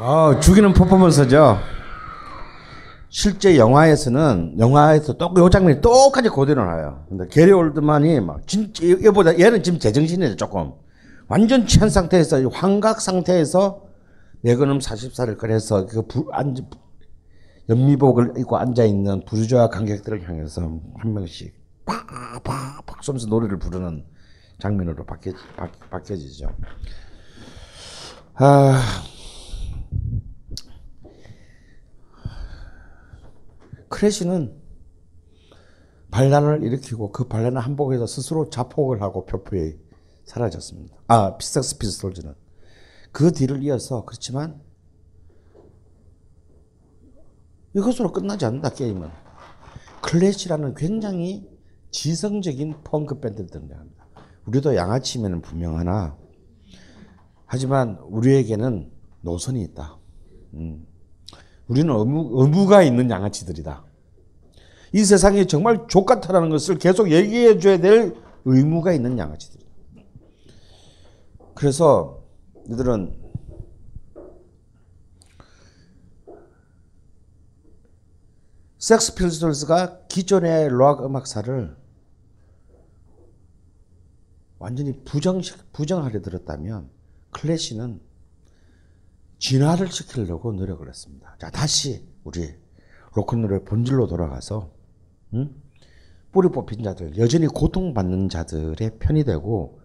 아, 0.00 0.40
죽이는 0.40 0.72
퍼포먼스죠. 0.72 1.60
실제 3.10 3.56
영화에서는 3.56 4.56
영화에서 4.58 5.12
딱 5.12 5.36
요 5.36 5.48
장면이 5.50 5.80
똑같이 5.80 6.28
그대로 6.28 6.64
나와요. 6.64 7.04
근데 7.08 7.28
게리 7.30 7.52
올드만이 7.52 8.18
막 8.20 8.40
진짜 8.48 8.84
얘보다 8.84 9.38
얘는 9.38 9.62
지금 9.62 9.78
제정신이죠 9.78 10.34
조금 10.34 10.72
완전 11.28 11.64
취한 11.68 11.88
상태에서 11.88 12.40
이 12.40 12.46
환각 12.46 13.00
상태에서 13.00 13.81
매그넘 14.42 14.78
44를 14.78 15.38
꺼내서 15.38 15.86
그 15.86 16.02
연미복을 17.68 18.34
입고 18.38 18.56
앉아 18.56 18.84
있는 18.84 19.24
부르주아 19.24 19.68
관객들을 19.68 20.28
향해서 20.28 20.62
한 20.96 21.14
명씩 21.14 21.54
팍팍팍 21.84 23.04
쏘면서 23.04 23.28
노래를 23.28 23.58
부르는 23.58 24.04
장면으로 24.60 25.04
바뀌, 25.04 25.32
바, 25.56 25.70
바뀌어지죠. 25.90 26.50
아. 28.34 28.80
크래시는 33.88 34.60
반란을 36.10 36.62
일으키고 36.62 37.12
그 37.12 37.28
반란을 37.28 37.60
한복에서 37.60 38.06
스스로 38.06 38.50
자폭을 38.50 39.02
하고 39.02 39.24
표표에 39.26 39.78
사라졌습니다. 40.24 40.96
아, 41.08 41.36
섹스 41.36 41.78
피스톨즈는. 41.78 42.34
그 43.12 43.30
뒤를 43.30 43.62
이어서 43.62 44.04
그렇지만 44.04 44.60
이것으로 47.74 48.12
끝나지 48.12 48.44
않는다, 48.44 48.70
게임은. 48.70 49.08
클래시라는 50.02 50.74
굉장히 50.74 51.48
지성적인 51.90 52.82
펑크 52.84 53.20
밴드를 53.20 53.48
등장합니다. 53.48 54.06
우리도 54.46 54.74
양아치면 54.74 55.42
분명하나 55.42 56.16
하지만 57.46 57.98
우리에게는 58.08 58.90
노선이 59.20 59.62
있다. 59.62 59.98
음. 60.54 60.86
우리는 61.68 61.94
의무, 61.94 62.42
의무가 62.42 62.82
있는 62.82 63.08
양아치들이다. 63.08 63.84
이 64.94 65.04
세상이 65.04 65.46
정말 65.46 65.86
좆같다라는 65.88 66.50
것을 66.50 66.78
계속 66.78 67.10
얘기해 67.10 67.58
줘야 67.58 67.78
될 67.78 68.14
의무가 68.44 68.92
있는 68.92 69.16
양아치들이다. 69.16 69.70
그래서 71.54 72.21
이들은 72.68 73.20
섹스 78.78 79.14
필스톨스가 79.14 80.06
기존의 80.08 80.70
락 80.76 81.04
음악사를 81.04 81.76
완전히 84.58 85.04
부정식, 85.04 85.72
부정하려 85.72 86.20
들었다면 86.20 86.90
클래시는 87.30 88.00
진화를 89.38 89.90
시키려고 89.90 90.52
노력을 90.52 90.88
했습니다. 90.88 91.36
자, 91.40 91.50
다시 91.50 92.06
우리 92.22 92.54
로큰롤의 93.14 93.64
본질로 93.64 94.06
돌아가서 94.06 94.72
응? 95.34 95.54
뿌리 96.30 96.48
뽑힌 96.48 96.82
자들, 96.82 97.18
여전히 97.18 97.46
고통받는 97.46 98.28
자들의 98.28 98.98
편이 98.98 99.24
되고 99.24 99.80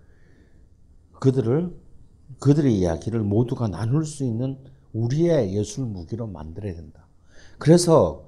그들을 1.19 1.86
그들의 2.39 2.77
이야기를 2.77 3.22
모두가 3.22 3.68
나눌 3.68 4.05
수 4.05 4.23
있는 4.23 4.57
우리의 4.93 5.55
예술 5.55 5.85
무기로 5.85 6.27
만들어야 6.27 6.73
된다. 6.76 7.07
그래서 7.57 8.27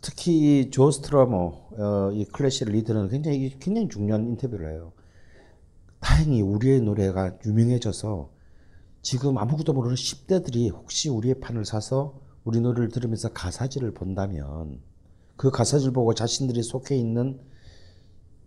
특히 0.00 0.70
조 0.70 0.90
스트러머 0.90 1.36
어, 1.78 2.10
이 2.12 2.24
클래시를 2.26 2.74
리더는 2.74 3.08
굉장히 3.08 3.58
굉장히 3.58 3.88
중요한 3.88 4.26
인터뷰를 4.26 4.70
해요. 4.72 4.92
다행히 6.00 6.42
우리의 6.42 6.82
노래가 6.82 7.36
유명해져서 7.46 8.30
지금 9.00 9.38
아무것도 9.38 9.72
모르는 9.72 9.96
10대들이 9.96 10.72
혹시 10.72 11.08
우리의 11.08 11.40
판을 11.40 11.64
사서 11.64 12.20
우리 12.44 12.60
노래를 12.60 12.90
들으면서 12.90 13.30
가사지를 13.30 13.94
본다면 13.94 14.80
그 15.36 15.50
가사지를 15.50 15.92
보고 15.92 16.14
자신들이 16.14 16.62
속해 16.62 16.96
있는 16.96 17.40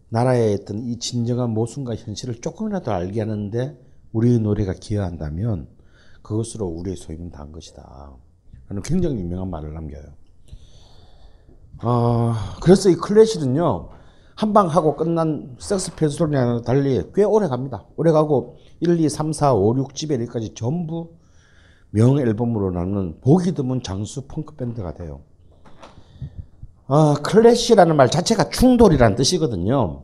나라에 0.10 0.54
있던 0.54 0.80
이 0.84 1.00
진정한 1.00 1.50
모순과 1.50 1.96
현실을 1.96 2.36
조금이라도 2.42 2.92
알게 2.92 3.20
하는데 3.20 3.87
우리의 4.18 4.40
노래가 4.40 4.74
기여한다면 4.74 5.68
그것으로 6.22 6.66
우리의 6.66 6.98
소임은 6.98 7.30
다한 7.30 7.52
것이다. 7.52 8.12
라는 8.68 8.82
굉장히 8.82 9.18
유명한 9.20 9.50
말을 9.50 9.74
남겨요. 9.74 10.04
어, 11.84 12.34
그래서 12.62 12.90
이 12.90 12.96
클래식은요, 12.96 13.90
한 14.36 14.54
방 14.54 14.68
하고 14.68 14.96
끝난 14.96 15.56
섹스 15.60 15.96
페스토리랑 15.96 16.62
달리 16.64 17.02
꽤 17.16 17.24
오래 17.24 17.48
갑니다. 17.48 17.86
오래 17.96 18.12
가고 18.12 18.58
1, 18.82 19.00
2, 19.00 19.10
3, 19.10 19.34
4, 19.34 19.54
5, 19.54 19.78
6, 19.78 19.94
7회까지 19.94 20.56
전부 20.56 21.16
명 21.92 22.20
앨범으로 22.20 22.72
나는 22.72 23.20
보기 23.22 23.54
드문 23.54 23.82
장수 23.82 24.28
펑크 24.28 24.56
밴드가 24.56 24.94
돼요. 24.94 25.22
아, 26.88 27.16
클래시라는 27.24 27.96
말 27.96 28.10
자체가 28.10 28.50
충돌이라는 28.50 29.16
뜻이거든요. 29.16 30.04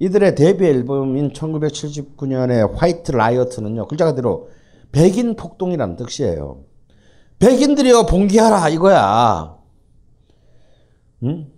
이들의 0.00 0.34
데뷔 0.34 0.66
앨범인 0.66 1.32
1979년의 1.32 2.74
White 2.74 3.12
Riot는요, 3.12 3.86
글자 3.86 4.06
그대로 4.06 4.48
백인 4.92 5.36
폭동이라는 5.36 5.96
뜻이에요. 5.96 6.64
백인들이여 7.38 8.06
봉기하라 8.06 8.70
이거야. 8.70 9.56
응? 11.22 11.52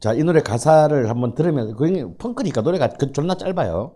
자, 0.00 0.12
이 0.12 0.22
노래 0.22 0.40
가사를 0.40 1.08
한번 1.08 1.34
들으면, 1.34 1.74
그 1.76 2.14
펑크니까 2.18 2.60
노래가 2.60 2.88
그 2.88 3.12
존나 3.12 3.36
짧아요. 3.36 3.94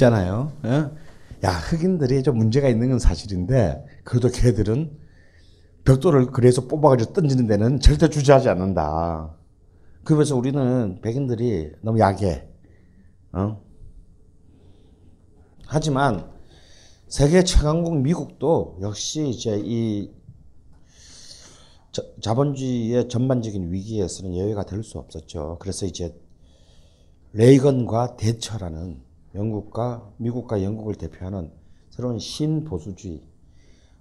재밌잖아요. 0.00 0.52
어? 0.64 0.90
야, 1.44 1.50
흑인들이 1.50 2.22
좀 2.22 2.38
문제가 2.38 2.68
있는 2.68 2.88
건 2.88 2.98
사실인데, 2.98 3.84
그래도 4.04 4.28
걔들은 4.28 4.98
벽돌을 5.84 6.26
그래서 6.32 6.66
뽑아가지고 6.66 7.12
던지는 7.12 7.46
데는 7.46 7.80
절대 7.80 8.08
주저하지 8.08 8.48
않는다. 8.48 9.36
그래서 10.04 10.36
우리는 10.36 11.00
백인들이 11.02 11.72
너무 11.82 11.98
약해. 12.00 12.48
어? 13.32 13.60
하지만 15.66 16.30
세계 17.06 17.44
최강국 17.44 18.00
미국도 18.00 18.78
역시 18.82 19.28
이제 19.28 19.60
이 19.64 20.10
자, 21.92 22.02
자본주의의 22.22 23.08
전반적인 23.08 23.72
위기에서는 23.72 24.34
예외가 24.34 24.64
될 24.64 24.82
수 24.82 24.98
없었죠. 24.98 25.58
그래서 25.60 25.86
이제 25.86 26.14
레이건과 27.32 28.16
대처라는 28.16 29.09
영국과 29.34 30.10
미국과 30.16 30.62
영국을 30.62 30.94
대표하는 30.94 31.50
새로운 31.90 32.18
신보수주의, 32.18 33.22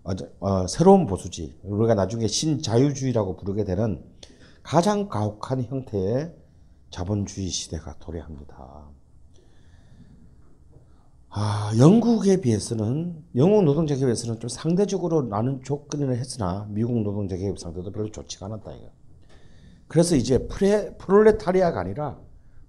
어, 0.04 0.12
어, 0.40 0.68
새로운 0.68 1.06
보수주의, 1.06 1.56
우리가 1.64 1.96
나중에 1.96 2.28
신자유주의라고 2.28 3.36
부르게 3.36 3.64
되는 3.64 4.04
가장 4.64 5.08
가혹한 5.08 5.64
형태의 5.64 6.34
자본주의 6.92 7.50
시대가 7.50 7.96
도래합니다. 8.00 8.90
아, 11.32 11.72
영국에 11.78 12.42
비해서는 12.42 13.24
영국 13.36 13.64
노동자 13.64 13.94
계급에서는 13.94 14.40
좀 14.40 14.50
상대적으로 14.50 15.22
나는 15.24 15.62
조건을 15.64 16.18
했으나 16.18 16.66
미국 16.70 17.02
노동자 17.02 17.36
계급 17.36 17.60
상태도 17.60 17.92
별로 17.92 18.10
좋지가 18.10 18.48
않았다 18.48 18.74
이거. 18.74 18.90
그래서 19.88 20.16
이제 20.16 20.48
프레 20.48 20.96
프롤레타리아가 20.98 21.80
아니라 21.80 22.18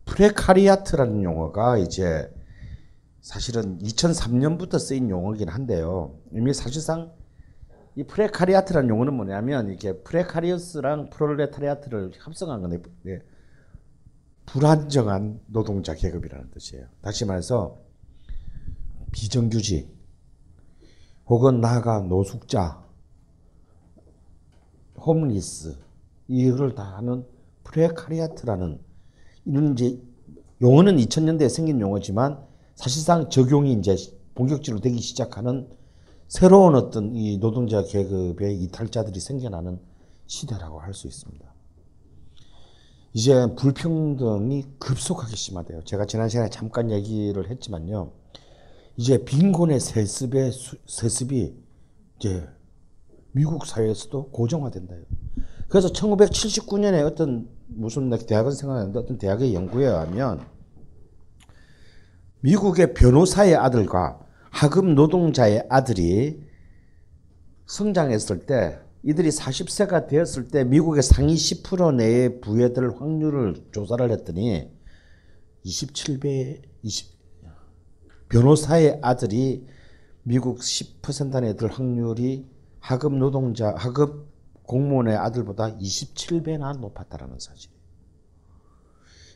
precariat라는 0.04 1.22
용어가 1.22 1.78
이제 1.78 2.30
사실은 3.20 3.78
2003년부터 3.78 4.78
쓰인 4.78 5.10
용어긴 5.10 5.48
한데요. 5.48 6.18
이미 6.32 6.54
사실상 6.54 7.12
이 7.96 8.04
precariat라는 8.04 8.88
용어는 8.88 9.14
뭐냐면 9.14 9.70
이게 9.70 9.92
precarious랑 9.92 11.10
프롤레타리아트를 11.10 12.12
합성한 12.18 12.60
건데 12.62 12.82
예, 13.06 13.20
불안정한 14.46 15.40
노동자 15.46 15.94
계급이라는 15.94 16.50
뜻이에요. 16.50 16.86
다시 17.02 17.24
말해서 17.24 17.78
비정규직 19.12 19.88
혹은 21.26 21.60
나아가 21.60 22.00
노숙자, 22.00 22.82
홈리스 24.96 25.76
이거를 26.28 26.74
다 26.74 26.96
하는 26.96 27.26
precariat라는 27.64 28.80
이런 29.44 29.72
이제 29.72 30.00
용어는 30.62 30.96
2000년대에 30.96 31.48
생긴 31.48 31.80
용어지만 31.80 32.49
사실상 32.80 33.28
적용이 33.28 33.74
이제 33.74 33.94
본격적으로 34.34 34.80
되기 34.80 35.02
시작하는 35.02 35.68
새로운 36.28 36.74
어떤 36.74 37.14
이 37.14 37.36
노동자 37.36 37.82
계급의 37.84 38.58
이탈자들이 38.62 39.20
생겨나는 39.20 39.78
시대라고 40.26 40.80
할 40.80 40.94
수 40.94 41.06
있습니다. 41.06 41.44
이제 43.12 43.54
불평등이 43.54 44.64
급속하게 44.78 45.36
심화돼요. 45.36 45.84
제가 45.84 46.06
지난 46.06 46.30
시간에 46.30 46.48
잠깐 46.48 46.90
얘기를 46.90 47.50
했지만요. 47.50 48.12
이제 48.96 49.24
빈곤의 49.26 49.78
세습의 49.78 50.52
수, 50.52 50.76
세습이 50.86 51.54
이제 52.18 52.48
미국 53.32 53.66
사회에서도 53.66 54.30
고정화된다. 54.30 54.94
그래서 55.68 55.88
1979년에 55.88 57.04
어떤 57.04 57.50
무슨 57.66 58.08
대학은 58.08 58.52
생각나는데 58.52 58.98
어떤 59.00 59.18
대학의 59.18 59.52
연구에 59.52 59.86
의하면 59.86 60.46
미국의 62.40 62.94
변호사의 62.94 63.56
아들과 63.56 64.18
하급 64.50 64.86
노동자의 64.86 65.66
아들이 65.68 66.42
성장했을 67.66 68.46
때 68.46 68.80
이들이 69.02 69.28
40세가 69.28 70.08
되었을 70.08 70.48
때 70.48 70.64
미국의 70.64 71.02
상위 71.02 71.34
10% 71.34 71.94
내에 71.96 72.40
부여될 72.40 72.90
확률을 72.98 73.54
조사를 73.72 74.10
했더니 74.10 74.70
27배 75.64 76.62
20 76.82 77.20
변호사의 78.28 79.00
아들이 79.02 79.66
미국 80.22 80.58
10% 80.58 81.34
안에 81.34 81.56
들 81.56 81.68
확률이 81.68 82.46
하급 82.78 83.14
노동자 83.14 83.74
하급 83.76 84.30
공무원의 84.62 85.16
아들보다 85.16 85.76
27배나 85.76 86.78
높았다라는 86.78 87.38
사실. 87.38 87.70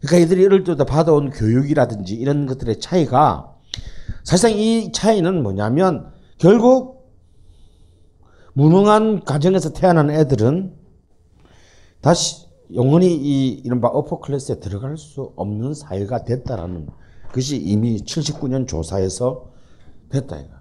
그러니까 0.04 0.18
이들이 0.18 0.42
이럴 0.42 0.64
때도 0.64 0.84
받아온 0.84 1.30
교육이라든지 1.30 2.14
이런 2.14 2.46
것들의 2.46 2.78
차이가 2.78 3.56
사실상 4.22 4.58
이 4.58 4.92
차이는 4.92 5.42
뭐냐면 5.42 6.12
결국 6.38 7.10
무능한 8.52 9.24
가정에서 9.24 9.72
태어난 9.72 10.10
애들은 10.10 10.74
다시 12.00 12.46
영원히 12.74 13.14
이 13.14 13.48
이른바 13.64 13.88
어퍼 13.88 14.20
클래스에 14.20 14.60
들어갈 14.60 14.98
수 14.98 15.32
없는 15.36 15.74
사회가 15.74 16.24
됐다라는 16.24 16.86
것이 17.32 17.56
이미 17.56 17.96
79년 17.96 18.68
조사에서 18.68 19.50
됐다 20.10 20.38
이거. 20.38 20.54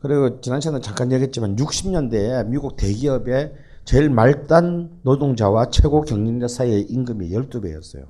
그리고 0.00 0.40
지난 0.40 0.60
시간에 0.60 0.80
잠깐 0.80 1.10
얘기했지만 1.12 1.56
60년대에 1.56 2.46
미국 2.48 2.76
대기업의 2.76 3.54
제일 3.86 4.10
말단 4.10 4.98
노동자와 5.02 5.70
최고 5.70 6.00
경영자 6.00 6.48
사이의 6.48 6.82
임금이 6.90 7.30
12배였어요. 7.30 8.08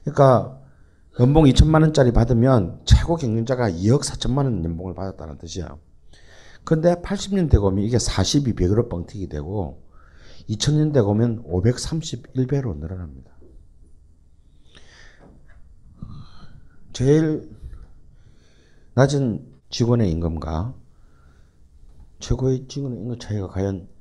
그러니까 0.00 0.58
연봉 1.20 1.44
2천만 1.44 1.82
원짜리 1.82 2.10
받으면 2.10 2.80
최고 2.86 3.16
경영자가 3.16 3.70
2억 3.70 4.00
4천만 4.00 4.44
원 4.44 4.64
연봉을 4.64 4.94
받았다는 4.94 5.36
뜻이야. 5.36 5.76
근데 6.64 6.94
80년대 6.94 7.62
오면 7.62 7.84
이게 7.84 7.98
42배로 7.98 8.88
뻥튀기 8.88 9.28
되고 9.28 9.82
2000년대 10.48 11.06
오면 11.06 11.44
531배로 11.44 12.78
늘어납니다. 12.78 13.32
제일 16.94 17.50
낮은 18.94 19.46
직원의 19.68 20.10
임금과 20.12 20.74
최고의 22.20 22.68
직원의 22.68 22.98
임금 23.00 23.18
차이가 23.18 23.48
과연 23.48 23.99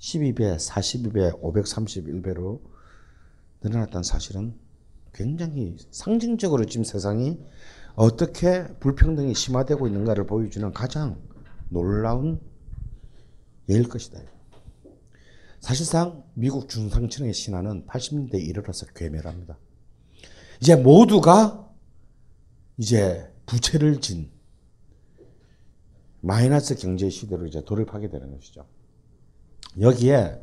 12배, 0.00 0.56
42배, 0.56 1.40
531배로 1.40 2.60
늘어났다는 3.62 4.02
사실은 4.02 4.54
굉장히 5.12 5.76
상징적으로 5.90 6.64
지금 6.66 6.84
세상이 6.84 7.40
어떻게 7.96 8.66
불평등이 8.78 9.34
심화되고 9.34 9.88
있는가를 9.88 10.26
보여주는 10.26 10.72
가장 10.72 11.20
놀라운 11.68 12.40
예일 13.68 13.88
것이다. 13.88 14.20
사실상 15.60 16.24
미국 16.34 16.68
중상층의 16.68 17.34
신화는 17.34 17.86
80년대에 17.86 18.40
이르러서 18.40 18.86
괴멸합니다. 18.94 19.58
이제 20.60 20.76
모두가 20.76 21.68
이제 22.76 23.28
부채를 23.46 24.00
진 24.00 24.30
마이너스 26.20 26.76
경제 26.76 27.10
시대로 27.10 27.46
이제 27.46 27.64
돌입하게 27.64 28.08
되는 28.08 28.30
것이죠. 28.30 28.66
여기에 29.80 30.42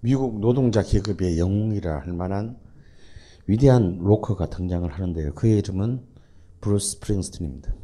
미국 0.00 0.40
노동자 0.40 0.82
계급의 0.82 1.38
영웅이라 1.38 2.00
할 2.00 2.12
만한 2.12 2.58
위대한 3.46 3.98
로커가 3.98 4.48
등장을 4.48 4.90
하는데요. 4.90 5.34
그의 5.34 5.58
이름은 5.58 6.06
브루스 6.60 6.92
스프링스틴입니다. 6.92 7.74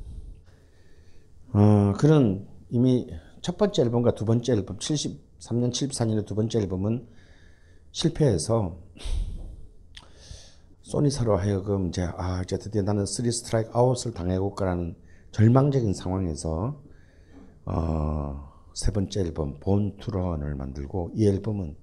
어, 1.53 1.93
그는 1.99 2.47
이미 2.71 3.09
첫 3.43 3.57
번째 3.57 3.83
앨범과 3.83 4.15
두 4.15 4.25
번째 4.25 4.53
앨범, 4.53 4.79
73년, 4.79 5.71
74년의 5.71 6.27
두 6.27 6.35
번째 6.35 6.61
앨범은 6.61 7.07
실패해서 7.93 8.79
소니사로 10.83 11.37
하여금 11.37 11.89
이제 11.89 12.03
아 12.17 12.43
이제 12.43 12.59
드디어 12.59 12.83
나는 12.83 13.07
three 13.07 13.33
strike 13.33 13.71
out을 13.73 14.13
당해볼까라는 14.15 14.95
절망적인 15.33 15.95
상황에서 15.95 16.81
어, 17.65 18.56
세 18.77 18.93
번째 18.93 19.21
앨범 19.21 19.59
Born 19.59 19.97
to 19.97 20.11
Run을 20.11 20.55
만들고 20.55 21.13
이 21.15 21.27
앨범은 21.27 21.75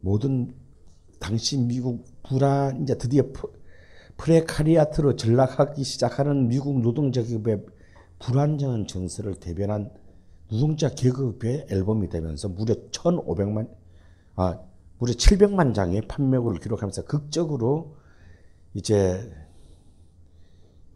모든 0.00 0.54
당시 1.18 1.56
미국 1.56 2.04
불안 2.22 2.82
이제 2.82 2.98
드디어 2.98 3.22
precariat로 4.18 5.16
전락하기 5.16 5.82
시작하는 5.82 6.48
미국 6.48 6.78
노동자 6.82 7.22
계급의 7.22 7.64
불안정한 8.18 8.86
정서를 8.86 9.36
대변한 9.36 9.90
노동자 10.50 10.90
계급의 10.90 11.68
앨범이 11.70 12.10
되면서 12.10 12.50
무려 12.50 12.74
1,500만 12.90 13.70
아 14.36 14.60
무려 14.98 15.14
700만 15.14 15.74
장의 15.74 16.02
판매고를 16.02 16.60
기록하면서 16.60 17.06
극적으로 17.06 17.96
이제 18.74 19.32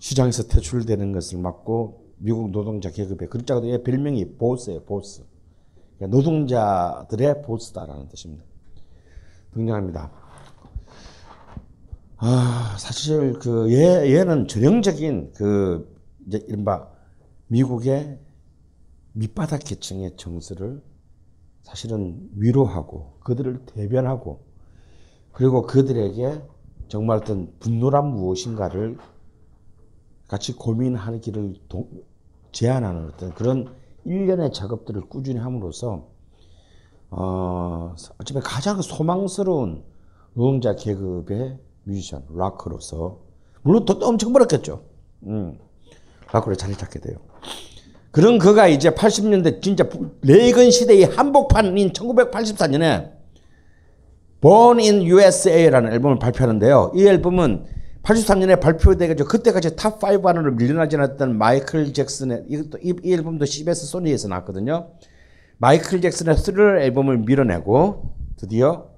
시장에서 0.01 0.49
퇴출되는 0.49 1.13
것을 1.13 1.39
막고 1.39 2.08
미국 2.19 2.51
노동자 2.51 2.91
계급의 2.91 3.29
글자가 3.29 3.61
그 3.61 3.83
별명이 3.83 4.37
보스예요, 4.37 4.85
보스. 4.85 5.25
그러니까 5.97 6.17
노동자들의 6.17 7.43
보스다라는 7.43 8.09
뜻입니다. 8.09 8.45
등장합니다. 9.53 10.11
아, 12.17 12.77
사실 12.79 13.39
그 13.39 13.73
얘, 13.73 14.15
얘는 14.15 14.49
전형적인 14.49 15.33
그 15.35 15.97
이제 16.27 16.45
이른바 16.49 16.89
미국의 17.47 18.19
밑바닥 19.13 19.61
계층의 19.65 20.17
정서를 20.17 20.83
사실은 21.63 22.29
위로하고 22.35 23.19
그들을 23.21 23.65
대변하고 23.67 24.45
그리고 25.33 25.63
그들에게 25.63 26.43
정말 26.89 27.19
어떤 27.19 27.53
분노란 27.59 28.09
무엇인가를 28.09 28.99
같이 30.27 30.55
고민하기를 30.55 31.55
제안하는 32.53 33.09
어떤 33.09 33.35
그런 33.35 33.75
일련의 34.05 34.53
작업들을 34.53 35.03
꾸준히 35.03 35.39
함으로써 35.39 36.07
어, 37.11 37.95
어차피 38.19 38.41
가장 38.41 38.81
소망스러운 38.83 39.85
노동자 40.35 40.75
계급의 40.75 41.59
뮤지션, 41.85 42.25
락커로서 42.35 43.21
물론 43.63 43.85
돈 43.85 44.03
엄청 44.03 44.33
벌었겠죠. 44.33 44.83
음, 45.25 45.59
락커로 46.33 46.57
자리 46.57 46.77
잡게 46.77 47.01
돼요. 47.01 47.19
그런 48.11 48.39
그가 48.39 48.69
이제 48.69 48.91
80년대 48.91 49.63
진짜 49.63 49.89
레이건 50.23 50.71
시대의 50.71 51.05
한복판인 51.05 51.93
1984년에 51.93 53.13
Born 54.41 54.81
in 54.81 55.03
USA라는 55.03 55.93
앨범을 55.93 56.19
발표하는데요. 56.19 56.93
이 56.95 57.07
앨범은 57.07 57.67
83년에 58.09 58.59
발표돼가지고 58.59 59.29
그때까지 59.29 59.77
top 59.77 60.13
5 60.13 60.25
안으로 60.25 60.53
밀려나지 60.53 60.97
않았던 60.97 61.37
마이클 61.37 61.93
잭슨의 61.93 62.45
이것도 62.49 62.79
이, 62.79 62.95
이 63.05 63.13
앨범도 63.13 63.45
CBS 63.45 63.87
소니에서 63.87 64.29
나왔거든요. 64.29 64.93
마이클 65.59 66.01
잭슨의 66.01 66.37
스릴 66.39 66.79
앨범을 66.79 67.19
밀어내고 67.19 68.15
드디어 68.37 68.89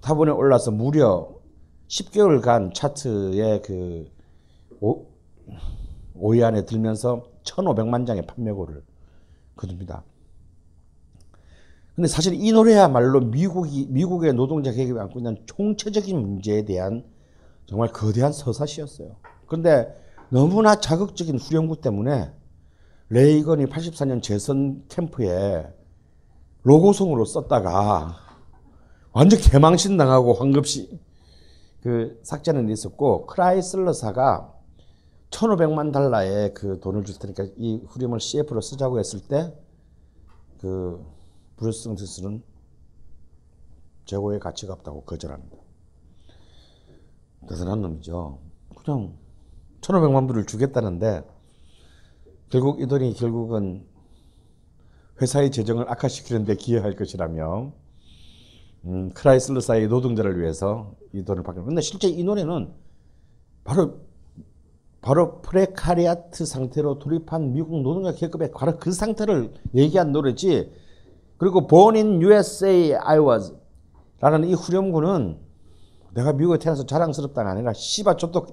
탑원에 0.00 0.32
올라서 0.32 0.70
무려 0.70 1.28
10개월간 1.88 2.72
차트에 2.72 3.60
그 3.62 4.10
5, 4.80 5.06
위 6.32 6.42
안에 6.42 6.64
들면서 6.64 7.24
1,500만 7.44 8.06
장의 8.06 8.26
판매고를 8.26 8.82
거둡니다. 9.54 10.02
근데 11.94 12.08
사실 12.08 12.34
이 12.34 12.52
노래야말로 12.52 13.20
미국이 13.20 13.86
미국의 13.90 14.32
노동자 14.32 14.72
계급이 14.72 14.98
안고 14.98 15.18
있는 15.18 15.36
총체적인 15.46 16.18
문제에 16.18 16.64
대한 16.64 17.04
정말 17.66 17.92
거대한 17.92 18.32
서사시였어요. 18.32 19.16
그런데 19.46 19.94
너무나 20.30 20.76
자극적인 20.76 21.38
후렴구 21.38 21.80
때문에 21.80 22.32
레이건이 23.08 23.66
84년 23.66 24.22
재선 24.22 24.84
캠프에 24.88 25.72
로고송으로 26.62 27.24
썼다가 27.24 28.16
완전 29.12 29.38
개망신 29.40 29.96
당하고 29.96 30.34
황급히 30.34 30.98
그 31.82 32.20
삭제는 32.24 32.68
있었고 32.70 33.26
크라이슬러사가 33.26 34.52
1,500만 35.30 35.92
달러의 35.92 36.54
그 36.54 36.80
돈을 36.80 37.04
줄 37.04 37.18
테니까 37.18 37.46
이 37.56 37.80
후렴을 37.86 38.20
CF로 38.20 38.60
쓰자고 38.60 38.98
했을 38.98 39.20
때 39.20 39.66
그 40.60 41.04
브루스 41.56 41.84
스프링스틴은 41.84 42.42
재고의 44.04 44.40
가치가 44.40 44.72
없다고 44.72 45.02
거절합니다. 45.02 45.56
대단한 47.48 47.82
놈이죠. 47.82 48.38
그냥 48.74 49.14
1,500만 49.80 50.26
불을 50.26 50.46
주겠다는데 50.46 51.22
결국 52.48 52.80
이 52.80 52.86
돈이 52.86 53.14
결국은 53.14 53.84
회사의 55.20 55.50
재정을 55.50 55.90
악화시키는 55.90 56.44
데 56.44 56.54
기여할 56.54 56.94
것이라며 56.96 57.72
음, 58.84 59.10
크라이슬러사의 59.10 59.88
노동자를 59.88 60.40
위해서 60.40 60.94
이 61.12 61.24
돈을 61.24 61.42
받게 61.42 61.60
근데 61.62 61.80
실제 61.80 62.08
이 62.08 62.22
노래는 62.22 62.72
바로 63.64 64.00
바로 65.00 65.40
프레카리아트 65.40 66.44
상태로 66.44 66.98
돌입한 66.98 67.52
미국 67.52 67.80
노동자 67.80 68.12
계급의 68.12 68.50
바로 68.52 68.76
그 68.78 68.92
상태를 68.92 69.54
얘기한 69.74 70.12
노래지 70.12 70.72
그리고 71.36 71.66
Born 71.66 71.96
in 71.96 72.22
USA 72.22 72.94
I 72.94 73.18
was 73.18 73.54
라는 74.20 74.48
이 74.48 74.54
후렴구는 74.54 75.45
내가 76.16 76.32
미국에 76.32 76.58
태어나서 76.58 76.86
자랑스럽다가 76.86 77.50
아니라 77.50 77.72
씨바 77.74 78.16
좆도 78.16 78.46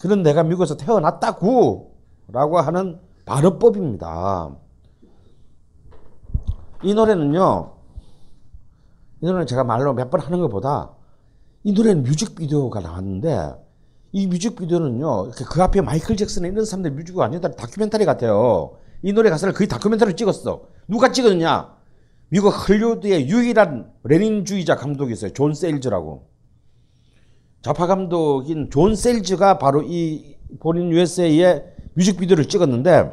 그런 0.00 0.22
내가 0.22 0.42
미국에서 0.42 0.76
태어났다고 0.76 1.94
라고 2.28 2.58
하는 2.58 2.98
반어법입니다. 3.26 4.56
이 6.82 6.94
노래는요. 6.94 7.74
이 9.20 9.26
노래는 9.26 9.46
제가 9.46 9.64
말로 9.64 9.92
몇 9.92 10.10
번 10.10 10.20
하는 10.20 10.40
것보다 10.40 10.90
이 11.62 11.72
노래는 11.72 12.02
뮤직비디오가 12.02 12.80
나왔는데 12.80 13.52
이 14.12 14.26
뮤직비디오는요. 14.26 15.30
그 15.30 15.62
앞에 15.62 15.80
마이클 15.82 16.16
잭슨 16.16 16.44
이런 16.44 16.64
사람들 16.64 16.90
뮤직비디오 16.92 17.22
아니다 17.22 17.50
다큐멘터리 17.50 18.04
같아요. 18.04 18.76
이 19.02 19.12
노래 19.12 19.30
가사를 19.30 19.52
거의 19.54 19.68
다큐멘터리로 19.68 20.16
찍었어. 20.16 20.62
누가 20.88 21.12
찍었느냐? 21.12 21.76
미국 22.28 22.48
헐리우드의 22.48 23.28
유일한 23.28 23.92
레닌주의자 24.04 24.76
감독이 24.76 25.12
있어요. 25.12 25.32
존 25.32 25.52
세일즈라고. 25.54 26.31
좌파 27.62 27.86
감독인 27.86 28.70
존 28.70 28.96
세일즈가 28.96 29.58
바로 29.58 29.82
이 29.84 30.36
Born 30.58 30.79
in 30.79 30.90
USA의 30.90 31.64
뮤직비디오를 31.94 32.46
찍었는데 32.46 33.12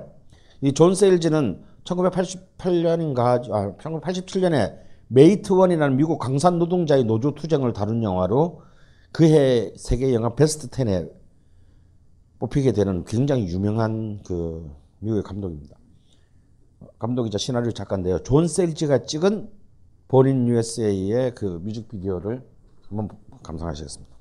이 0.61 0.70
존 0.70 0.95
세일즈는 0.95 1.61
1988년인가 1.83 3.51
아, 3.51 3.75
1987년에 3.77 4.75
Matewan이라는 5.07 5.97
미국 5.97 6.17
광산 6.17 6.57
노동자의 6.57 7.03
노조 7.03 7.35
투쟁을 7.35 7.73
다룬 7.73 8.01
영화로 8.01 8.61
그해 9.11 9.71
세계 9.75 10.13
영화 10.15 10.33
베스트 10.33 10.67
10에 10.67 11.11
뽑히게 12.39 12.71
되는 12.71 13.05
굉장히 13.05 13.47
유명한 13.47 14.19
그 14.25 14.71
미국의 14.99 15.23
감독입니다. 15.23 15.77
감독이자 16.97 17.37
시나리오 17.37 17.71
작가인데요. 17.71 18.19
존 18.23 18.47
세일즈가 18.47 19.05
찍은 19.05 19.49
본인 20.07 20.47
USA의 20.47 21.35
그 21.35 21.45
뮤직비디오를 21.63 22.43
한번 22.89 23.09
감상하시겠습니다. 23.43 24.18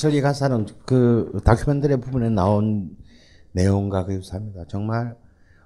사실 0.00 0.16
이 0.16 0.22
가사는 0.22 0.64
그 0.86 1.42
다큐멘터리 1.44 1.96
부분에 1.96 2.30
나온 2.30 2.96
내용과 3.52 4.06
그 4.06 4.14
유사합니다. 4.14 4.64
정말 4.66 5.14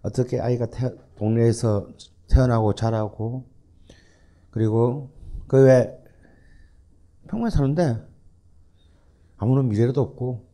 어떻게 0.02 0.40
아이가 0.40 0.66
태, 0.66 0.92
동네에서 1.14 1.86
태어나고 2.28 2.74
자라고 2.74 3.44
그리고 4.50 5.12
그외 5.46 5.96
평범히 7.28 7.52
사는데 7.52 8.04
아무런 9.36 9.68
미래도 9.68 10.00
없고 10.00 10.44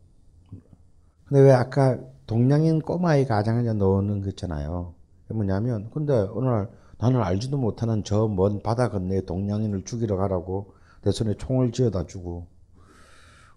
근데 1.24 1.40
왜 1.40 1.52
아까 1.52 1.98
동양인 2.26 2.82
꼬마아이가 2.82 3.38
아장아장 3.38 3.78
넣는 3.78 4.20
거 4.20 4.28
있잖아요. 4.28 4.92
그게 5.22 5.32
뭐냐면 5.36 5.88
근데 5.90 6.12
어느 6.12 6.44
날 6.44 6.68
나는 6.98 7.22
알지도 7.22 7.56
못하는 7.56 8.04
저 8.04 8.28
먼 8.28 8.62
바다 8.62 8.90
건너에 8.90 9.22
동양인을 9.22 9.86
죽이러 9.86 10.18
가라고 10.18 10.74
내 11.00 11.10
손에 11.12 11.32
총을 11.38 11.72
쥐어다 11.72 12.04
주고 12.04 12.46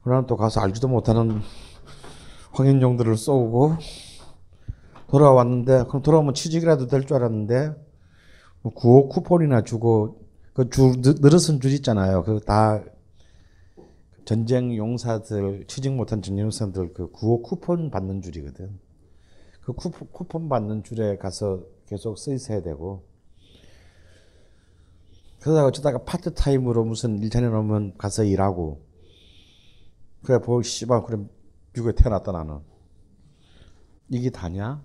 그러나 0.03 0.25
또 0.27 0.35
가서 0.37 0.61
알지도 0.61 0.87
못하는 0.87 1.39
황인종들을 2.51 3.15
쏘고 3.17 3.77
돌아왔는데 5.07 5.85
그럼 5.87 6.01
돌아오면 6.01 6.33
취직이라도 6.33 6.87
될 6.87 7.05
줄 7.05 7.17
알았는데 7.17 7.73
뭐 8.61 8.73
구호 8.73 9.09
쿠폰이나 9.09 9.63
주고 9.63 10.21
그줄 10.53 10.93
늘어선 11.01 11.59
줄 11.61 11.71
있잖아요. 11.73 12.23
그 12.23 12.39
다 12.39 12.83
전쟁 14.25 14.75
용사들 14.75 15.65
취직 15.67 15.91
못한 15.91 16.21
전쟁 16.21 16.45
용사들 16.45 16.93
그 16.93 17.11
구호 17.11 17.41
쿠폰 17.41 17.91
받는 17.91 18.21
줄이거든. 18.21 18.79
그 19.61 19.73
쿠폰, 19.73 20.07
쿠폰 20.11 20.49
받는 20.49 20.83
줄에 20.83 21.17
가서 21.17 21.61
계속 21.87 22.17
서 22.17 22.33
있어야 22.33 22.61
되고 22.61 23.03
그러다가 25.41 25.67
어쩌다가 25.67 25.99
파트타임으로 26.03 26.85
무슨 26.85 27.19
일자리 27.19 27.49
나오면 27.49 27.97
가서 27.97 28.23
일하고 28.23 28.81
그래 30.23 30.39
보 30.39 30.61
씨발 30.61 31.03
그래 31.03 31.17
미국에 31.73 31.93
태어났다 31.95 32.31
나는 32.31 32.59
이게 34.09 34.29
다냐? 34.29 34.83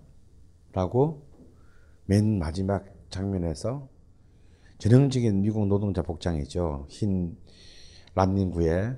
라고 0.73 1.27
맨 2.05 2.39
마지막 2.39 2.85
장면에서 3.09 3.87
전형적인 4.79 5.41
미국 5.41 5.67
노동자 5.67 6.01
복장이죠. 6.01 6.87
흰 6.89 7.37
란닝구에 8.15 8.95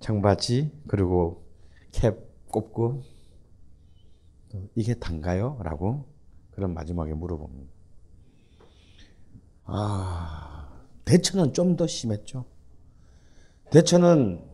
청바지 0.00 0.70
그리고 0.86 1.44
캡 1.92 2.12
꼽고 2.48 3.02
이게 4.74 4.94
단가요? 4.94 5.58
라고 5.62 6.06
그런 6.52 6.72
마지막에 6.74 7.14
물어봅니다. 7.14 7.72
아, 9.64 10.68
대처는 11.04 11.52
좀 11.52 11.76
더 11.76 11.86
심했죠. 11.86 12.44
대처는 13.70 14.53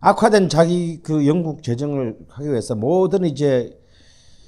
악화된 0.00 0.48
자기 0.48 1.02
그 1.02 1.26
영국 1.26 1.62
재정을 1.62 2.18
하기 2.28 2.48
위해서 2.48 2.74
모든 2.74 3.24
이제 3.24 3.78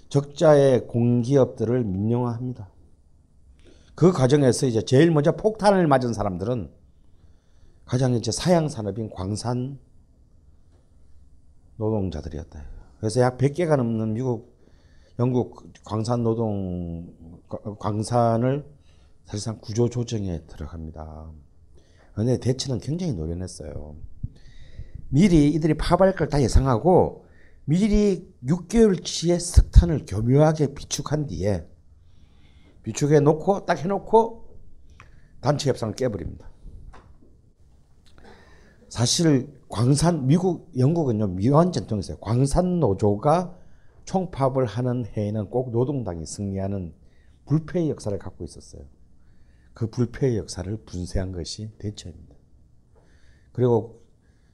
적자의 0.09 0.87
공기업들을 0.87 1.85
민영화합니다. 1.85 2.71
그 3.95 4.13
과정에서 4.13 4.67
이제 4.67 4.83
제일 4.83 5.11
먼저 5.11 5.33
폭탄을 5.33 5.87
맞은 5.87 6.13
사람들은 6.13 6.71
가장 7.85 8.15
이제 8.15 8.31
사양 8.31 8.69
산업인 8.69 9.11
광산 9.11 9.79
노동자들이었다. 11.77 12.63
그래서 12.99 13.21
약 13.21 13.39
100개가 13.39 13.77
넘는 13.77 14.15
미국 14.15 14.57
영국 15.19 15.73
광산 15.85 16.23
노동 16.23 17.13
광산을 17.81 18.65
사실상 19.25 19.59
구조 19.61 19.89
조정에 19.89 20.43
들어갑니다. 20.47 21.33
그런데 22.13 22.39
대처는 22.39 22.81
굉장히 22.81 23.15
노련했어요. 23.15 23.97
미리 25.09 25.49
이들이 25.49 25.75
파발할 25.75 26.15
걸다 26.15 26.43
예상하고 26.43 27.27
미리 27.65 28.35
6개월치의 28.45 29.41
석탄을 29.41 30.07
교묘하게 30.07 30.75
비축한 30.75 31.27
뒤에 31.27 31.67
비축해 32.83 33.21
놓고 33.21 33.67
딱 33.67 33.79
해놓고 33.79 34.57
단체 35.41 35.69
협상을 35.71 35.95
깨버립니다. 35.95 36.51
사실 38.89 39.53
광산 39.69 40.27
미국 40.27 40.71
영국은요 40.79 41.29
묘한 41.29 41.73
전통이 41.73 42.01
있어요. 42.01 42.17
광산 42.19 42.81
노조가 42.81 43.55
총파업을 44.05 44.65
하는 44.65 45.05
해에는 45.05 45.51
꼭 45.51 45.71
노동당이 45.71 46.25
승리하는 46.25 46.95
불패의 47.45 47.91
역사를 47.91 48.19
갖고 48.19 48.45
있었어요. 48.45 48.83
그 49.75 49.91
불패의 49.91 50.39
역사를 50.39 50.75
분쇄한 50.85 51.33
것이 51.33 51.71
대처입니다. 51.79 52.35
그리고 53.53 53.98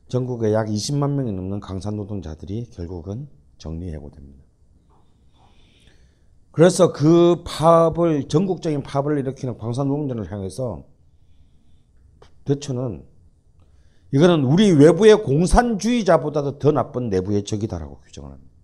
전국에 0.08 0.52
약 0.52 0.66
20만 0.66 1.12
명이 1.12 1.32
넘는 1.32 1.60
강산 1.60 1.96
노동자들이 1.96 2.70
결국은 2.70 3.28
정리해고됩니다. 3.58 4.44
그래서 6.50 6.92
그 6.92 7.42
파업을 7.44 8.28
전국적인 8.28 8.82
파업을 8.82 9.18
일으키는 9.18 9.58
광산 9.58 9.88
노동자를 9.88 10.30
향해서 10.30 10.86
대처는 12.44 13.04
이거는 14.12 14.44
우리 14.44 14.70
외부의 14.70 15.24
공산주의자보다도 15.24 16.60
더 16.60 16.70
나쁜 16.70 17.08
내부의 17.08 17.44
적이다라고 17.44 17.98
규정을 18.00 18.30
합니다. 18.30 18.54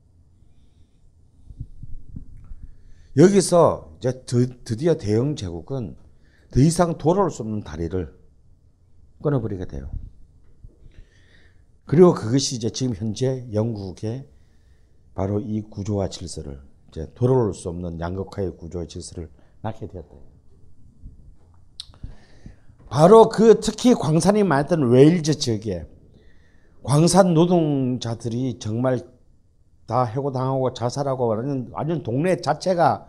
여기서 3.17 3.97
이제 3.99 4.23
드디어 4.25 4.95
대영 4.95 5.35
제국은 5.35 5.97
더 6.53 6.61
이상 6.61 6.97
돌아올 6.97 7.33
수 7.33 7.43
없는 7.43 7.63
다리를 7.65 8.17
끊어버리게 9.21 9.67
돼요. 9.67 9.91
그리고 11.91 12.15
그것이 12.15 12.55
이제 12.55 12.71
지금 12.71 12.95
현재 12.95 13.49
영국의 13.53 14.25
바로 15.13 15.41
이 15.41 15.61
구조와 15.61 16.09
질서를 16.09 16.61
이제 16.89 17.11
돌아올 17.17 17.53
수 17.53 17.69
없는 17.69 17.99
양극화의 17.99 18.57
구조와 18.59 18.87
질서를 18.87 19.29
낳게 19.61 19.89
되었다. 19.89 20.09
바로 22.89 23.29
그 23.29 23.59
특히 23.59 23.93
광산이 23.95 24.45
많았던 24.45 24.89
웨일즈 24.89 25.39
지역에 25.39 25.85
광산 26.85 27.35
노동자들이 27.35 28.61
정말 28.61 29.01
다 29.87 30.05
해고당하고 30.05 30.73
자살하고 30.73 31.27
완전, 31.27 31.71
완전 31.73 32.05
동네 32.05 32.41
자체가 32.41 33.09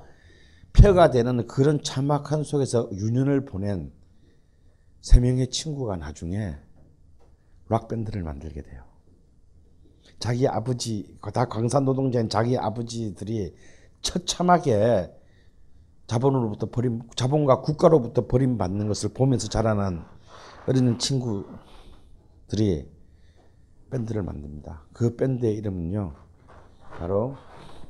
폐가 0.74 1.12
되는 1.12 1.46
그런 1.46 1.84
참악한 1.84 2.44
속에서 2.44 2.90
유년을 2.94 3.46
보낸 3.46 3.92
세 5.02 5.20
명의 5.20 5.52
친구가 5.52 5.98
나중에 5.98 6.56
락밴드를 7.72 8.22
만들게 8.24 8.62
돼요. 8.62 8.84
자기 10.20 10.48
아버지, 10.48 11.18
다 11.34 11.46
광산 11.46 11.86
노동자인 11.86 12.30
자기 12.30 12.58
아버지들이 12.58 13.56
처참하게 14.02 15.12
자본으로부터 16.06 16.70
버림, 16.70 17.02
자본과 17.16 17.62
국가로부터 17.62 18.28
버림받는 18.28 18.88
것을 18.88 19.14
보면서 19.14 19.48
자라난 19.48 20.06
어린 20.68 21.00
친구들이 21.00 21.58
밴드를 23.90 24.22
만듭니다. 24.22 24.84
그 24.94 25.16
밴드의 25.16 25.56
이름은요, 25.56 26.14
바로 26.98 27.36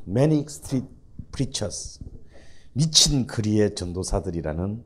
Manic 0.07 0.45
Street 0.47 0.87
Preachers. 1.31 1.99
미친 2.73 3.27
거리의 3.27 3.75
전도사들이라는 3.75 4.85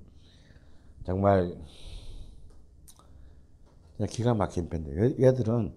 정말 1.05 1.55
기가 4.09 4.33
막힌 4.33 4.69
밴드. 4.69 5.15
얘들은 5.19 5.73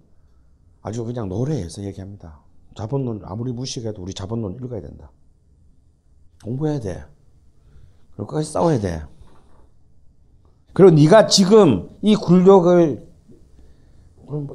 아주 0.83 1.05
그냥 1.05 1.29
노래에서 1.29 1.83
얘기합니다. 1.85 2.41
자본론 2.77 3.23
아무리 3.25 3.53
무식해도 3.53 4.03
우리 4.03 4.15
자본론 4.15 4.55
읽어야 4.55 4.81
된다. 4.81 5.11
공부해야 6.45 6.81
돼. 6.81 7.05
그리고 8.13 8.27
끝까지 8.27 8.51
싸워야 8.51 8.81
돼. 8.81 9.03
그리고 10.73 10.95
네가 10.95 11.27
지금 11.27 11.91
이 12.03 12.15
굴욕을 12.15 13.09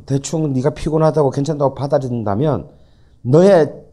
대충 0.05 0.53
네가 0.53 0.71
피곤하다고 0.71 1.31
괜찮다고 1.31 1.73
받아들인다면 1.73 2.69
너의 3.23 3.83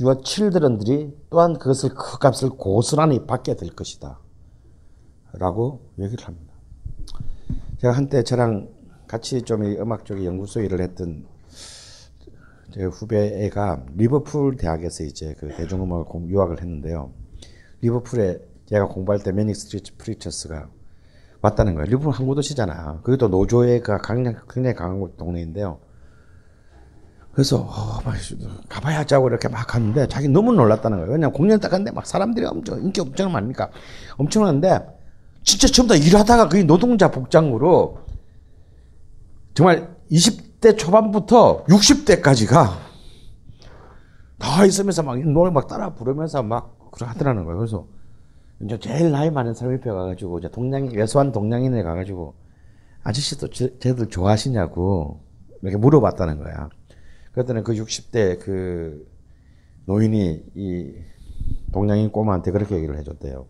유아 0.00 0.18
칠드런들이 0.22 1.16
또한 1.30 1.54
그것을 1.54 1.90
그 1.90 2.18
값을 2.18 2.50
고스란히 2.50 3.26
받게 3.26 3.56
될 3.56 3.70
것이다. 3.70 4.20
라고 5.32 5.90
얘기를 5.98 6.24
합니다. 6.24 6.54
제가 7.78 7.94
한때 7.94 8.22
저랑 8.22 8.75
같이 9.08 9.42
좀 9.42 9.62
음악 9.62 10.04
쪽에 10.04 10.24
연구소 10.24 10.60
일을 10.60 10.80
했던 10.80 11.26
제 12.72 12.84
후배 12.84 13.44
애가 13.44 13.86
리버풀 13.96 14.56
대학에서 14.56 15.04
이제 15.04 15.34
그 15.38 15.48
대중음악을 15.56 16.04
공, 16.04 16.28
유학을 16.28 16.60
했는데요. 16.60 17.12
리버풀에 17.80 18.38
제가 18.66 18.88
공부할 18.88 19.22
때 19.22 19.32
매닉 19.32 19.54
스트리트 19.54 19.96
프리처스가 19.96 20.68
왔다는 21.40 21.74
거예요. 21.74 21.86
리버풀 21.86 22.12
항구 22.12 22.34
도시잖아. 22.34 23.00
그게 23.02 23.16
또 23.16 23.28
노조회가 23.28 23.98
굉장히, 24.02 24.36
굉장히 24.50 24.74
강한 24.74 25.08
동네인데요. 25.16 25.78
그래서 27.32 27.58
어, 27.58 28.00
막 28.04 28.14
가봐야 28.68 29.00
하자고 29.00 29.28
이렇게 29.28 29.48
막 29.48 29.66
갔는데 29.66 30.08
자기 30.08 30.26
너무 30.26 30.52
놀랐다는 30.52 30.98
거예요. 30.98 31.12
왜냐면 31.12 31.32
공연 31.32 31.60
딱 31.60 31.68
갔는데 31.68 31.92
막 31.92 32.06
사람들이 32.06 32.46
엄청 32.46 32.80
인기 32.80 33.00
엄청 33.00 33.30
많으니까 33.30 33.70
엄청난데 34.16 34.80
진짜 35.44 35.86
다 35.86 35.94
일하다가 35.94 36.48
거의 36.48 36.64
노동자 36.64 37.10
복장으로 37.10 38.05
정말 39.56 39.96
20 40.10 40.46
50대 40.66 40.76
초반부터 40.76 41.64
60대까지가 41.64 42.86
다 44.38 44.64
있으면서 44.64 45.02
막 45.02 45.18
노래 45.18 45.50
막 45.50 45.66
따라 45.66 45.94
부르면서 45.94 46.42
막 46.42 46.90
그러 46.90 47.06
하더라는 47.08 47.44
거예요. 47.44 47.58
그래서 47.58 47.86
이제 48.60 48.78
제일 48.78 49.10
나이 49.10 49.30
많은 49.30 49.54
사람 49.54 49.74
옆에 49.74 49.90
가가지고 49.90 50.38
이제 50.38 50.50
동양 50.50 50.92
예수한 50.92 51.32
동양인에 51.32 51.82
가가지고 51.82 52.34
아저씨도 53.02 53.50
제, 53.50 53.78
쟤들 53.78 54.08
좋아하시냐고 54.08 55.20
이렇게 55.62 55.76
물어봤다는 55.76 56.38
거야. 56.38 56.68
그랬더니 57.32 57.62
그 57.62 57.72
60대 57.74 58.40
그 58.40 59.06
노인이 59.84 60.44
이 60.54 60.94
동양인 61.72 62.10
꼬마한테 62.10 62.50
그렇게 62.50 62.76
얘기를 62.76 62.98
해줬대요. 62.98 63.46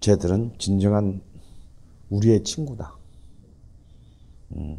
쟤들은 0.00 0.56
진정한 0.58 1.22
우리의 2.10 2.42
친구다. 2.42 3.01
음. 4.56 4.78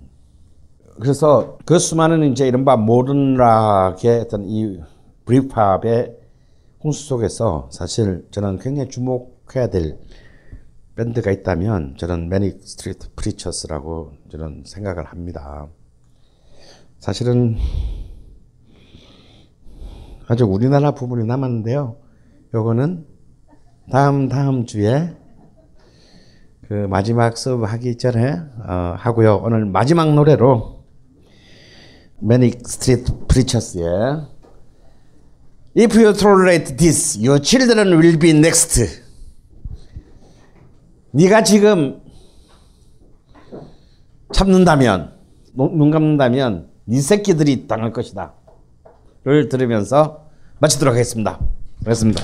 그래서 0.99 1.57
그 1.65 1.79
수많은 1.79 2.31
이제 2.31 2.47
이른바 2.47 2.77
modern 2.77 3.48
rock의 3.48 4.19
어떤 4.21 4.45
이 4.45 4.79
Britpop의 5.25 6.17
홍수 6.83 7.07
속에서 7.07 7.69
사실 7.71 8.27
저는 8.31 8.59
굉장히 8.59 8.89
주목해야 8.89 9.69
될 9.69 9.97
밴드가 10.95 11.31
있다면 11.31 11.95
저는 11.97 12.29
매닉 12.29 12.61
스트리트 12.63 13.09
프리처스라고 13.15 14.11
저는 14.31 14.63
생각을 14.65 15.05
합니다. 15.05 15.67
사실은 16.99 17.57
아직 20.27 20.43
우리나라 20.43 20.91
부분이 20.91 21.25
남았는데요. 21.25 21.97
요거는 22.53 23.05
다음 23.91 24.29
다음 24.29 24.65
주에 24.65 25.15
그 26.67 26.73
마지막 26.89 27.37
수업 27.37 27.63
하기 27.63 27.97
전에 27.97 28.39
어, 28.67 28.95
하고요. 28.97 29.41
오늘 29.43 29.65
마지막 29.65 30.13
노래로 30.13 30.83
매닉 32.19 32.67
스트리트 32.67 33.27
프리처스의 33.27 33.83
If 35.75 35.97
you 35.97 36.13
tolerate 36.13 36.77
this, 36.77 37.17
your 37.17 37.41
children 37.43 37.97
will 37.99 38.17
be 38.17 38.29
next. 38.29 39.01
네가 41.11 41.43
지금 41.43 42.01
참는다면, 44.31 45.13
눈 45.55 45.89
감는다면 45.89 46.69
네 46.85 47.01
새끼들이 47.01 47.67
당할 47.67 47.91
것이다. 47.91 48.33
를 49.23 49.47
들으면서 49.47 50.27
마치도록 50.59 50.93
하겠습니다. 50.93 51.39
고맙습니다. 51.79 52.23